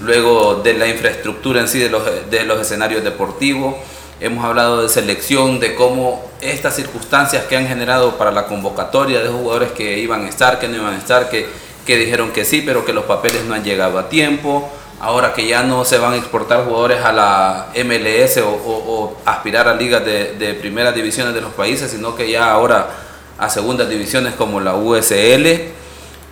luego 0.00 0.62
de 0.64 0.72
la 0.72 0.86
infraestructura 0.86 1.60
en 1.60 1.68
sí 1.68 1.78
de 1.78 1.90
los, 1.90 2.04
de 2.30 2.44
los 2.44 2.58
escenarios 2.58 3.04
deportivos 3.04 3.74
hemos 4.22 4.44
hablado 4.44 4.82
de 4.82 4.88
selección, 4.88 5.58
de 5.58 5.74
cómo 5.74 6.24
estas 6.40 6.76
circunstancias 6.76 7.44
que 7.44 7.56
han 7.56 7.66
generado 7.66 8.16
para 8.16 8.30
la 8.30 8.46
convocatoria 8.46 9.20
de 9.20 9.28
jugadores 9.28 9.72
que 9.72 9.98
iban 9.98 10.24
a 10.24 10.28
estar, 10.28 10.60
que 10.60 10.68
no 10.68 10.76
iban 10.76 10.94
a 10.94 10.98
estar, 10.98 11.28
que, 11.28 11.46
que 11.84 11.96
dijeron 11.96 12.30
que 12.30 12.44
sí, 12.44 12.62
pero 12.64 12.84
que 12.84 12.92
los 12.92 13.04
papeles 13.04 13.44
no 13.44 13.54
han 13.54 13.64
llegado 13.64 13.98
a 13.98 14.08
tiempo, 14.08 14.70
ahora 15.00 15.32
que 15.34 15.46
ya 15.46 15.64
no 15.64 15.84
se 15.84 15.98
van 15.98 16.12
a 16.12 16.16
exportar 16.16 16.64
jugadores 16.64 17.04
a 17.04 17.12
la 17.12 17.66
MLS 17.84 18.38
o, 18.44 19.16
aspirar 19.24 19.66
a 19.66 19.74
ligas 19.74 20.04
de, 20.04 20.34
de 20.34 20.54
primeras 20.54 20.94
divisiones 20.94 21.34
de 21.34 21.40
los 21.40 21.52
países, 21.52 21.90
sino 21.90 22.14
que 22.14 22.30
ya 22.30 22.50
ahora 22.52 22.90
a 23.38 23.50
segundas 23.50 23.88
divisiones 23.88 24.34
como 24.34 24.60
la 24.60 24.76
USL. 24.76 25.72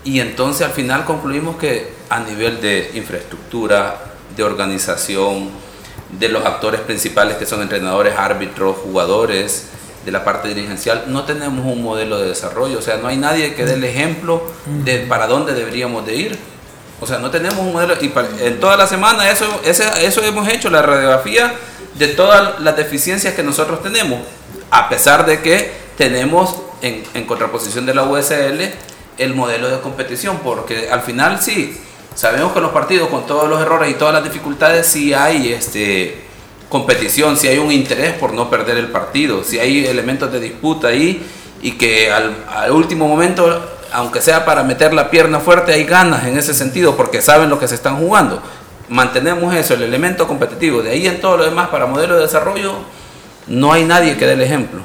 Y 0.04 0.20
entonces 0.20 0.64
al 0.64 0.72
final 0.72 1.04
concluimos 1.04 1.56
que 1.56 1.92
a 2.08 2.20
nivel 2.20 2.60
de 2.60 2.92
infraestructura, 2.94 3.96
de 4.36 4.44
organización, 4.44 5.50
de 6.18 6.28
los 6.28 6.44
actores 6.44 6.80
principales 6.80 7.36
que 7.36 7.46
son 7.46 7.62
entrenadores, 7.62 8.14
árbitros, 8.16 8.76
jugadores, 8.78 9.68
de 10.04 10.12
la 10.12 10.24
parte 10.24 10.48
dirigencial, 10.48 11.04
no 11.08 11.24
tenemos 11.24 11.64
un 11.64 11.82
modelo 11.82 12.18
de 12.18 12.28
desarrollo, 12.28 12.78
o 12.78 12.82
sea, 12.82 12.96
no 12.96 13.08
hay 13.08 13.16
nadie 13.16 13.54
que 13.54 13.66
dé 13.66 13.74
el 13.74 13.84
ejemplo 13.84 14.42
de 14.84 15.00
para 15.00 15.26
dónde 15.26 15.52
deberíamos 15.52 16.06
de 16.06 16.16
ir. 16.16 16.38
O 17.02 17.06
sea, 17.06 17.18
no 17.18 17.30
tenemos 17.30 17.58
un 17.58 17.72
modelo, 17.72 17.94
y 18.00 18.12
en 18.40 18.60
toda 18.60 18.76
la 18.76 18.86
semana 18.86 19.30
eso, 19.30 19.60
eso 19.64 20.22
hemos 20.22 20.48
hecho, 20.48 20.70
la 20.70 20.82
radiografía 20.82 21.54
de 21.94 22.08
todas 22.08 22.60
las 22.60 22.76
deficiencias 22.76 23.34
que 23.34 23.42
nosotros 23.42 23.82
tenemos, 23.82 24.20
a 24.70 24.88
pesar 24.88 25.26
de 25.26 25.40
que 25.40 25.72
tenemos 25.96 26.56
en, 26.82 27.02
en 27.14 27.24
contraposición 27.24 27.86
de 27.86 27.94
la 27.94 28.04
USL 28.04 28.60
el 29.18 29.34
modelo 29.34 29.68
de 29.68 29.80
competición, 29.80 30.40
porque 30.42 30.88
al 30.90 31.02
final 31.02 31.40
sí, 31.42 31.78
Sabemos 32.20 32.52
que 32.52 32.60
los 32.60 32.72
partidos, 32.72 33.08
con 33.08 33.24
todos 33.24 33.48
los 33.48 33.62
errores 33.62 33.90
y 33.90 33.94
todas 33.94 34.12
las 34.12 34.22
dificultades, 34.22 34.86
sí 34.86 35.14
hay 35.14 35.54
este, 35.54 36.22
competición, 36.68 37.34
sí 37.38 37.48
hay 37.48 37.56
un 37.56 37.72
interés 37.72 38.12
por 38.12 38.34
no 38.34 38.50
perder 38.50 38.76
el 38.76 38.88
partido, 38.88 39.42
sí 39.42 39.58
hay 39.58 39.86
elementos 39.86 40.30
de 40.30 40.38
disputa 40.38 40.88
ahí 40.88 41.26
y 41.62 41.72
que 41.78 42.12
al, 42.12 42.34
último 42.72 43.08
momento, 43.08 43.64
aunque 43.94 44.20
sea 44.20 44.44
para 44.44 44.62
meter 44.64 44.92
la 44.92 45.08
pierna 45.08 45.40
fuerte, 45.40 45.72
hay 45.72 45.84
ganas 45.84 46.26
en 46.26 46.36
ese 46.36 46.52
sentido 46.52 46.94
porque 46.94 47.22
saben 47.22 47.48
lo 47.48 47.58
que 47.58 47.66
se 47.66 47.74
están 47.74 47.96
jugando. 47.96 48.42
Mantenemos 48.90 49.54
eso, 49.54 49.72
el 49.72 49.82
elemento 49.82 50.28
competitivo. 50.28 50.82
De 50.82 50.90
ahí 50.90 51.06
en 51.06 51.22
todo 51.22 51.38
lo 51.38 51.44
demás, 51.44 51.70
para 51.70 51.86
modelo 51.86 52.16
de 52.16 52.20
desarrollo, 52.20 52.80
no 53.46 53.72
hay 53.72 53.84
nadie 53.84 54.18
que 54.18 54.26
dé 54.26 54.34
el 54.34 54.42
ejemplo. 54.42 54.80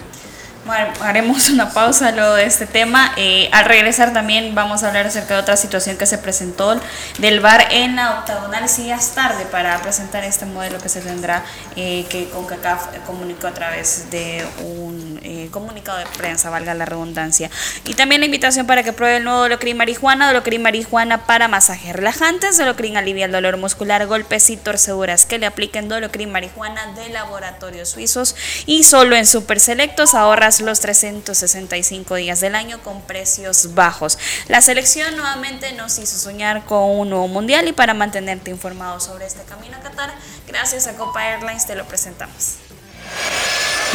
Haremos 0.68 1.50
una 1.50 1.70
pausa 1.70 2.12
luego 2.12 2.34
de 2.34 2.46
este 2.46 2.66
tema. 2.66 3.12
Eh, 3.18 3.50
al 3.52 3.66
regresar 3.66 4.14
también 4.14 4.56
vamos 4.56 4.82
a 4.82 4.88
hablar 4.88 5.06
acerca 5.06 5.36
de 5.36 5.42
otra 5.42 5.58
situación 5.58 5.96
que 5.96 6.08
se 6.08 6.18
presentó 6.18 6.80
del 7.20 7.40
bar 7.40 7.68
en 7.70 7.96
la 7.96 8.20
octagonal. 8.20 8.64
Es 8.64 9.10
tarde 9.14 9.46
para 9.46 9.80
presentar 9.84 10.24
este 10.24 10.46
modelo 10.46 10.80
que 10.80 10.90
se 10.90 11.02
tendrá, 11.02 11.46
eh, 11.76 12.06
que 12.10 12.30
CONCACAF 12.30 12.98
comunicó 13.06 13.46
a 13.46 13.52
través 13.52 14.10
de 14.10 14.44
un 14.60 15.20
eh, 15.22 15.50
comunicado 15.52 16.00
de 16.00 16.06
prensa, 16.18 16.50
valga 16.50 16.74
la 16.74 16.86
redundancia. 16.86 17.52
Y 17.86 17.94
también 17.94 18.22
la 18.22 18.26
invitación 18.26 18.66
para 18.66 18.82
que 18.82 18.92
pruebe 18.92 19.18
el 19.18 19.24
nuevo 19.24 19.42
Dolocrin 19.42 19.78
Marijuana, 19.78 20.28
Dolocrin 20.28 20.64
Marijuana 20.64 21.28
para 21.28 21.48
masajes 21.48 21.94
relajantes, 21.94 22.58
Dolocrin 22.58 22.98
alivia 22.98 23.26
el 23.26 23.32
dolor 23.32 23.58
muscular, 23.58 24.08
golpes 24.08 24.50
y 24.50 24.58
torceduras 24.58 25.26
que 25.26 25.38
le 25.38 25.46
apliquen 25.46 25.90
Dolocrin 25.90 26.32
Marijuana 26.32 26.94
de 26.94 27.10
laboratorios 27.10 27.90
suizos 27.90 28.36
y 28.66 28.84
solo 28.84 29.16
en 29.16 29.28
super 29.28 29.60
selectos 29.60 30.16
ahorras 30.16 30.55
los 30.62 30.80
365 30.80 32.16
días 32.16 32.40
del 32.40 32.56
año 32.56 32.82
con 32.84 33.02
precios 33.02 33.74
bajos. 33.74 34.18
La 34.48 34.62
selección 34.62 35.16
nuevamente 35.16 35.74
nos 35.74 35.98
hizo 36.00 36.18
soñar 36.18 36.66
con 36.66 37.00
un 37.00 37.10
nuevo 37.10 37.28
mundial 37.28 37.68
y 37.68 37.74
para 37.74 37.94
mantenerte 37.94 38.52
informado 38.52 39.00
sobre 39.00 39.26
este 39.26 39.44
camino 39.44 39.78
a 39.78 39.82
Qatar, 39.82 40.14
gracias 40.48 40.88
a 40.88 40.94
Copa 40.94 41.28
Airlines 41.28 41.66
te 41.66 41.76
lo 41.76 41.86
presentamos. 41.88 42.56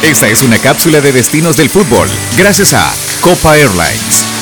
Esta 0.03 0.27
es 0.27 0.41
una 0.41 0.57
cápsula 0.57 0.99
de 0.99 1.11
destinos 1.11 1.57
del 1.57 1.69
fútbol, 1.69 2.09
gracias 2.35 2.73
a 2.73 2.91
Copa 3.21 3.57
Airlines. 3.57 4.40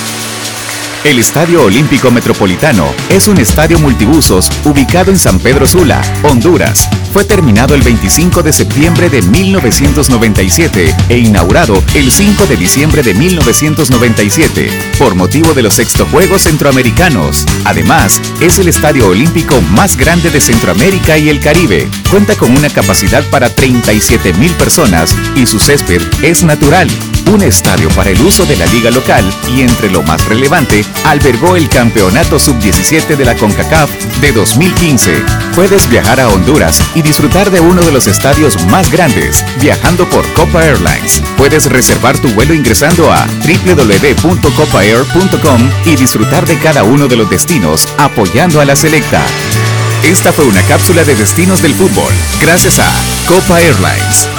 El 1.06 1.18
Estadio 1.18 1.64
Olímpico 1.64 2.12
Metropolitano 2.12 2.94
es 3.10 3.30
un 3.30 3.38
estadio 3.38 3.80
multibusos 3.80 4.50
ubicado 4.66 5.12
en 5.12 5.18
San 5.18 5.40
Pedro 5.40 5.66
Sula, 5.66 6.02
Honduras. 6.24 6.90
Fue 7.14 7.24
terminado 7.24 7.74
el 7.74 7.82
25 7.82 8.44
de 8.44 8.52
septiembre 8.52 9.10
de 9.10 9.22
1997 9.22 10.94
e 11.08 11.18
inaugurado 11.18 11.82
el 11.96 12.12
5 12.12 12.46
de 12.48 12.58
diciembre 12.58 13.02
de 13.02 13.14
1997 13.14 14.70
por 15.00 15.16
motivo 15.16 15.54
de 15.54 15.64
los 15.64 15.76
sexto 15.76 16.06
Juegos 16.06 16.44
Centroamericanos. 16.44 17.46
Además, 17.64 18.22
es 18.42 18.60
el 18.60 18.68
estadio 18.68 19.08
olímpico 19.08 19.62
más 19.72 19.96
grande 19.96 20.30
de 20.30 20.42
Centroamérica 20.42 21.18
y 21.18 21.30
el 21.30 21.40
Caribe. 21.40 21.90
Cuenta 22.12 22.36
con 22.36 22.52
una 22.52 22.70
capacidad 22.70 23.24
para 23.30 23.50
37 23.50 24.34
mil 24.34 24.52
personas 24.56 25.16
y 25.34 25.46
su 25.46 25.60
césped 25.60 26.02
es 26.22 26.44
natural 26.44 26.90
un 27.30 27.44
estadio 27.44 27.90
para 27.90 28.10
el 28.10 28.20
uso 28.22 28.46
de 28.46 28.56
la 28.56 28.66
liga 28.68 28.92
local 28.92 29.30
y 29.56 29.62
entre 29.62 29.90
lo 29.90 30.02
más 30.04 30.26
relevante, 30.26 30.86
albergó 31.06 31.56
el 31.56 31.70
Campeonato 31.70 32.40
Sub-17 32.40 33.16
de 33.16 33.26
la 33.26 33.36
CONCACAF 33.36 33.90
de 34.22 34.32
2015. 34.32 35.24
Puedes 35.56 35.90
viajar 35.90 36.20
a 36.20 36.30
Honduras 36.30 36.82
y 36.96 37.02
disfrutar 37.02 37.52
de 37.52 37.60
uno 37.60 37.82
de 37.82 37.92
los 37.92 38.08
estadios 38.08 38.66
más 38.66 38.92
grandes, 38.92 39.44
viajando 39.62 40.10
por 40.10 40.26
Copa 40.34 40.66
Airlines. 40.66 41.22
Puedes 41.38 41.68
reservar 41.68 42.18
tu 42.18 42.30
vuelo 42.30 42.54
ingresando 42.54 43.12
a 43.12 43.28
www.copaair.com 43.28 45.70
y 45.86 45.96
disfrutar 45.96 46.48
de 46.48 46.58
cada 46.58 46.84
uno 46.84 47.08
de 47.08 47.16
los 47.16 47.30
destinos 47.30 47.88
apoyando 47.98 48.62
a 48.62 48.66
la 48.66 48.76
selecta. 48.76 49.22
Esta 50.04 50.32
fue 50.32 50.46
una 50.46 50.62
cápsula 50.64 51.04
de 51.04 51.16
destinos 51.16 51.62
del 51.62 51.76
fútbol, 51.76 52.14
gracias 52.42 52.80
a 52.80 52.88
Copa 53.28 53.62
Airlines. 53.62 54.39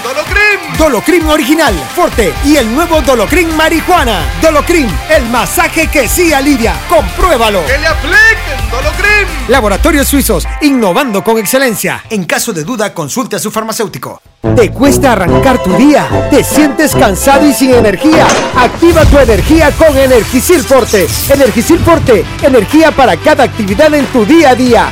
Dolocrin! 0.11 0.77
Dolocrin 0.77 1.25
Original, 1.27 1.73
Forte 1.95 2.33
y 2.43 2.57
el 2.57 2.73
nuevo 2.75 3.01
Dolocrin 3.01 3.55
Marihuana. 3.55 4.19
Dolocrin, 4.41 4.89
el 5.09 5.25
masaje 5.29 5.87
que 5.87 6.05
sí 6.09 6.33
alivia. 6.33 6.73
Compruébalo. 6.89 7.65
¡Que 7.65 7.77
le 7.77 7.87
apliquen 7.87 8.69
Dolocrin! 8.69 9.27
Laboratorios 9.47 10.09
Suizos, 10.09 10.45
innovando 10.61 11.23
con 11.23 11.37
excelencia. 11.37 12.03
En 12.09 12.25
caso 12.25 12.51
de 12.51 12.65
duda, 12.65 12.93
consulte 12.93 13.37
a 13.37 13.39
su 13.39 13.51
farmacéutico. 13.51 14.21
¿Te 14.55 14.69
cuesta 14.71 15.13
arrancar 15.13 15.63
tu 15.63 15.73
día? 15.77 16.27
¿Te 16.29 16.43
sientes 16.43 16.93
cansado 16.93 17.47
y 17.47 17.53
sin 17.53 17.73
energía? 17.73 18.27
Activa 18.57 19.05
tu 19.05 19.17
energía 19.17 19.71
con 19.71 19.95
Energisil 19.97 20.61
Forte. 20.61 21.07
Energisil 21.29 21.79
Forte, 21.79 22.25
energía 22.41 22.91
para 22.91 23.15
cada 23.15 23.45
actividad 23.45 23.93
en 23.93 24.05
tu 24.07 24.25
día 24.25 24.49
a 24.49 24.55
día. 24.55 24.91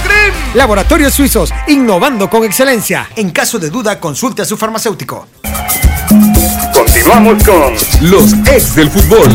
Laboratorios 0.53 1.13
Suizos, 1.13 1.53
innovando 1.67 2.29
con 2.29 2.43
excelencia. 2.43 3.09
En 3.15 3.31
caso 3.31 3.59
de 3.59 3.69
duda, 3.69 3.99
consulte 3.99 4.41
a 4.41 4.45
su 4.45 4.57
farmacéutico. 4.57 5.27
Continuamos 6.73 7.43
con 7.43 7.73
los 8.09 8.33
ex 8.47 8.75
del 8.75 8.89
fútbol. 8.89 9.29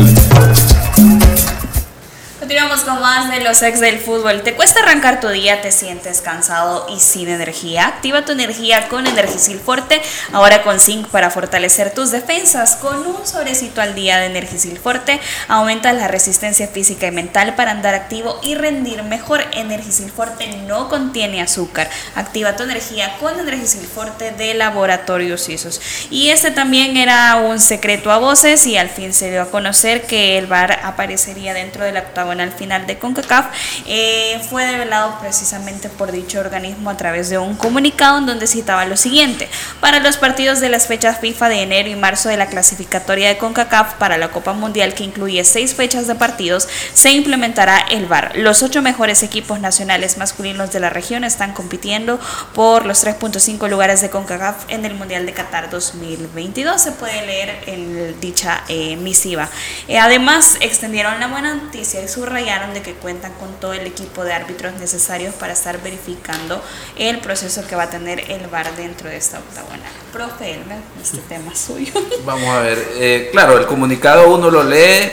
Continuamos 2.47 2.85
con 2.85 3.01
más 3.01 3.29
de 3.29 3.41
los 3.41 3.61
ex 3.61 3.81
del 3.81 3.99
fútbol. 3.99 4.41
¿Te 4.41 4.55
cuesta 4.55 4.79
arrancar 4.79 5.19
tu 5.19 5.27
día? 5.27 5.61
¿Te 5.61 5.73
sientes 5.73 6.21
cansado 6.21 6.87
y 6.89 7.01
sin 7.01 7.27
energía? 7.27 7.87
Activa 7.87 8.23
tu 8.23 8.31
energía 8.31 8.87
con 8.87 9.05
Energisil 9.05 9.59
Forte, 9.59 10.01
ahora 10.31 10.63
con 10.63 10.79
zinc 10.79 11.09
para 11.09 11.29
fortalecer 11.29 11.93
tus 11.93 12.09
defensas. 12.09 12.77
Con 12.77 13.05
un 13.05 13.27
sobrecito 13.27 13.81
al 13.81 13.95
día 13.95 14.19
de 14.19 14.27
Energisil 14.27 14.79
Forte, 14.79 15.19
aumenta 15.49 15.91
la 15.91 16.07
resistencia 16.07 16.69
física 16.69 17.07
y 17.07 17.11
mental 17.11 17.53
para 17.55 17.71
andar 17.71 17.93
activo 17.93 18.39
y 18.41 18.55
rendir 18.55 19.03
mejor. 19.03 19.43
Energisil 19.51 20.09
Forte 20.09 20.47
no 20.67 20.87
contiene 20.87 21.41
azúcar. 21.41 21.89
Activa 22.15 22.55
tu 22.55 22.63
energía 22.63 23.17
con 23.19 23.37
Energisil 23.37 23.85
Forte 23.85 24.31
de 24.31 24.53
Laboratorios 24.53 25.41
Suizos. 25.41 25.81
Y 26.09 26.29
este 26.29 26.51
también 26.51 26.95
era 26.95 27.35
un 27.35 27.59
secreto 27.59 28.09
a 28.09 28.19
voces 28.19 28.65
y 28.67 28.77
al 28.77 28.87
fin 28.87 29.13
se 29.13 29.31
dio 29.31 29.41
a 29.41 29.51
conocer 29.51 30.03
que 30.03 30.37
el 30.37 30.47
bar 30.47 30.79
aparecería 30.85 31.53
dentro 31.53 31.83
del 31.83 31.97
octagonal 32.37 32.51
final 32.51 32.85
de 32.87 32.97
CONCACAF, 32.97 33.47
eh, 33.85 34.39
fue 34.49 34.65
develado 34.65 35.17
precisamente 35.19 35.89
por 35.89 36.11
dicho 36.11 36.39
organismo 36.39 36.89
a 36.89 36.97
través 36.97 37.29
de 37.29 37.37
un 37.37 37.55
comunicado 37.55 38.19
en 38.19 38.25
donde 38.25 38.47
citaba 38.47 38.85
lo 38.85 38.97
siguiente. 38.97 39.49
Para 39.79 39.99
los 39.99 40.17
partidos 40.17 40.59
de 40.59 40.69
las 40.69 40.87
fechas 40.87 41.19
FIFA 41.19 41.49
de 41.49 41.61
enero 41.61 41.89
y 41.89 41.95
marzo 41.95 42.29
de 42.29 42.37
la 42.37 42.47
clasificatoria 42.47 43.29
de 43.29 43.37
CONCACAF 43.37 43.95
para 43.95 44.17
la 44.17 44.29
Copa 44.29 44.53
Mundial, 44.53 44.93
que 44.93 45.03
incluye 45.03 45.43
seis 45.43 45.73
fechas 45.73 46.07
de 46.07 46.15
partidos, 46.15 46.67
se 46.93 47.11
implementará 47.11 47.79
el 47.79 48.05
VAR. 48.05 48.31
Los 48.35 48.61
ocho 48.63 48.81
mejores 48.81 49.23
equipos 49.23 49.59
nacionales 49.59 50.17
masculinos 50.17 50.71
de 50.71 50.79
la 50.79 50.89
región 50.89 51.23
están 51.23 51.53
compitiendo 51.53 52.19
por 52.53 52.85
los 52.85 53.05
3.5 53.05 53.67
lugares 53.69 54.01
de 54.01 54.09
CONCACAF 54.09 54.65
en 54.69 54.85
el 54.85 54.93
Mundial 54.93 55.25
de 55.25 55.33
Qatar 55.33 55.69
2022. 55.69 56.81
Se 56.81 56.91
puede 56.91 57.25
leer 57.25 57.63
en 57.65 58.19
dicha 58.19 58.63
eh, 58.67 58.95
misiva. 58.97 59.49
Eh, 59.87 59.97
además, 59.97 60.57
extendieron 60.61 61.19
la 61.19 61.27
buena 61.27 61.55
noticia 61.55 62.03
y 62.03 62.07
subrayaron 62.27 62.73
de 62.73 62.81
que 62.81 62.93
cuentan 62.93 63.31
con 63.39 63.53
todo 63.53 63.71
el 63.71 63.87
equipo 63.87 64.25
de 64.25 64.33
árbitros 64.33 64.73
necesarios 64.81 65.33
para 65.35 65.53
estar 65.53 65.81
verificando 65.81 66.61
el 66.97 67.19
proceso 67.19 67.65
que 67.65 67.75
va 67.75 67.83
a 67.83 67.89
tener 67.89 68.19
el 68.29 68.47
VAR 68.47 68.75
dentro 68.75 69.07
de 69.07 69.15
esta 69.15 69.39
octagonal. 69.39 69.89
Profe 70.11 70.55
Elmer, 70.55 70.79
este 71.01 71.19
tema 71.19 71.53
es 71.53 71.59
suyo. 71.59 71.93
Vamos 72.25 72.49
a 72.49 72.59
ver, 72.59 72.85
eh, 72.95 73.29
claro, 73.31 73.57
el 73.57 73.65
comunicado 73.65 74.33
uno 74.33 74.51
lo 74.51 74.63
lee 74.63 75.09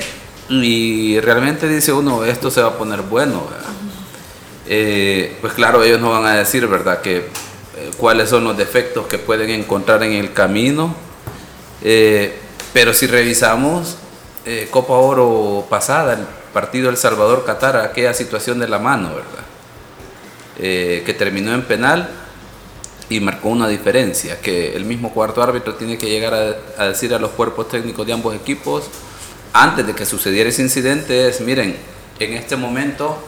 y 0.49 1.21
realmente 1.21 1.69
dice 1.69 1.93
uno, 1.93 2.25
esto 2.25 2.51
se 2.51 2.61
va 2.61 2.71
a 2.71 2.79
poner 2.79 3.03
bueno. 3.03 3.47
¿verdad? 3.49 3.71
Eh, 4.67 5.39
pues 5.41 5.53
claro, 5.53 5.85
ellos 5.85 6.01
no 6.01 6.11
van 6.11 6.27
a 6.27 6.35
decir, 6.35 6.67
¿verdad?, 6.67 7.01
que 7.01 7.19
eh, 7.19 7.91
cuáles 7.97 8.29
son 8.29 8.43
los 8.43 8.57
defectos 8.57 9.07
que 9.07 9.19
pueden 9.19 9.51
encontrar 9.51 10.03
en 10.03 10.15
el 10.15 10.33
camino. 10.33 10.97
Eh, 11.81 12.41
pero 12.73 12.93
si 12.93 13.07
revisamos 13.07 13.99
Copa 14.71 14.93
Oro 14.93 15.65
pasada, 15.71 16.19
partido 16.55 16.89
El 16.89 16.97
Salvador-Qatar, 16.97 17.77
aquella 17.77 18.15
situación 18.15 18.59
de 18.59 18.69
la 18.69 18.79
mano, 18.79 19.09
¿verdad? 19.09 19.45
Eh, 20.59 21.03
que 21.05 21.13
terminó 21.13 21.53
en 21.53 21.65
penal 21.65 22.09
y 23.11 23.21
marcó 23.21 23.49
una 23.49 23.69
diferencia, 23.69 24.41
que 24.41 24.75
el 24.75 24.85
mismo 24.85 25.13
cuarto 25.13 25.43
árbitro 25.43 25.75
tiene 25.75 25.99
que 25.99 26.09
llegar 26.09 26.33
a, 26.79 26.87
decir 26.87 27.13
a 27.13 27.19
los 27.19 27.33
cuerpos 27.33 27.69
técnicos 27.69 28.07
de 28.07 28.13
ambos 28.13 28.35
equipos, 28.35 28.85
antes 29.53 29.87
de 29.87 29.95
que 29.95 30.07
sucediera 30.07 30.49
ese 30.49 30.63
incidente, 30.63 31.29
es, 31.29 31.41
miren, 31.41 31.77
en 32.19 32.33
este 32.33 32.57
momento 32.57 33.19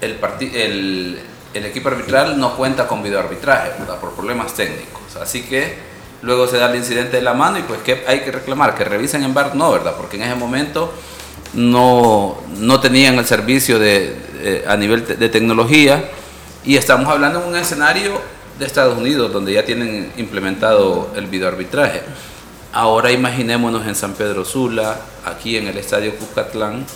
el, 0.00 1.20
equipo 1.54 1.88
arbitral 1.88 2.38
no 2.38 2.56
cuenta 2.56 2.86
con 2.86 3.02
videoarbitraje, 3.02 3.70
¿verdad? 3.78 3.98
Por 4.00 4.12
problemas 4.12 4.54
técnicos. 4.54 5.16
Así 5.20 5.42
que 5.42 5.76
luego 6.22 6.46
se 6.46 6.58
da 6.58 6.70
el 6.70 6.76
incidente 6.76 7.16
de 7.16 7.22
la 7.22 7.34
mano 7.34 7.58
y 7.58 7.62
pues 7.62 7.80
que 7.80 8.04
hay 8.06 8.20
que 8.20 8.32
reclamar, 8.32 8.74
que 8.74 8.84
revisen 8.84 9.22
en 9.22 9.32
bar, 9.32 9.54
no, 9.54 9.70
¿verdad? 9.70 9.94
Porque 9.96 10.16
en 10.16 10.24
ese 10.24 10.34
momento 10.34 10.92
no, 11.54 12.38
no 12.58 12.80
tenían 12.80 13.16
el 13.18 13.26
servicio 13.26 13.78
de, 13.78 14.64
a 14.66 14.76
nivel 14.76 15.06
de 15.06 15.28
tecnología 15.28 16.10
y 16.64 16.76
estamos 16.76 17.08
hablando 17.08 17.40
de 17.40 17.48
un 17.48 17.56
escenario 17.56 18.20
de 18.58 18.66
Estados 18.66 18.96
Unidos 18.96 19.32
donde 19.32 19.54
ya 19.54 19.64
tienen 19.64 20.12
implementado 20.16 21.10
el 21.16 21.26
videoarbitraje. 21.26 22.02
Ahora 22.72 23.10
imaginémonos 23.10 23.86
en 23.86 23.94
San 23.94 24.14
Pedro 24.14 24.44
Sula, 24.44 25.00
aquí 25.24 25.56
en 25.56 25.66
el 25.66 25.76
Estadio 25.78 26.14
Cuscatlán, 26.16 26.86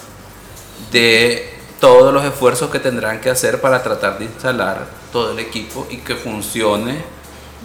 de 0.93 1.53
todos 1.81 2.15
los 2.15 2.25
esfuerzos 2.25 2.71
que 2.71 2.79
tendrán 2.79 3.21
que 3.21 3.31
hacer 3.31 3.61
para 3.61 3.83
tratar 3.83 4.19
de 4.19 4.27
instalar 4.27 4.87
todo 5.13 5.33
el 5.33 5.39
equipo 5.39 5.87
y 5.91 5.99
que 5.99 6.15
funcione 6.15 7.03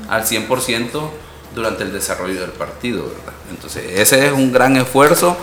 al 0.10 0.24
100% 0.24 1.10
durante 1.54 1.84
el 1.84 1.92
desarrollo 1.92 2.42
del 2.42 2.52
partido. 2.52 3.06
Entonces, 3.50 4.00
ese 4.00 4.28
es 4.28 4.34
un 4.34 4.52
gran 4.52 4.78
esfuerzo. 4.78 5.38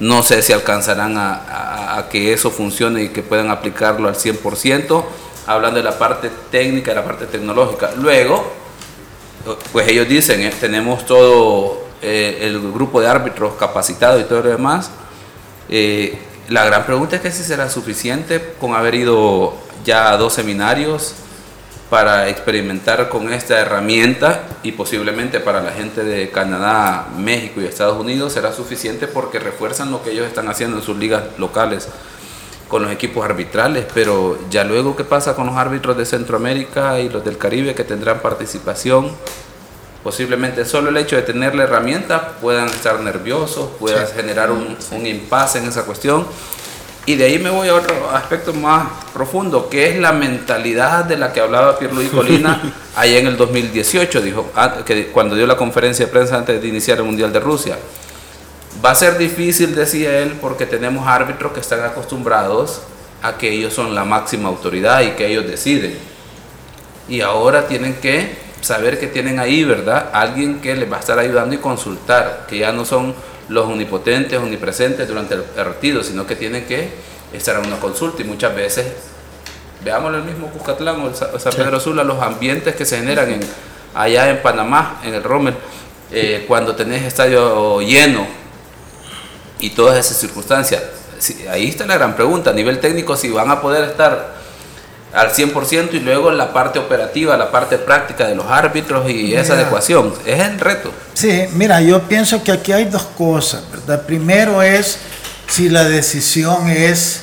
No 0.00 0.22
sé 0.22 0.42
si 0.42 0.52
alcanzarán 0.52 1.16
a, 1.16 2.06
que 2.10 2.32
eso 2.32 2.50
funcione 2.50 3.02
y 3.02 3.08
que 3.08 3.22
puedan 3.22 3.50
aplicarlo 3.50 4.08
al 4.08 4.14
100%, 4.14 5.04
hablando 5.46 5.78
de 5.78 5.84
la 5.84 5.98
parte 5.98 6.30
técnica, 6.50 6.92
de 6.92 6.96
la 6.96 7.04
parte 7.04 7.26
tecnológica. 7.26 7.90
Luego, 7.96 8.52
pues 9.72 9.88
ellos 9.88 10.08
dicen, 10.08 10.40
eh, 10.42 10.52
tenemos 10.60 11.04
todo 11.04 11.82
eh, 12.00 12.38
el 12.42 12.60
grupo 12.72 13.00
de 13.00 13.08
árbitros 13.08 13.54
capacitado 13.54 14.20
y 14.20 14.24
todo 14.24 14.42
lo 14.42 14.50
demás. 14.50 14.90
Eh, 15.68 16.18
la 16.48 16.64
gran 16.64 16.86
pregunta 16.86 17.16
es 17.16 17.22
que 17.22 17.32
si 17.32 17.42
será 17.42 17.68
suficiente 17.68 18.54
con 18.60 18.74
haber 18.74 18.94
ido 18.94 19.54
ya 19.84 20.12
a 20.12 20.16
dos 20.16 20.32
seminarios 20.34 21.14
para 21.90 22.28
experimentar 22.28 23.08
con 23.08 23.32
esta 23.32 23.58
herramienta 23.58 24.42
y 24.62 24.72
posiblemente 24.72 25.40
para 25.40 25.62
la 25.62 25.72
gente 25.72 26.04
de 26.04 26.30
Canadá, 26.30 27.08
México 27.16 27.60
y 27.60 27.64
Estados 27.64 27.98
Unidos 27.98 28.34
será 28.34 28.52
suficiente 28.52 29.06
porque 29.06 29.38
refuerzan 29.38 29.90
lo 29.90 30.02
que 30.02 30.10
ellos 30.10 30.26
están 30.26 30.48
haciendo 30.48 30.78
en 30.78 30.82
sus 30.82 30.98
ligas 30.98 31.22
locales 31.38 31.88
con 32.68 32.82
los 32.82 32.92
equipos 32.92 33.24
arbitrales, 33.24 33.86
pero 33.94 34.38
ya 34.50 34.64
luego 34.64 34.94
qué 34.94 35.04
pasa 35.04 35.34
con 35.34 35.46
los 35.46 35.56
árbitros 35.56 35.96
de 35.96 36.04
Centroamérica 36.04 37.00
y 37.00 37.08
los 37.08 37.24
del 37.24 37.38
Caribe 37.38 37.74
que 37.74 37.84
tendrán 37.84 38.20
participación, 38.20 39.10
posiblemente 40.04 40.66
solo 40.66 40.90
el 40.90 40.98
hecho 40.98 41.16
de 41.16 41.22
tener 41.22 41.54
la 41.54 41.62
herramienta 41.62 42.32
puedan 42.42 42.66
estar 42.66 43.00
nerviosos, 43.00 43.70
puedan 43.80 44.06
generar 44.08 44.50
un, 44.50 44.76
un 44.90 45.06
impasse 45.06 45.60
en 45.60 45.68
esa 45.68 45.84
cuestión 45.84 46.26
y 47.08 47.16
de 47.16 47.24
ahí 47.24 47.38
me 47.38 47.48
voy 47.48 47.68
a 47.68 47.74
otro 47.74 48.10
aspecto 48.10 48.52
más 48.52 48.86
profundo, 49.14 49.70
que 49.70 49.88
es 49.88 49.98
la 49.98 50.12
mentalidad 50.12 51.06
de 51.06 51.16
la 51.16 51.32
que 51.32 51.40
hablaba 51.40 51.78
Pierluigi 51.78 52.10
Colina 52.10 52.60
allá 52.96 53.18
en 53.18 53.26
el 53.28 53.38
2018, 53.38 54.20
dijo, 54.20 54.50
ah, 54.54 54.84
que 54.84 55.06
cuando 55.06 55.34
dio 55.34 55.46
la 55.46 55.56
conferencia 55.56 56.04
de 56.04 56.12
prensa 56.12 56.36
antes 56.36 56.60
de 56.60 56.68
iniciar 56.68 56.98
el 56.98 57.04
Mundial 57.04 57.32
de 57.32 57.40
Rusia. 57.40 57.78
Va 58.84 58.90
a 58.90 58.94
ser 58.94 59.16
difícil, 59.16 59.74
decía 59.74 60.18
él, 60.18 60.34
porque 60.38 60.66
tenemos 60.66 61.08
árbitros 61.08 61.52
que 61.52 61.60
están 61.60 61.82
acostumbrados 61.82 62.82
a 63.22 63.38
que 63.38 63.50
ellos 63.50 63.72
son 63.72 63.94
la 63.94 64.04
máxima 64.04 64.50
autoridad 64.50 65.00
y 65.00 65.12
que 65.12 65.28
ellos 65.28 65.46
deciden. 65.46 65.96
Y 67.08 67.22
ahora 67.22 67.68
tienen 67.68 67.94
que 67.94 68.36
saber 68.60 69.00
que 69.00 69.06
tienen 69.06 69.40
ahí, 69.40 69.64
¿verdad? 69.64 70.10
Alguien 70.12 70.60
que 70.60 70.76
les 70.76 70.92
va 70.92 70.98
a 70.98 71.00
estar 71.00 71.18
ayudando 71.18 71.54
y 71.54 71.58
consultar, 71.58 72.44
que 72.46 72.58
ya 72.58 72.70
no 72.70 72.84
son 72.84 73.14
los 73.48 73.66
omnipotentes, 73.66 74.38
omnipresentes 74.38 75.08
durante 75.08 75.34
el 75.34 75.42
partido, 75.42 76.02
sino 76.02 76.26
que 76.26 76.36
tienen 76.36 76.64
que 76.66 76.90
estar 77.32 77.58
en 77.58 77.66
una 77.66 77.78
consulta 77.78 78.22
y 78.22 78.24
muchas 78.24 78.54
veces, 78.54 78.86
veamos 79.84 80.14
el 80.14 80.22
mismo 80.22 80.48
Cuscatlán 80.48 81.00
o 81.00 81.38
San 81.38 81.52
Pedro 81.54 81.80
Sula, 81.80 82.04
los 82.04 82.20
ambientes 82.20 82.74
que 82.74 82.84
se 82.84 82.98
generan 82.98 83.30
en, 83.30 83.40
allá 83.94 84.30
en 84.30 84.42
Panamá, 84.42 85.00
en 85.04 85.14
el 85.14 85.22
Rommel, 85.22 85.54
eh, 86.10 86.44
cuando 86.48 86.74
tenés 86.74 87.04
estadio 87.04 87.80
lleno 87.80 88.26
y 89.60 89.70
todas 89.70 89.98
esas 89.98 90.16
circunstancias. 90.18 90.82
ahí 91.50 91.68
está 91.68 91.86
la 91.86 91.94
gran 91.94 92.16
pregunta, 92.16 92.50
a 92.50 92.54
nivel 92.54 92.80
técnico, 92.80 93.16
si 93.16 93.30
van 93.30 93.50
a 93.50 93.60
poder 93.60 93.84
estar 93.84 94.37
al 95.12 95.30
100% 95.32 95.94
y 95.94 96.00
luego 96.00 96.30
la 96.30 96.52
parte 96.52 96.78
operativa, 96.78 97.36
la 97.36 97.50
parte 97.50 97.78
práctica 97.78 98.26
de 98.26 98.34
los 98.34 98.46
árbitros 98.46 99.08
y 99.10 99.34
esa 99.34 99.54
adecuación. 99.54 100.12
Es 100.26 100.40
el 100.40 100.60
reto. 100.60 100.92
Sí, 101.14 101.46
mira, 101.52 101.80
yo 101.80 102.02
pienso 102.02 102.42
que 102.42 102.52
aquí 102.52 102.72
hay 102.72 102.84
dos 102.84 103.04
cosas, 103.16 103.62
¿verdad? 103.70 104.02
Primero 104.02 104.62
es 104.62 104.98
si 105.48 105.68
la 105.68 105.84
decisión 105.84 106.68
es, 106.68 107.22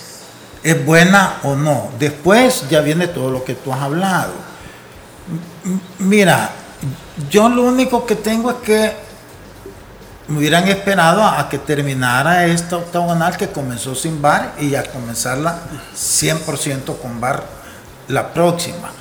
es 0.64 0.86
buena 0.86 1.38
o 1.44 1.56
no. 1.56 1.92
Después 2.00 2.68
ya 2.70 2.82
viene 2.82 3.08
todo 3.08 3.30
lo 3.30 3.44
que 3.44 3.54
tú 3.54 3.72
has 3.72 3.82
hablado. 3.82 4.34
Mira, 6.00 6.50
yo 7.30 7.50
lo 7.50 7.64
único 7.64 8.06
que 8.06 8.16
tengo 8.16 8.52
es 8.52 8.58
que 8.58 9.06
me 10.28 10.40
hubieran 10.40 10.68
esperado 10.68 11.24
a, 11.24 11.48
que 11.50 11.60
terminara 11.60 12.48
esta 12.48 12.78
octagonal 12.78 13.38
que 13.38 13.50
comenzó 13.50 13.94
sin 13.94 14.22
bar 14.22 14.54
y 14.60 14.74
a 14.74 14.84
comenzarla 14.84 15.60
100% 15.96 17.00
con 17.00 17.22
bar 17.22 17.44
la 18.08 18.34
próxima. 18.34 18.92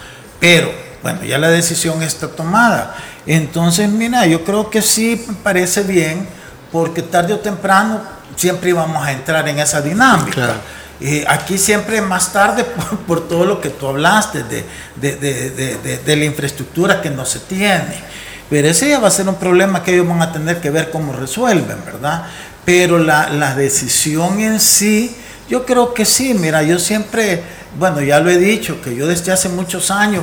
Pero, 0.40 0.70
bueno, 1.02 1.24
ya 1.24 1.38
la 1.38 1.48
decisión 1.48 2.02
está 2.02 2.28
tomada. 2.28 2.96
Entonces, 3.26 3.88
mira, 3.88 4.26
yo 4.26 4.44
creo 4.44 4.70
que 4.70 4.82
sí 4.82 5.24
me 5.26 5.34
parece 5.34 5.82
bien, 5.82 6.28
porque 6.70 7.02
tarde 7.02 7.32
o 7.32 7.38
temprano 7.38 8.00
siempre 8.36 8.70
íbamos 8.70 9.04
a 9.04 9.12
entrar 9.12 9.48
en 9.48 9.58
esa 9.58 9.80
dinámica. 9.80 10.56
y 11.00 11.24
aquí 11.26 11.58
siempre 11.58 12.00
más 12.00 12.32
tarde 12.32 12.64
por, 13.06 13.28
todo 13.28 13.44
lo 13.44 13.60
que 13.60 13.70
tú 13.70 13.88
hablaste 13.88 14.44
de, 14.44 14.64
de, 14.96 16.16
la 16.16 16.24
infraestructura 16.24 17.00
que 17.00 17.10
no 17.10 17.24
se 17.24 17.40
tiene. 17.40 18.14
Pero 18.50 18.68
ese 18.68 18.90
ya 18.90 18.98
va 18.98 19.08
a 19.08 19.10
ser 19.10 19.28
un 19.28 19.36
problema 19.36 19.82
que 19.82 19.94
ellos 19.94 20.06
van 20.06 20.20
a 20.20 20.32
tener 20.32 20.60
que 20.60 20.70
ver 20.70 20.90
cómo 20.90 21.12
resuelven, 21.12 21.78
¿verdad? 21.84 22.24
Pero 22.64 22.98
la, 22.98 23.28
la 23.30 23.54
decisión 23.54 24.40
en 24.40 24.60
sí, 24.60 25.16
yo 25.48 25.66
creo 25.66 25.94
que 25.94 26.04
sí, 26.04 26.34
mira, 26.34 26.62
yo 26.62 26.78
siempre 26.78 27.42
bueno, 27.78 28.00
ya 28.00 28.20
lo 28.20 28.30
he 28.30 28.38
dicho, 28.38 28.80
que 28.80 28.94
yo 28.94 29.06
desde 29.06 29.32
hace 29.32 29.48
muchos 29.48 29.90
años 29.90 30.22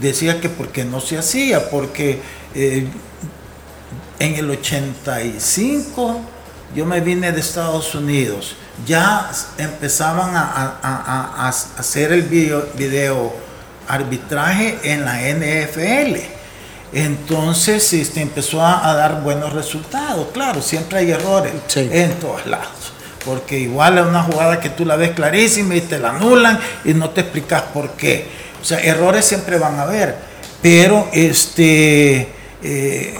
decía 0.00 0.40
que 0.40 0.48
porque 0.48 0.84
no 0.84 1.00
se 1.00 1.18
hacía, 1.18 1.70
porque 1.70 2.20
eh, 2.54 2.86
en 4.18 4.34
el 4.34 4.50
85 4.50 6.20
yo 6.76 6.84
me 6.84 7.00
vine 7.00 7.32
de 7.32 7.40
Estados 7.40 7.94
Unidos, 7.94 8.54
ya 8.86 9.30
empezaban 9.58 10.32
a, 10.34 11.48
hacer 11.48 12.12
el 12.12 12.22
video, 12.22 13.32
arbitraje 13.88 14.78
en 14.84 15.04
la 15.04 15.20
NFL. 15.20 16.16
Entonces 16.92 17.92
este, 17.92 18.20
empezó 18.20 18.64
a, 18.64 18.94
dar 18.94 19.22
buenos 19.22 19.52
resultados. 19.52 20.28
Claro, 20.32 20.60
siempre 20.60 20.98
hay 20.98 21.10
errores 21.12 21.52
en 21.76 22.12
todos 22.20 22.46
lados 22.46 22.99
porque 23.24 23.58
igual 23.58 23.98
es 23.98 24.06
una 24.06 24.22
jugada 24.22 24.60
que 24.60 24.70
tú 24.70 24.84
la 24.84 24.96
ves 24.96 25.10
clarísima 25.10 25.74
y 25.74 25.82
te 25.82 25.98
la 25.98 26.10
anulan 26.10 26.58
y 26.84 26.94
no 26.94 27.10
te 27.10 27.22
explicas 27.22 27.62
por 27.74 27.90
qué. 27.90 28.26
O 28.60 28.64
sea, 28.64 28.78
errores 28.80 29.24
siempre 29.24 29.58
van 29.58 29.78
a 29.78 29.82
haber, 29.82 30.16
pero 30.62 31.08
este, 31.12 32.28
eh, 32.62 33.18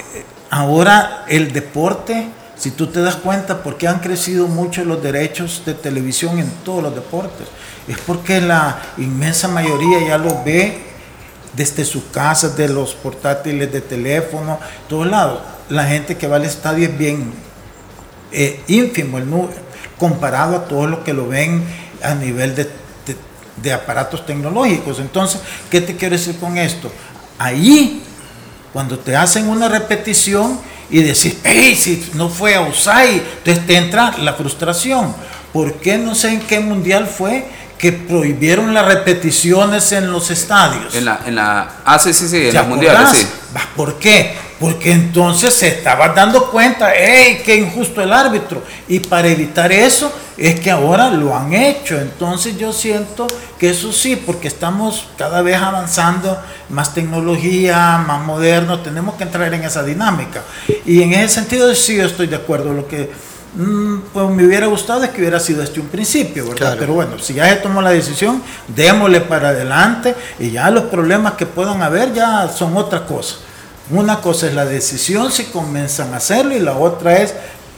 ahora 0.51 1.24
el 1.28 1.53
deporte, 1.53 2.28
si 2.57 2.72
tú 2.72 2.88
te 2.88 3.01
das 3.01 3.16
cuenta, 3.16 3.62
porque 3.62 3.88
han 3.88 4.01
crecido 4.01 4.46
mucho 4.48 4.84
los 4.84 5.03
derechos 5.03 5.62
de 5.64 5.74
televisión 5.74 6.38
en 6.38 6.51
todos 6.64 6.82
los 6.82 6.94
deportes, 6.94 7.46
es 7.88 7.98
porque 8.07 8.40
la 8.40 8.80
inmensa 8.98 9.48
mayoría 9.48 10.07
ya 10.07 10.18
lo 10.18 10.44
ve 10.44 10.78
desde 11.55 11.84
sus 11.84 12.05
casas, 12.12 12.57
de 12.57 12.68
los 12.68 12.94
portátiles 12.94 13.72
de 13.72 13.80
teléfono, 13.80 14.61
todos 14.88 15.07
lados. 15.07 15.40
La 15.68 15.84
gente 15.84 16.16
que 16.16 16.26
va 16.26 16.36
al 16.36 16.44
estadio 16.44 16.88
es 16.88 16.98
bien 16.98 17.32
eh, 18.30 18.61
ínfimo 18.68 19.18
el 19.18 19.28
número 19.28 19.70
comparado 20.01 20.57
a 20.57 20.64
todo 20.64 20.86
lo 20.86 21.05
que 21.05 21.12
lo 21.12 21.28
ven 21.28 21.62
a 22.03 22.14
nivel 22.14 22.57
de, 22.57 23.72
aparatos 23.72 24.24
tecnológicos. 24.24 24.98
Entonces, 24.98 25.38
¿qué 25.70 25.82
te 25.82 25.94
quiero 25.94 26.16
decir 26.16 26.38
con 26.38 26.57
esto? 26.57 26.90
Ahí, 27.38 28.03
cuando 28.72 28.98
te 28.98 29.14
hacen 29.14 29.48
una 29.48 29.68
repetición 29.68 30.59
y 30.88 31.03
decís, 31.03 31.36
hey, 31.44 31.76
si 31.76 32.11
no 32.14 32.30
fue 32.30 32.55
a 32.55 32.62
USAI, 32.62 33.22
entonces 33.38 33.66
te 33.66 33.76
entra 33.76 34.16
la 34.18 34.32
frustración. 34.32 35.14
¿Por 35.53 35.74
qué 35.74 35.98
no 35.98 36.14
sé 36.14 36.30
en 36.30 36.40
qué 36.40 36.61
mundial 36.61 37.07
fue 37.07 37.46
que 37.76 37.92
prohibieron 37.92 38.72
las 38.72 38.86
repeticiones 38.86 39.92
en 39.92 40.11
los 40.11 40.30
estadios? 40.30 40.94
En 40.94 41.05
la, 41.05 41.20
en 41.26 41.34
la, 41.34 41.76
ah, 41.84 41.98
sí, 41.98 42.14
sí, 42.14 42.26
sí, 42.26 42.48
en 42.48 42.55
los 42.55 42.66
mundiales, 42.66 43.11
sí. 43.12 43.26
¿Por 43.76 43.98
qué? 43.98 44.34
Porque 44.61 44.92
entonces 44.92 45.54
se 45.54 45.68
estaba 45.68 46.11
dando 46.11 46.50
cuenta, 46.50 46.92
¡hey, 46.94 47.40
qué 47.42 47.56
injusto 47.56 48.02
el 48.02 48.12
árbitro! 48.12 48.62
Y 48.88 49.00
para 49.00 49.28
evitar 49.28 49.72
eso 49.72 50.12
es 50.36 50.61
que 50.61 50.70
ahora 50.70 51.08
lo 51.08 51.34
han 51.34 51.54
hecho. 51.54 51.98
Entonces 51.98 52.58
yo 52.58 52.70
siento 52.70 53.26
que 53.58 53.70
eso 53.70 53.90
sí, 53.90 54.16
porque 54.16 54.48
estamos 54.48 55.08
cada 55.16 55.40
vez 55.40 55.56
avanzando, 55.56 56.38
más 56.68 56.92
tecnología, 56.92 58.04
más 58.06 58.22
moderno, 58.22 58.80
tenemos 58.80 59.14
que 59.14 59.24
entrar 59.24 59.52
en 59.54 59.64
esa 59.64 59.82
dinámica. 59.82 60.42
Y 60.84 61.02
en 61.02 61.14
ese 61.14 61.36
sentido 61.36 61.74
sí 61.74 61.96
yo 61.96 62.04
estoy 62.04 62.26
de 62.26 62.36
acuerdo. 62.36 62.74
Lo 62.74 62.86
que 62.86 63.11
mm, 63.54 64.00
pues 64.12 64.28
me 64.28 64.44
hubiera 64.44 64.66
gustado 64.66 65.04
es 65.04 65.11
que 65.11 65.22
hubiera 65.22 65.40
sido 65.40 65.62
este 65.62 65.80
un 65.80 65.88
principio, 65.88 66.46
¿verdad? 66.50 66.76
Pero 66.78 66.92
bueno, 66.92 67.18
si 67.18 67.32
ya 67.32 67.48
se 67.48 67.56
tomó 67.56 67.80
la 67.80 67.92
decisión, 67.92 68.42
démosle 68.68 69.22
para 69.22 69.48
adelante 69.48 70.14
y 70.38 70.50
ya 70.50 70.70
los 70.70 70.84
problemas 70.84 71.32
que 71.32 71.46
puedan 71.46 71.82
haber 71.82 72.12
ya 72.12 72.46
son 72.46 72.76
otra 72.76 73.06
cosa. 73.06 73.36
Una 73.91 74.20
cosa 74.20 74.47
es 74.47 74.55
la 74.55 74.64
decisión 74.64 75.32
si 75.32 75.45
comienzan 75.45 76.14
a 76.14 76.18
hacerlo 76.18 76.57
y 76.57 76.61
la 76.61 76.76
otra 76.76 77.18
es 77.18 77.34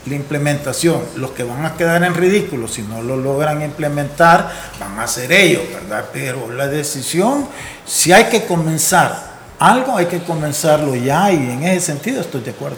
la 0.06 0.14
implementación. 0.14 1.02
Los 1.16 1.30
que 1.30 1.42
van 1.42 1.64
a 1.64 1.74
quedar 1.76 2.02
en 2.02 2.14
ridículo 2.14 2.68
si 2.68 2.82
no 2.82 3.02
lo 3.02 3.16
logran 3.16 3.62
implementar 3.62 4.52
van 4.78 4.98
a 4.98 5.06
ser 5.06 5.32
ellos, 5.32 5.62
¿verdad? 5.72 6.06
Pero 6.12 6.50
la 6.52 6.66
decisión, 6.66 7.48
si 7.86 8.12
hay 8.12 8.24
que 8.24 8.44
comenzar 8.44 9.32
algo, 9.58 9.96
hay 9.96 10.06
que 10.06 10.22
comenzarlo 10.22 10.94
ya 10.94 11.32
y 11.32 11.36
en 11.36 11.62
ese 11.64 11.86
sentido 11.86 12.20
estoy 12.20 12.42
de 12.42 12.50
acuerdo. 12.50 12.76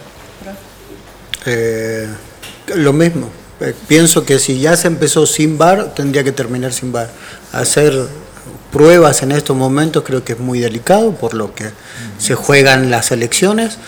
Eh, 1.46 2.08
lo 2.74 2.92
mismo. 2.92 3.28
Eh, 3.60 3.74
pienso 3.88 4.24
que 4.24 4.38
si 4.38 4.60
ya 4.60 4.76
se 4.76 4.88
empezó 4.88 5.26
sin 5.26 5.56
bar, 5.58 5.94
tendría 5.94 6.22
que 6.24 6.32
terminar 6.32 6.72
sin 6.72 6.92
bar. 6.92 7.08
Hacer 7.52 8.06
pruebas 8.74 9.22
en 9.22 9.30
estos 9.30 9.56
momentos 9.56 10.02
creo 10.04 10.24
que 10.24 10.32
es 10.32 10.40
muy 10.40 10.58
delicado 10.58 11.12
por 11.12 11.32
lo 11.32 11.54
que 11.54 11.70
se 12.18 12.34
juegan 12.34 12.90
las 12.90 13.12
elecciones 13.12 13.78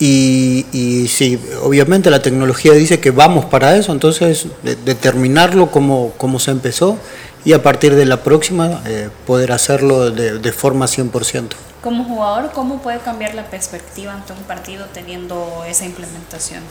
y, 0.00 0.66
y 0.72 1.06
sí, 1.06 1.40
obviamente 1.62 2.10
la 2.10 2.20
tecnología 2.20 2.72
dice 2.72 2.98
que 2.98 3.12
vamos 3.12 3.44
para 3.44 3.76
eso, 3.76 3.92
entonces 3.92 4.48
determinarlo 4.84 5.70
como, 5.70 6.10
como 6.16 6.40
se 6.40 6.50
empezó 6.50 6.98
y 7.44 7.52
a 7.52 7.62
partir 7.62 7.94
de 7.94 8.06
la 8.06 8.24
próxima 8.24 8.82
eh, 8.86 9.08
poder 9.24 9.52
hacerlo 9.52 10.10
de, 10.10 10.40
de 10.40 10.52
forma 10.52 10.86
100%. 10.86 11.50
Como 11.80 12.02
jugador, 12.04 12.50
¿cómo 12.52 12.82
puede 12.82 12.98
cambiar 12.98 13.36
la 13.36 13.48
perspectiva 13.48 14.14
ante 14.14 14.32
un 14.32 14.40
partido 14.40 14.86
teniendo 14.92 15.64
esa 15.68 15.84
implementación? 15.84 16.64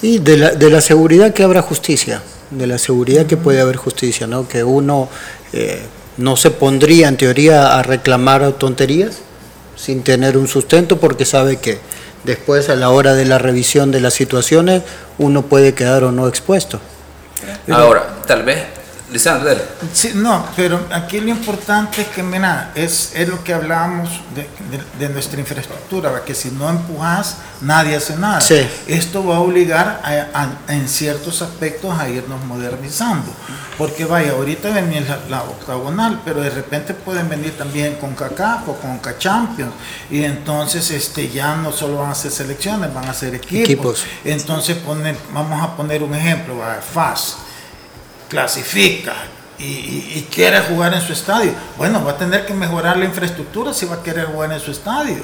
Y 0.00 0.20
de 0.20 0.38
la, 0.38 0.50
de 0.52 0.70
la 0.70 0.80
seguridad 0.80 1.34
que 1.34 1.42
habrá 1.42 1.60
justicia, 1.60 2.22
de 2.50 2.66
la 2.66 2.78
seguridad 2.78 3.26
que 3.26 3.36
puede 3.36 3.60
haber 3.60 3.76
justicia, 3.76 4.26
¿no? 4.26 4.48
que 4.48 4.64
uno 4.64 5.08
eh, 5.52 5.82
no 6.16 6.36
se 6.36 6.50
pondría 6.50 7.08
en 7.08 7.16
teoría 7.16 7.78
a 7.78 7.82
reclamar 7.82 8.52
tonterías 8.52 9.18
sin 9.76 10.02
tener 10.02 10.36
un 10.36 10.48
sustento 10.48 10.98
porque 10.98 11.24
sabe 11.24 11.58
que 11.58 11.78
después 12.24 12.68
a 12.68 12.76
la 12.76 12.90
hora 12.90 13.14
de 13.14 13.24
la 13.24 13.38
revisión 13.38 13.90
de 13.90 14.00
las 14.00 14.14
situaciones 14.14 14.82
uno 15.18 15.42
puede 15.42 15.74
quedar 15.74 16.04
o 16.04 16.12
no 16.12 16.28
expuesto. 16.28 16.80
Ahora, 17.68 18.06
tal 18.26 18.42
vez 18.42 18.75
Lisandro, 19.12 19.54
Sí, 19.92 20.12
no, 20.16 20.44
pero 20.56 20.80
aquí 20.90 21.20
lo 21.20 21.28
importante 21.28 22.02
es 22.02 22.08
que, 22.08 22.24
mira, 22.24 22.72
es, 22.74 23.12
es 23.14 23.28
lo 23.28 23.42
que 23.44 23.54
hablábamos 23.54 24.10
de, 24.34 24.48
de, 24.98 25.12
nuestra 25.12 25.38
infraestructura, 25.38 26.24
que 26.24 26.34
si 26.34 26.50
no 26.50 26.68
empujas, 26.68 27.36
nadie 27.60 27.94
hace 27.94 28.16
nada. 28.16 28.40
Esto 28.88 29.24
va 29.24 29.36
a 29.36 29.40
obligar 29.40 30.02
en 30.68 30.88
ciertos 30.88 31.40
aspectos 31.40 31.96
a 31.96 32.08
irnos 32.08 32.44
modernizando. 32.46 33.30
Porque 33.78 34.06
vaya, 34.06 34.32
ahorita 34.32 34.70
venía 34.70 35.02
la, 35.02 35.20
la, 35.28 35.42
octagonal, 35.44 36.22
pero 36.24 36.40
de 36.40 36.50
repente 36.50 36.92
pueden 36.92 37.28
venir 37.28 37.56
también 37.56 37.96
con 37.96 38.14
CACAF 38.14 38.68
o 38.68 38.74
con 38.74 39.00
Champions. 39.18 39.72
Y 40.10 40.24
entonces 40.24 40.90
este, 40.90 41.28
ya 41.28 41.54
no 41.56 41.70
solo 41.70 41.98
van 41.98 42.10
a 42.10 42.14
ser 42.14 42.32
selecciones, 42.32 42.92
van 42.92 43.08
a 43.08 43.14
ser 43.14 43.36
equipos. 43.36 44.04
Entonces 44.24 44.78
poner, 44.78 45.16
vamos 45.32 45.62
a 45.62 45.76
poner 45.76 46.02
un 46.02 46.14
ejemplo, 46.14 46.60
FAS 46.92 47.45
clasifica 48.28 49.14
y, 49.58 50.26
quiere 50.30 50.60
jugar 50.60 50.92
en 50.94 51.00
su 51.00 51.12
estadio, 51.12 51.52
bueno, 51.78 52.04
va 52.04 52.12
a 52.12 52.16
tener 52.16 52.44
que 52.44 52.52
mejorar 52.52 52.96
la 52.98 53.06
infraestructura 53.06 53.72
si 53.72 53.86
va 53.86 53.96
a 53.96 54.02
querer 54.02 54.26
jugar 54.26 54.52
en 54.52 54.60
su 54.60 54.70
estadio. 54.70 55.22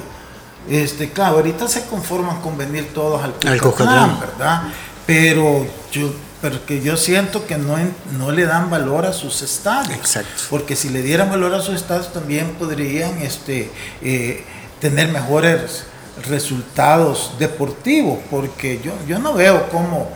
Este, 0.67 1.11
claro, 1.11 1.37
ahorita 1.37 1.67
se 1.67 1.85
conforman 1.85 2.41
con 2.41 2.57
venir 2.57 2.93
todos 2.93 3.21
al 3.23 3.33
Cucatlán, 3.59 4.19
¿verdad? 4.19 4.63
Pero 5.05 5.67
yo, 5.91 6.13
pero 6.41 6.65
que 6.65 6.81
yo 6.81 6.97
siento 6.97 7.45
que 7.45 7.57
no, 7.57 7.75
no 8.17 8.31
le 8.31 8.45
dan 8.45 8.69
valor 8.69 9.05
a 9.05 9.13
sus 9.13 9.41
estadios. 9.41 9.97
Exacto. 9.97 10.43
Porque 10.49 10.75
si 10.75 10.89
le 10.89 11.01
dieran 11.01 11.29
valor 11.29 11.53
a 11.53 11.61
sus 11.61 11.75
estadios 11.75 12.11
también 12.13 12.55
podrían 12.57 13.21
este, 13.21 13.69
eh, 14.01 14.45
tener 14.79 15.09
mejores 15.09 15.85
resultados 16.27 17.33
deportivos, 17.39 18.19
porque 18.31 18.79
yo, 18.83 18.93
yo 19.07 19.19
no 19.19 19.33
veo 19.33 19.69
cómo 19.69 20.09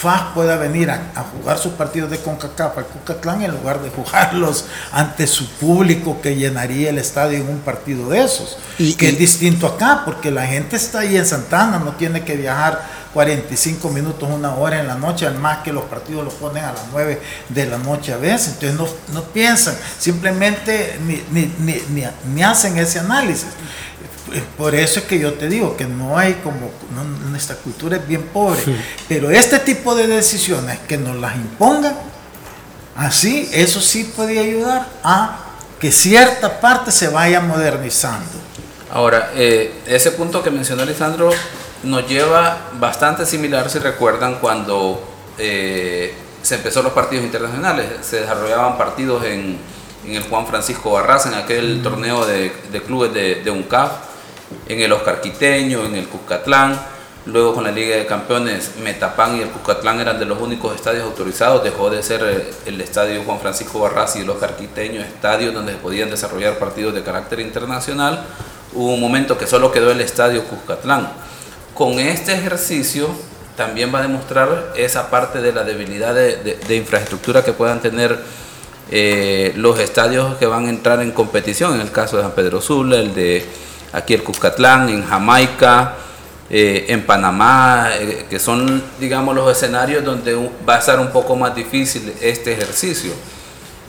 FAS 0.00 0.32
pueda 0.34 0.56
venir 0.56 0.90
a, 0.90 1.12
jugar 1.30 1.58
sus 1.58 1.72
partidos 1.74 2.10
de 2.10 2.18
CONCACAF 2.18 2.78
al 2.78 2.86
Cucatlán 2.86 3.42
en 3.42 3.50
lugar 3.50 3.82
de 3.82 3.90
jugarlos 3.90 4.64
ante 4.92 5.26
su 5.26 5.46
público 5.46 6.22
que 6.22 6.36
llenaría 6.36 6.88
el 6.88 6.96
estadio 6.96 7.36
en 7.36 7.48
un 7.48 7.58
partido 7.58 8.08
de 8.08 8.22
esos. 8.22 8.56
Y, 8.78 8.94
que 8.94 9.10
es 9.10 9.18
distinto 9.18 9.66
acá, 9.66 10.02
porque 10.06 10.30
la 10.30 10.46
gente 10.46 10.76
está 10.76 11.00
ahí 11.00 11.18
en 11.18 11.26
Santana, 11.26 11.78
no 11.78 11.92
tiene 11.92 12.24
que 12.24 12.34
viajar 12.34 12.80
45 13.12 13.90
minutos, 13.90 14.26
una 14.26 14.54
hora 14.54 14.80
en 14.80 14.86
la 14.86 14.94
noche, 14.94 15.26
además 15.26 15.58
que 15.64 15.72
los 15.72 15.84
partidos 15.84 16.24
los 16.24 16.34
ponen 16.34 16.64
a 16.64 16.72
las 16.72 16.84
9 16.92 17.20
de 17.50 17.66
la 17.66 17.76
noche 17.76 18.14
a 18.14 18.16
veces, 18.16 18.54
entonces 18.54 18.78
no, 18.78 18.86
no 19.12 19.24
piensan, 19.24 19.74
simplemente 19.98 20.98
ni, 21.06 21.22
ni, 21.30 21.52
ni, 21.58 22.04
ni 22.32 22.42
hacen 22.42 22.78
ese 22.78 23.00
análisis 23.00 23.48
por 24.56 24.74
eso 24.74 25.00
es 25.00 25.06
que 25.06 25.18
yo 25.18 25.34
te 25.34 25.48
digo 25.48 25.76
que 25.76 25.84
no 25.84 26.16
hay 26.16 26.34
como, 26.34 26.70
nuestra 27.30 27.56
cultura 27.56 27.96
es 27.96 28.06
bien 28.06 28.22
pobre, 28.32 28.60
pero 29.08 29.30
este 29.30 29.58
tipo 29.58 29.94
de 29.94 30.06
decisiones 30.06 30.78
que 30.80 30.96
nos 30.96 31.16
las 31.16 31.36
impongan, 31.36 31.96
así, 32.96 33.48
eso 33.52 33.80
sí 33.80 34.12
puede 34.16 34.38
ayudar 34.38 34.86
a 35.02 35.38
que 35.80 35.90
cierta 35.90 36.60
parte 36.60 36.92
se 36.92 37.08
vaya 37.08 37.40
modernizando. 37.40 38.28
Ahora, 38.92 39.30
eh, 39.34 39.80
ese 39.86 40.12
punto 40.12 40.42
que 40.42 40.50
mencionó 40.50 40.82
Alessandro 40.82 41.30
nos 41.82 42.06
lleva 42.08 42.70
bastante 42.74 43.24
similar, 43.24 43.70
si 43.70 43.78
recuerdan, 43.78 44.38
cuando 44.40 45.02
eh, 45.38 46.14
se 46.42 46.56
empezó 46.56 46.82
los 46.82 46.92
partidos 46.92 47.24
internacionales, 47.24 47.86
se 48.02 48.20
desarrollaban 48.20 48.76
partidos 48.76 49.24
en, 49.24 49.58
en 50.04 50.14
el 50.14 50.22
Juan 50.24 50.46
Francisco 50.46 50.92
Barraza, 50.92 51.30
en 51.30 51.36
aquel 51.36 51.82
torneo 51.82 52.26
de, 52.26 52.52
de 52.70 52.82
clubes 52.82 53.14
de, 53.14 53.36
de 53.36 53.50
UNCAF 53.50 54.09
en 54.68 54.80
el 54.80 54.92
Oscar 54.92 55.20
Quiteño, 55.20 55.84
en 55.84 55.96
el 55.96 56.08
Cuscatlán. 56.08 56.80
Luego 57.26 57.54
con 57.54 57.64
la 57.64 57.70
Liga 57.70 57.96
de 57.96 58.06
Campeones, 58.06 58.76
Metapán 58.82 59.36
y 59.36 59.42
el 59.42 59.50
Cuscatlán 59.50 60.00
eran 60.00 60.18
de 60.18 60.24
los 60.24 60.40
únicos 60.40 60.74
estadios 60.74 61.04
autorizados. 61.04 61.62
Dejó 61.62 61.90
de 61.90 62.02
ser 62.02 62.22
eh, 62.24 62.50
el 62.66 62.80
estadio 62.80 63.22
Juan 63.24 63.38
Francisco 63.40 63.80
Barras 63.80 64.16
y 64.16 64.20
el 64.20 64.30
Oscar 64.30 64.56
Quiteño, 64.56 65.02
estadios 65.02 65.52
donde 65.52 65.72
se 65.72 65.78
podían 65.78 66.10
desarrollar 66.10 66.58
partidos 66.58 66.94
de 66.94 67.02
carácter 67.02 67.40
internacional. 67.40 68.24
Hubo 68.72 68.94
un 68.94 69.00
momento 69.00 69.36
que 69.36 69.46
solo 69.46 69.70
quedó 69.70 69.90
el 69.90 70.00
estadio 70.00 70.44
Cuscatlán. 70.44 71.10
Con 71.74 71.98
este 71.98 72.32
ejercicio 72.32 73.08
también 73.56 73.94
va 73.94 73.98
a 73.98 74.02
demostrar 74.02 74.72
esa 74.76 75.10
parte 75.10 75.42
de 75.42 75.52
la 75.52 75.64
debilidad 75.64 76.14
de, 76.14 76.76
infraestructura 76.76 77.44
que 77.44 77.52
puedan 77.52 77.80
tener 77.80 78.18
eh, 78.90 79.52
los 79.56 79.78
estadios 79.78 80.36
que 80.38 80.46
van 80.46 80.64
a 80.66 80.70
entrar 80.70 81.02
en 81.02 81.12
competición. 81.12 81.74
En 81.74 81.82
el 81.82 81.90
caso 81.90 82.16
de 82.16 82.22
San 82.22 82.32
Pedro 82.32 82.62
Sula, 82.62 82.96
el 82.96 83.14
de 83.14 83.46
aquí 83.92 84.14
el 84.14 84.22
Cuscatlán, 84.22 84.88
en 84.88 85.06
Jamaica, 85.06 85.94
eh, 86.48 86.86
en 86.88 87.06
Panamá, 87.06 87.90
eh, 87.94 88.26
que 88.28 88.38
son, 88.38 88.82
digamos, 88.98 89.34
los 89.34 89.50
escenarios 89.50 90.04
donde 90.04 90.50
va 90.68 90.76
a 90.76 90.80
ser 90.80 90.98
un 90.98 91.10
poco 91.10 91.36
más 91.36 91.54
difícil 91.54 92.12
este 92.20 92.52
ejercicio. 92.52 93.12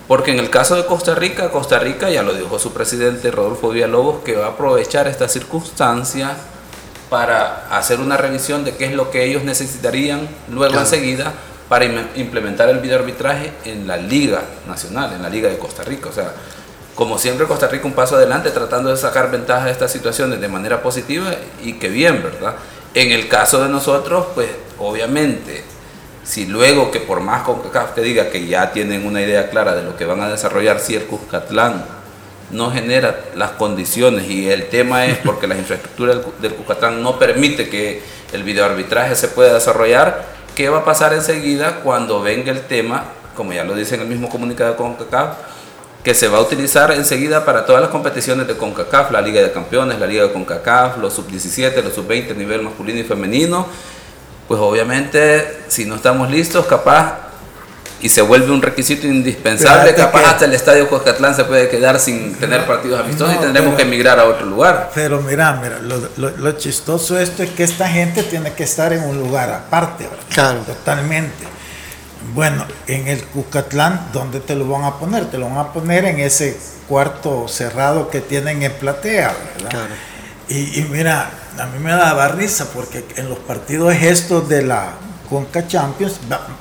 Porque 0.07 0.31
en 0.31 0.39
el 0.39 0.49
caso 0.49 0.75
de 0.75 0.85
Costa 0.85 1.15
Rica, 1.15 1.49
Costa 1.49 1.79
Rica, 1.79 2.09
ya 2.09 2.21
lo 2.21 2.33
dijo 2.33 2.59
su 2.59 2.73
presidente 2.73 3.31
Rodolfo 3.31 3.69
Villalobos, 3.69 4.23
que 4.23 4.35
va 4.35 4.47
a 4.47 4.49
aprovechar 4.49 5.07
esta 5.07 5.27
circunstancia 5.27 6.35
para 7.09 7.67
hacer 7.71 7.99
una 7.99 8.17
revisión 8.17 8.63
de 8.63 8.75
qué 8.75 8.85
es 8.85 8.93
lo 8.93 9.09
que 9.09 9.25
ellos 9.25 9.43
necesitarían 9.43 10.27
luego 10.49 10.79
enseguida 10.79 11.33
para 11.67 11.85
implementar 12.15 12.69
el 12.69 12.79
videoarbitraje 12.79 13.53
en 13.65 13.87
la 13.87 13.97
Liga 13.97 14.43
Nacional, 14.67 15.13
en 15.13 15.21
la 15.21 15.29
Liga 15.29 15.49
de 15.49 15.57
Costa 15.57 15.83
Rica. 15.83 16.09
O 16.09 16.11
sea, 16.11 16.33
como 17.01 17.17
siempre 17.17 17.47
Costa 17.47 17.67
Rica 17.67 17.87
un 17.87 17.93
paso 17.93 18.15
adelante 18.15 18.51
tratando 18.51 18.91
de 18.91 18.95
sacar 18.95 19.31
ventaja 19.31 19.65
de 19.65 19.71
estas 19.71 19.91
situaciones 19.91 20.39
de 20.39 20.47
manera 20.47 20.83
positiva 20.83 21.33
y 21.63 21.73
que 21.73 21.89
bien, 21.89 22.21
¿verdad? 22.21 22.53
En 22.93 23.11
el 23.11 23.27
caso 23.27 23.59
de 23.63 23.69
nosotros, 23.69 24.27
pues 24.35 24.49
obviamente, 24.77 25.63
si 26.23 26.45
luego 26.45 26.91
que 26.91 26.99
por 26.99 27.19
más 27.21 27.41
CONCACAF 27.41 27.95
te 27.95 28.01
diga 28.03 28.29
que 28.29 28.45
ya 28.45 28.71
tienen 28.71 29.03
una 29.03 29.19
idea 29.19 29.49
clara 29.49 29.73
de 29.73 29.81
lo 29.81 29.97
que 29.97 30.05
van 30.05 30.21
a 30.21 30.29
desarrollar, 30.29 30.79
si 30.79 30.93
el 30.93 31.05
Cuscatlán 31.05 31.83
no 32.51 32.69
genera 32.69 33.19
las 33.33 33.49
condiciones 33.53 34.29
y 34.29 34.51
el 34.51 34.69
tema 34.69 35.07
es 35.07 35.17
porque 35.25 35.47
la 35.47 35.57
infraestructura 35.57 36.21
del 36.39 36.53
Cuscatlán 36.53 37.01
no 37.01 37.17
permite 37.17 37.67
que 37.67 38.03
el 38.31 38.43
videoarbitraje 38.43 39.15
se 39.15 39.27
pueda 39.27 39.55
desarrollar, 39.55 40.23
¿qué 40.55 40.69
va 40.69 40.77
a 40.77 40.85
pasar 40.85 41.13
enseguida 41.13 41.77
cuando 41.77 42.21
venga 42.21 42.51
el 42.51 42.61
tema, 42.61 43.05
como 43.35 43.53
ya 43.53 43.63
lo 43.63 43.73
dice 43.73 43.95
en 43.95 44.01
el 44.01 44.07
mismo 44.07 44.29
comunicado 44.29 44.69
de 44.69 44.77
CONCACAF, 44.77 45.29
que 46.03 46.15
se 46.15 46.27
va 46.27 46.39
a 46.39 46.41
utilizar 46.41 46.91
enseguida 46.91 47.45
para 47.45 47.65
todas 47.65 47.81
las 47.81 47.91
competiciones 47.91 48.47
de 48.47 48.57
CONCACAF, 48.57 49.11
la 49.11 49.21
Liga 49.21 49.41
de 49.41 49.51
Campeones, 49.51 49.99
la 49.99 50.07
Liga 50.07 50.23
de 50.23 50.31
CONCACAF, 50.31 50.97
los 50.97 51.13
sub-17, 51.13 51.83
los 51.83 51.93
sub-20 51.93 52.35
nivel 52.35 52.63
masculino 52.63 52.99
y 52.99 53.03
femenino. 53.03 53.67
Pues 54.47 54.59
obviamente, 54.59 55.59
si 55.67 55.85
no 55.85 55.95
estamos 55.95 56.29
listos, 56.29 56.65
capaz 56.65 57.31
y 58.01 58.09
se 58.09 58.21
vuelve 58.21 58.51
un 58.51 58.61
requisito 58.61 59.05
indispensable, 59.05 59.93
capaz 59.93 60.31
hasta 60.31 60.45
el 60.45 60.53
estadio 60.53 60.89
Cuscatlán 60.89 61.35
se 61.35 61.45
puede 61.45 61.69
quedar 61.69 61.99
sin 61.99 62.33
tener 62.35 62.65
partidos 62.65 62.99
amistosos 62.99 63.35
y 63.35 63.37
tendremos 63.37 63.75
que 63.75 63.83
emigrar 63.83 64.19
a 64.19 64.25
otro 64.25 64.47
lugar. 64.47 64.89
Pero 64.95 65.21
mira, 65.21 65.53
mira, 65.61 65.79
lo, 66.17 66.51
chistoso 66.53 67.19
esto 67.19 67.43
es 67.43 67.51
que 67.51 67.63
esta 67.63 67.87
gente 67.87 68.23
tiene 68.23 68.53
que 68.53 68.63
estar 68.63 68.91
en 68.91 69.03
un 69.03 69.19
lugar 69.19 69.51
aparte, 69.51 70.07
Claro. 70.33 70.61
Totalmente. 70.61 71.60
Bueno, 72.33 72.65
en 72.87 73.07
el 73.07 73.23
Cuscatlán, 73.25 74.09
¿dónde 74.13 74.39
te 74.39 74.55
lo 74.55 74.67
van 74.67 74.83
a 74.83 74.97
poner? 74.97 75.25
Te 75.25 75.37
lo 75.37 75.49
van 75.49 75.57
a 75.57 75.73
poner 75.73 76.05
en 76.05 76.19
ese 76.19 76.57
cuarto 76.87 77.47
cerrado 77.47 78.09
que 78.09 78.21
tienen 78.21 78.63
en 78.63 78.71
platea, 78.73 79.35
¿verdad? 79.55 79.69
Claro. 79.69 79.93
Y, 80.47 80.79
y 80.79 80.87
mira, 80.89 81.31
a 81.57 81.65
mí 81.67 81.79
me 81.79 81.91
daba 81.91 82.27
risa 82.29 82.69
porque 82.73 83.05
en 83.15 83.29
los 83.29 83.39
partidos 83.39 83.93
estos 83.95 84.47
de 84.49 84.63
la 84.63 84.93
Conca 85.31 85.65
Champions 85.65 86.15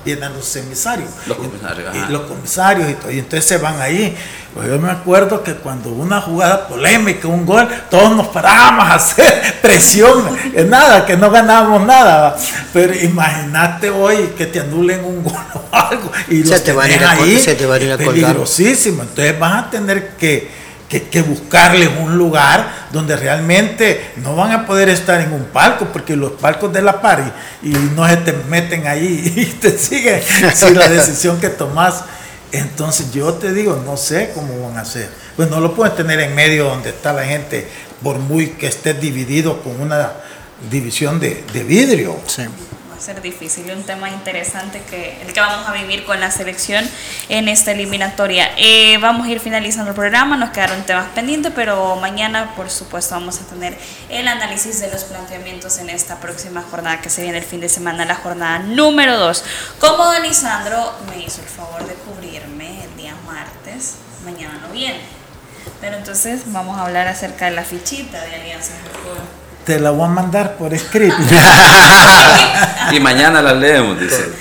vienen 0.05 0.33
los 0.33 0.45
semisarios. 0.45 1.09
Los 1.27 1.39
comisarios. 1.39 1.93
Y, 1.93 2.13
los 2.13 2.23
comisarios 2.23 2.89
y 2.89 2.95
todo. 2.95 3.11
Y 3.11 3.19
entonces 3.19 3.45
se 3.45 3.59
van 3.59 3.81
ahí. 3.81 4.17
Pues 4.55 4.69
yo 4.69 4.79
me 4.79 4.93
acuerdo 4.93 5.43
que 5.43 5.55
cuando 5.55 5.91
una 5.91 6.21
jugada 6.21 6.69
polémica, 6.69 7.27
un 7.27 7.45
gol, 7.45 7.69
todos 7.91 8.15
nos 8.15 8.29
parábamos 8.29 8.87
a 8.87 8.95
hacer 8.95 9.59
presión. 9.63 10.25
Es 10.55 10.67
nada, 10.67 11.05
que 11.05 11.17
no 11.17 11.33
ganábamos 11.33 11.85
nada. 11.85 12.37
Pero 12.73 12.95
imagínate 12.95 13.91
hoy 13.91 14.35
que 14.39 14.47
te 14.47 14.61
anulen 14.61 15.05
un 15.05 15.25
gol 15.25 15.35
o 15.53 15.77
algo. 15.77 16.13
Y 16.29 16.45
se, 16.45 16.61
te 16.61 16.73
van 16.73 16.93
a 16.93 17.11
ahí, 17.11 17.41
se 17.41 17.57
te 17.57 17.67
van 17.67 17.83
a 17.83 17.85
ir 17.85 17.93
a 17.93 17.99
Peligrosísimo. 17.99 19.03
Entonces 19.03 19.37
vas 19.37 19.65
a 19.65 19.71
tener 19.71 20.11
que 20.11 20.49
que, 20.91 21.05
que, 21.05 21.23
buscarles 21.23 21.89
un 22.01 22.19
lugar 22.19 22.89
donde 22.93 23.17
realmente 23.17 24.13
no 24.17 24.35
van 24.37 24.53
a 24.53 24.67
poder 24.67 24.89
estar 24.89 25.21
en 25.21 25.33
un 25.33 25.45
palco, 25.45 25.87
porque 25.87 26.17
los 26.17 26.33
palcos 26.33 26.73
de 26.73 26.83
la 26.83 27.01
par 27.01 27.33
y, 27.63 27.69
no 27.69 28.07
se 28.09 28.17
te 28.19 28.33
meten 28.49 28.87
ahí 28.87 29.33
y 29.37 29.45
te 29.47 29.79
siguen 29.79 30.21
sin 30.55 30.79
la 30.79 30.89
decisión 30.89 31.41
que 31.41 31.49
tomas. 31.49 32.05
Entonces 32.53 33.13
yo 33.13 33.35
te 33.35 33.53
digo, 33.53 33.81
no 33.87 33.97
sé 33.97 34.33
cómo 34.35 34.69
van 34.69 34.77
a 34.77 34.81
hacer. 34.81 35.09
Pues 35.37 35.49
no 35.49 35.61
lo 35.61 35.75
puedes 35.75 35.95
tener 35.95 36.19
en 36.19 36.35
medio 36.35 36.65
donde 36.65 36.91
está 36.91 37.13
la 37.13 37.25
gente, 37.25 37.69
por 38.03 38.19
muy 38.19 38.49
que 38.49 38.67
esté 38.67 38.93
dividido 38.93 39.63
con 39.63 39.81
una 39.81 40.11
división 40.69 41.21
de, 41.21 41.45
de 41.53 41.63
vidrio. 41.63 42.17
Sí 42.27 42.43
ser 43.01 43.23
difícil 43.23 43.67
y 43.69 43.73
un 43.73 43.83
tema 43.83 44.11
interesante 44.11 44.83
que 44.89 45.21
el 45.23 45.33
que 45.33 45.41
vamos 45.41 45.67
a 45.69 45.73
vivir 45.73 46.05
con 46.05 46.21
la 46.21 46.31
selección 46.31 46.89
en 47.29 47.49
esta 47.49 47.73
eliminatoria. 47.73 48.51
Eh, 48.57 48.99
vamos 48.99 49.27
a 49.27 49.31
ir 49.31 49.41
finalizando 49.41 49.91
el 49.91 49.97
programa, 49.97 50.37
nos 50.37 50.51
quedaron 50.51 50.83
temas 50.83 51.09
pendientes, 51.15 51.53
pero 51.55 51.97
mañana 51.97 52.55
por 52.55 52.71
supuesto 52.71 53.15
vamos 53.15 53.41
a 53.41 53.45
tener 53.45 53.77
el 54.09 54.29
análisis 54.29 54.81
de 54.81 54.91
los 54.91 55.05
planteamientos 55.05 55.79
en 55.79 55.91
esta 55.91 56.21
próxima 56.21 56.63
jornada 56.63 57.01
que 57.01 57.11
se 57.11 57.23
viene 57.23 57.39
el 57.39 57.45
fin 57.45 57.61
de 57.61 57.69
semana, 57.69 58.05
la 58.05 58.17
jornada 58.17 58.59
número 58.59 59.19
2. 59.19 59.45
Como 59.79 60.05
don 60.05 60.23
Lisandro 60.23 60.95
me 61.09 61.23
hizo 61.23 61.41
el 61.41 61.49
favor 61.49 61.87
de 61.87 61.95
cubrirme 61.95 62.85
el 62.85 62.97
día 62.97 63.15
martes, 63.27 63.97
mañana 64.25 64.59
no 64.67 64.73
viene. 64.73 65.01
Pero 65.81 65.97
entonces 65.97 66.43
vamos 66.47 66.79
a 66.79 66.85
hablar 66.85 67.09
acerca 67.09 67.47
de 67.47 67.53
la 67.53 67.65
fichita 67.65 68.21
de 68.23 68.35
Alianza 68.35 68.73
te 69.65 69.79
la 69.79 69.91
voy 69.91 70.05
a 70.05 70.09
mandar 70.09 70.57
por 70.57 70.73
escrito. 70.75 71.15
y 72.93 73.01
mañana 73.01 73.43
la 73.43 73.55
leemos, 73.55 73.99
dice. 74.01 74.33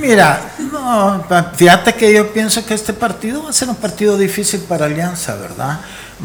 Mira, 0.00 0.52
no, 0.72 1.24
fíjate 1.54 1.94
que 1.94 2.12
yo 2.12 2.32
pienso 2.32 2.64
que 2.64 2.74
este 2.74 2.92
partido 2.92 3.42
va 3.42 3.50
a 3.50 3.52
ser 3.52 3.68
un 3.68 3.76
partido 3.76 4.16
difícil 4.16 4.60
para 4.60 4.86
Alianza, 4.86 5.34
¿verdad? 5.36 5.80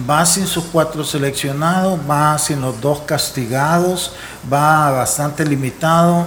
Va 0.09 0.25
sin 0.25 0.47
sus 0.47 0.65
cuatro 0.65 1.03
seleccionados, 1.03 1.99
va 2.09 2.37
sin 2.39 2.61
los 2.61 2.79
dos 2.79 3.01
castigados, 3.01 4.13
va 4.51 4.91
bastante 4.91 5.45
limitado. 5.45 6.25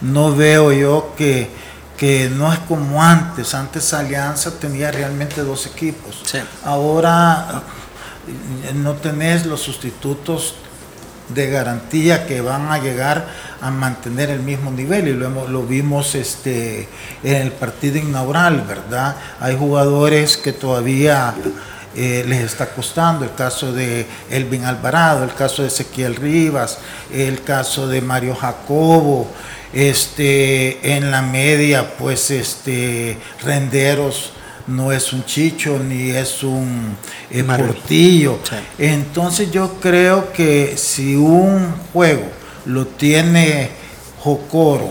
No 0.00 0.34
veo 0.34 0.72
yo 0.72 1.12
que, 1.16 1.50
que 1.96 2.30
no 2.30 2.52
es 2.52 2.58
como 2.60 3.02
antes. 3.02 3.54
Antes 3.54 3.92
Alianza 3.92 4.52
tenía 4.58 4.92
realmente 4.92 5.42
dos 5.42 5.66
equipos. 5.66 6.22
Ahora 6.64 7.62
no 8.74 8.94
tenés 8.94 9.46
los 9.46 9.60
sustitutos 9.60 10.54
de 11.28 11.50
garantía 11.50 12.26
que 12.26 12.40
van 12.40 12.70
a 12.70 12.78
llegar 12.78 13.26
a 13.60 13.70
mantener 13.70 14.30
el 14.30 14.40
mismo 14.40 14.70
nivel 14.70 15.08
y 15.08 15.12
lo, 15.12 15.48
lo 15.48 15.62
vimos 15.64 16.14
este, 16.14 16.88
en 17.22 17.42
el 17.42 17.52
partido 17.52 17.98
inaugural, 17.98 18.62
¿verdad? 18.66 19.16
Hay 19.40 19.56
jugadores 19.56 20.36
que 20.36 20.52
todavía 20.52 21.34
eh, 21.96 22.24
les 22.28 22.42
está 22.42 22.66
costando, 22.66 23.24
el 23.24 23.34
caso 23.34 23.72
de 23.72 24.06
Elvin 24.30 24.64
Alvarado, 24.64 25.24
el 25.24 25.34
caso 25.34 25.62
de 25.62 25.68
Ezequiel 25.68 26.16
Rivas, 26.16 26.78
el 27.12 27.42
caso 27.42 27.88
de 27.88 28.00
Mario 28.00 28.36
Jacobo, 28.36 29.28
este, 29.72 30.96
en 30.96 31.10
la 31.10 31.22
media, 31.22 31.96
pues 31.98 32.30
este, 32.30 33.18
Renderos 33.42 34.32
no 34.68 34.92
es 34.92 35.12
un 35.12 35.24
chicho 35.24 35.78
ni 35.78 36.10
es 36.10 36.42
un 36.42 36.96
eh, 37.30 37.42
portillo. 37.42 38.38
Entonces 38.78 39.50
yo 39.50 39.74
creo 39.80 40.32
que 40.32 40.76
si 40.76 41.16
un 41.16 41.72
juego 41.92 42.30
lo 42.66 42.86
tiene 42.86 43.70
Jocoro 44.20 44.90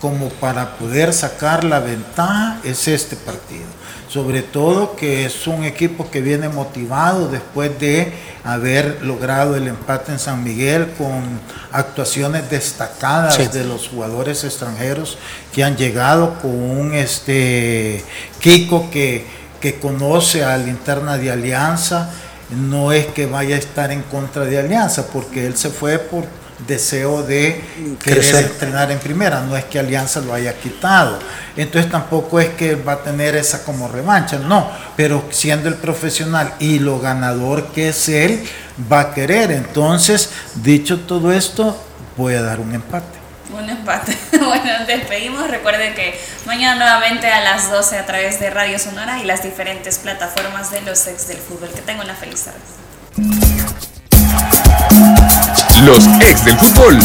como 0.00 0.28
para 0.28 0.76
poder 0.76 1.12
sacar 1.12 1.64
la 1.64 1.80
ventaja, 1.80 2.60
es 2.62 2.86
este 2.88 3.16
partido 3.16 3.75
sobre 4.08 4.42
todo 4.42 4.96
que 4.96 5.26
es 5.26 5.46
un 5.46 5.64
equipo 5.64 6.10
que 6.10 6.20
viene 6.20 6.48
motivado 6.48 7.28
después 7.28 7.78
de 7.80 8.12
haber 8.44 9.02
logrado 9.02 9.56
el 9.56 9.66
empate 9.66 10.12
en 10.12 10.18
San 10.18 10.44
Miguel 10.44 10.92
con 10.96 11.40
actuaciones 11.72 12.48
destacadas 12.48 13.52
de 13.52 13.64
los 13.64 13.88
jugadores 13.88 14.44
extranjeros 14.44 15.18
que 15.52 15.64
han 15.64 15.76
llegado 15.76 16.38
con 16.40 16.52
un 16.52 16.94
este 16.94 18.04
Kiko 18.40 18.90
que, 18.90 19.26
que 19.60 19.80
conoce 19.80 20.44
a 20.44 20.56
la 20.56 20.68
interna 20.68 21.18
de 21.18 21.32
Alianza, 21.32 22.10
no 22.50 22.92
es 22.92 23.06
que 23.06 23.26
vaya 23.26 23.56
a 23.56 23.58
estar 23.58 23.90
en 23.90 24.02
contra 24.02 24.44
de 24.44 24.58
Alianza, 24.58 25.08
porque 25.08 25.46
él 25.46 25.56
se 25.56 25.70
fue 25.70 25.98
por 25.98 26.24
deseo 26.66 27.22
de 27.22 27.62
querer 28.02 28.34
entrenar 28.36 28.90
en 28.90 28.98
primera, 28.98 29.40
no 29.40 29.56
es 29.56 29.64
que 29.64 29.78
Alianza 29.78 30.20
lo 30.20 30.32
haya 30.32 30.54
quitado. 30.54 31.18
Entonces 31.56 31.90
tampoco 31.90 32.40
es 32.40 32.48
que 32.50 32.74
va 32.74 32.94
a 32.94 33.02
tener 33.02 33.36
esa 33.36 33.64
como 33.64 33.88
revancha, 33.88 34.38
no, 34.38 34.70
pero 34.96 35.24
siendo 35.30 35.68
el 35.68 35.74
profesional 35.74 36.54
y 36.58 36.78
lo 36.78 36.98
ganador 36.98 37.66
que 37.72 37.88
es 37.90 38.08
él, 38.08 38.42
va 38.90 39.00
a 39.00 39.14
querer. 39.14 39.50
Entonces, 39.52 40.30
dicho 40.54 41.00
todo 41.00 41.32
esto, 41.32 41.82
voy 42.16 42.34
a 42.34 42.42
dar 42.42 42.60
un 42.60 42.74
empate. 42.74 43.16
Un 43.52 43.68
empate. 43.68 44.16
Bueno, 44.46 44.70
despedimos. 44.86 45.48
Recuerden 45.48 45.94
que 45.94 46.18
mañana 46.46 46.76
nuevamente 46.76 47.28
a 47.28 47.40
las 47.40 47.70
12 47.70 47.98
a 47.98 48.06
través 48.06 48.38
de 48.38 48.50
Radio 48.50 48.78
Sonora 48.78 49.18
y 49.18 49.24
las 49.24 49.42
diferentes 49.42 49.98
plataformas 49.98 50.70
de 50.70 50.82
los 50.82 51.06
ex 51.06 51.28
del 51.28 51.38
fútbol. 51.38 51.70
Que 51.74 51.80
tengan 51.80 52.06
una 52.06 52.14
feliz 52.14 52.44
tarde. 52.44 52.60
Los 55.84 56.06
ex 56.22 56.44
del 56.44 56.56
fútbol. 56.56 56.98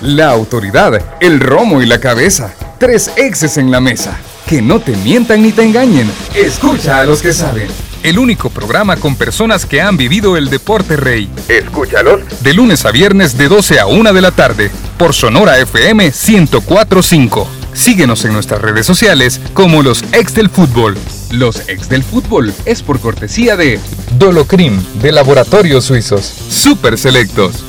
La 0.00 0.30
autoridad, 0.30 1.02
el 1.20 1.38
romo 1.38 1.82
y 1.82 1.86
la 1.86 2.00
cabeza. 2.00 2.54
Tres 2.78 3.10
exes 3.16 3.58
en 3.58 3.70
la 3.70 3.80
mesa. 3.80 4.18
Que 4.46 4.62
no 4.62 4.80
te 4.80 4.96
mientan 4.96 5.42
ni 5.42 5.52
te 5.52 5.62
engañen. 5.64 6.10
Escucha 6.34 7.00
a 7.00 7.04
los 7.04 7.20
que 7.20 7.34
saben. 7.34 7.68
El 8.02 8.18
único 8.18 8.48
programa 8.48 8.96
con 8.96 9.16
personas 9.16 9.66
que 9.66 9.82
han 9.82 9.96
vivido 9.96 10.36
el 10.36 10.48
deporte 10.48 10.96
rey. 10.96 11.28
Escúchalos. 11.48 12.20
De 12.42 12.54
lunes 12.54 12.86
a 12.86 12.90
viernes 12.90 13.36
de 13.36 13.48
12 13.48 13.80
a 13.80 13.86
1 13.86 14.12
de 14.12 14.20
la 14.22 14.30
tarde. 14.30 14.70
Por 14.96 15.12
Sonora 15.12 15.58
FM 15.58 16.04
1045. 16.04 17.57
Síguenos 17.78 18.24
en 18.24 18.32
nuestras 18.32 18.60
redes 18.60 18.84
sociales 18.84 19.40
como 19.54 19.84
los 19.84 20.02
ex 20.12 20.34
del 20.34 20.50
fútbol. 20.50 20.98
Los 21.30 21.68
ex 21.68 21.88
del 21.88 22.02
fútbol 22.02 22.52
es 22.64 22.82
por 22.82 22.98
cortesía 22.98 23.56
de 23.56 23.78
Dolocrim 24.18 24.82
de 25.00 25.12
Laboratorios 25.12 25.84
Suizos. 25.84 26.24
Super 26.24 26.98
Selectos. 26.98 27.64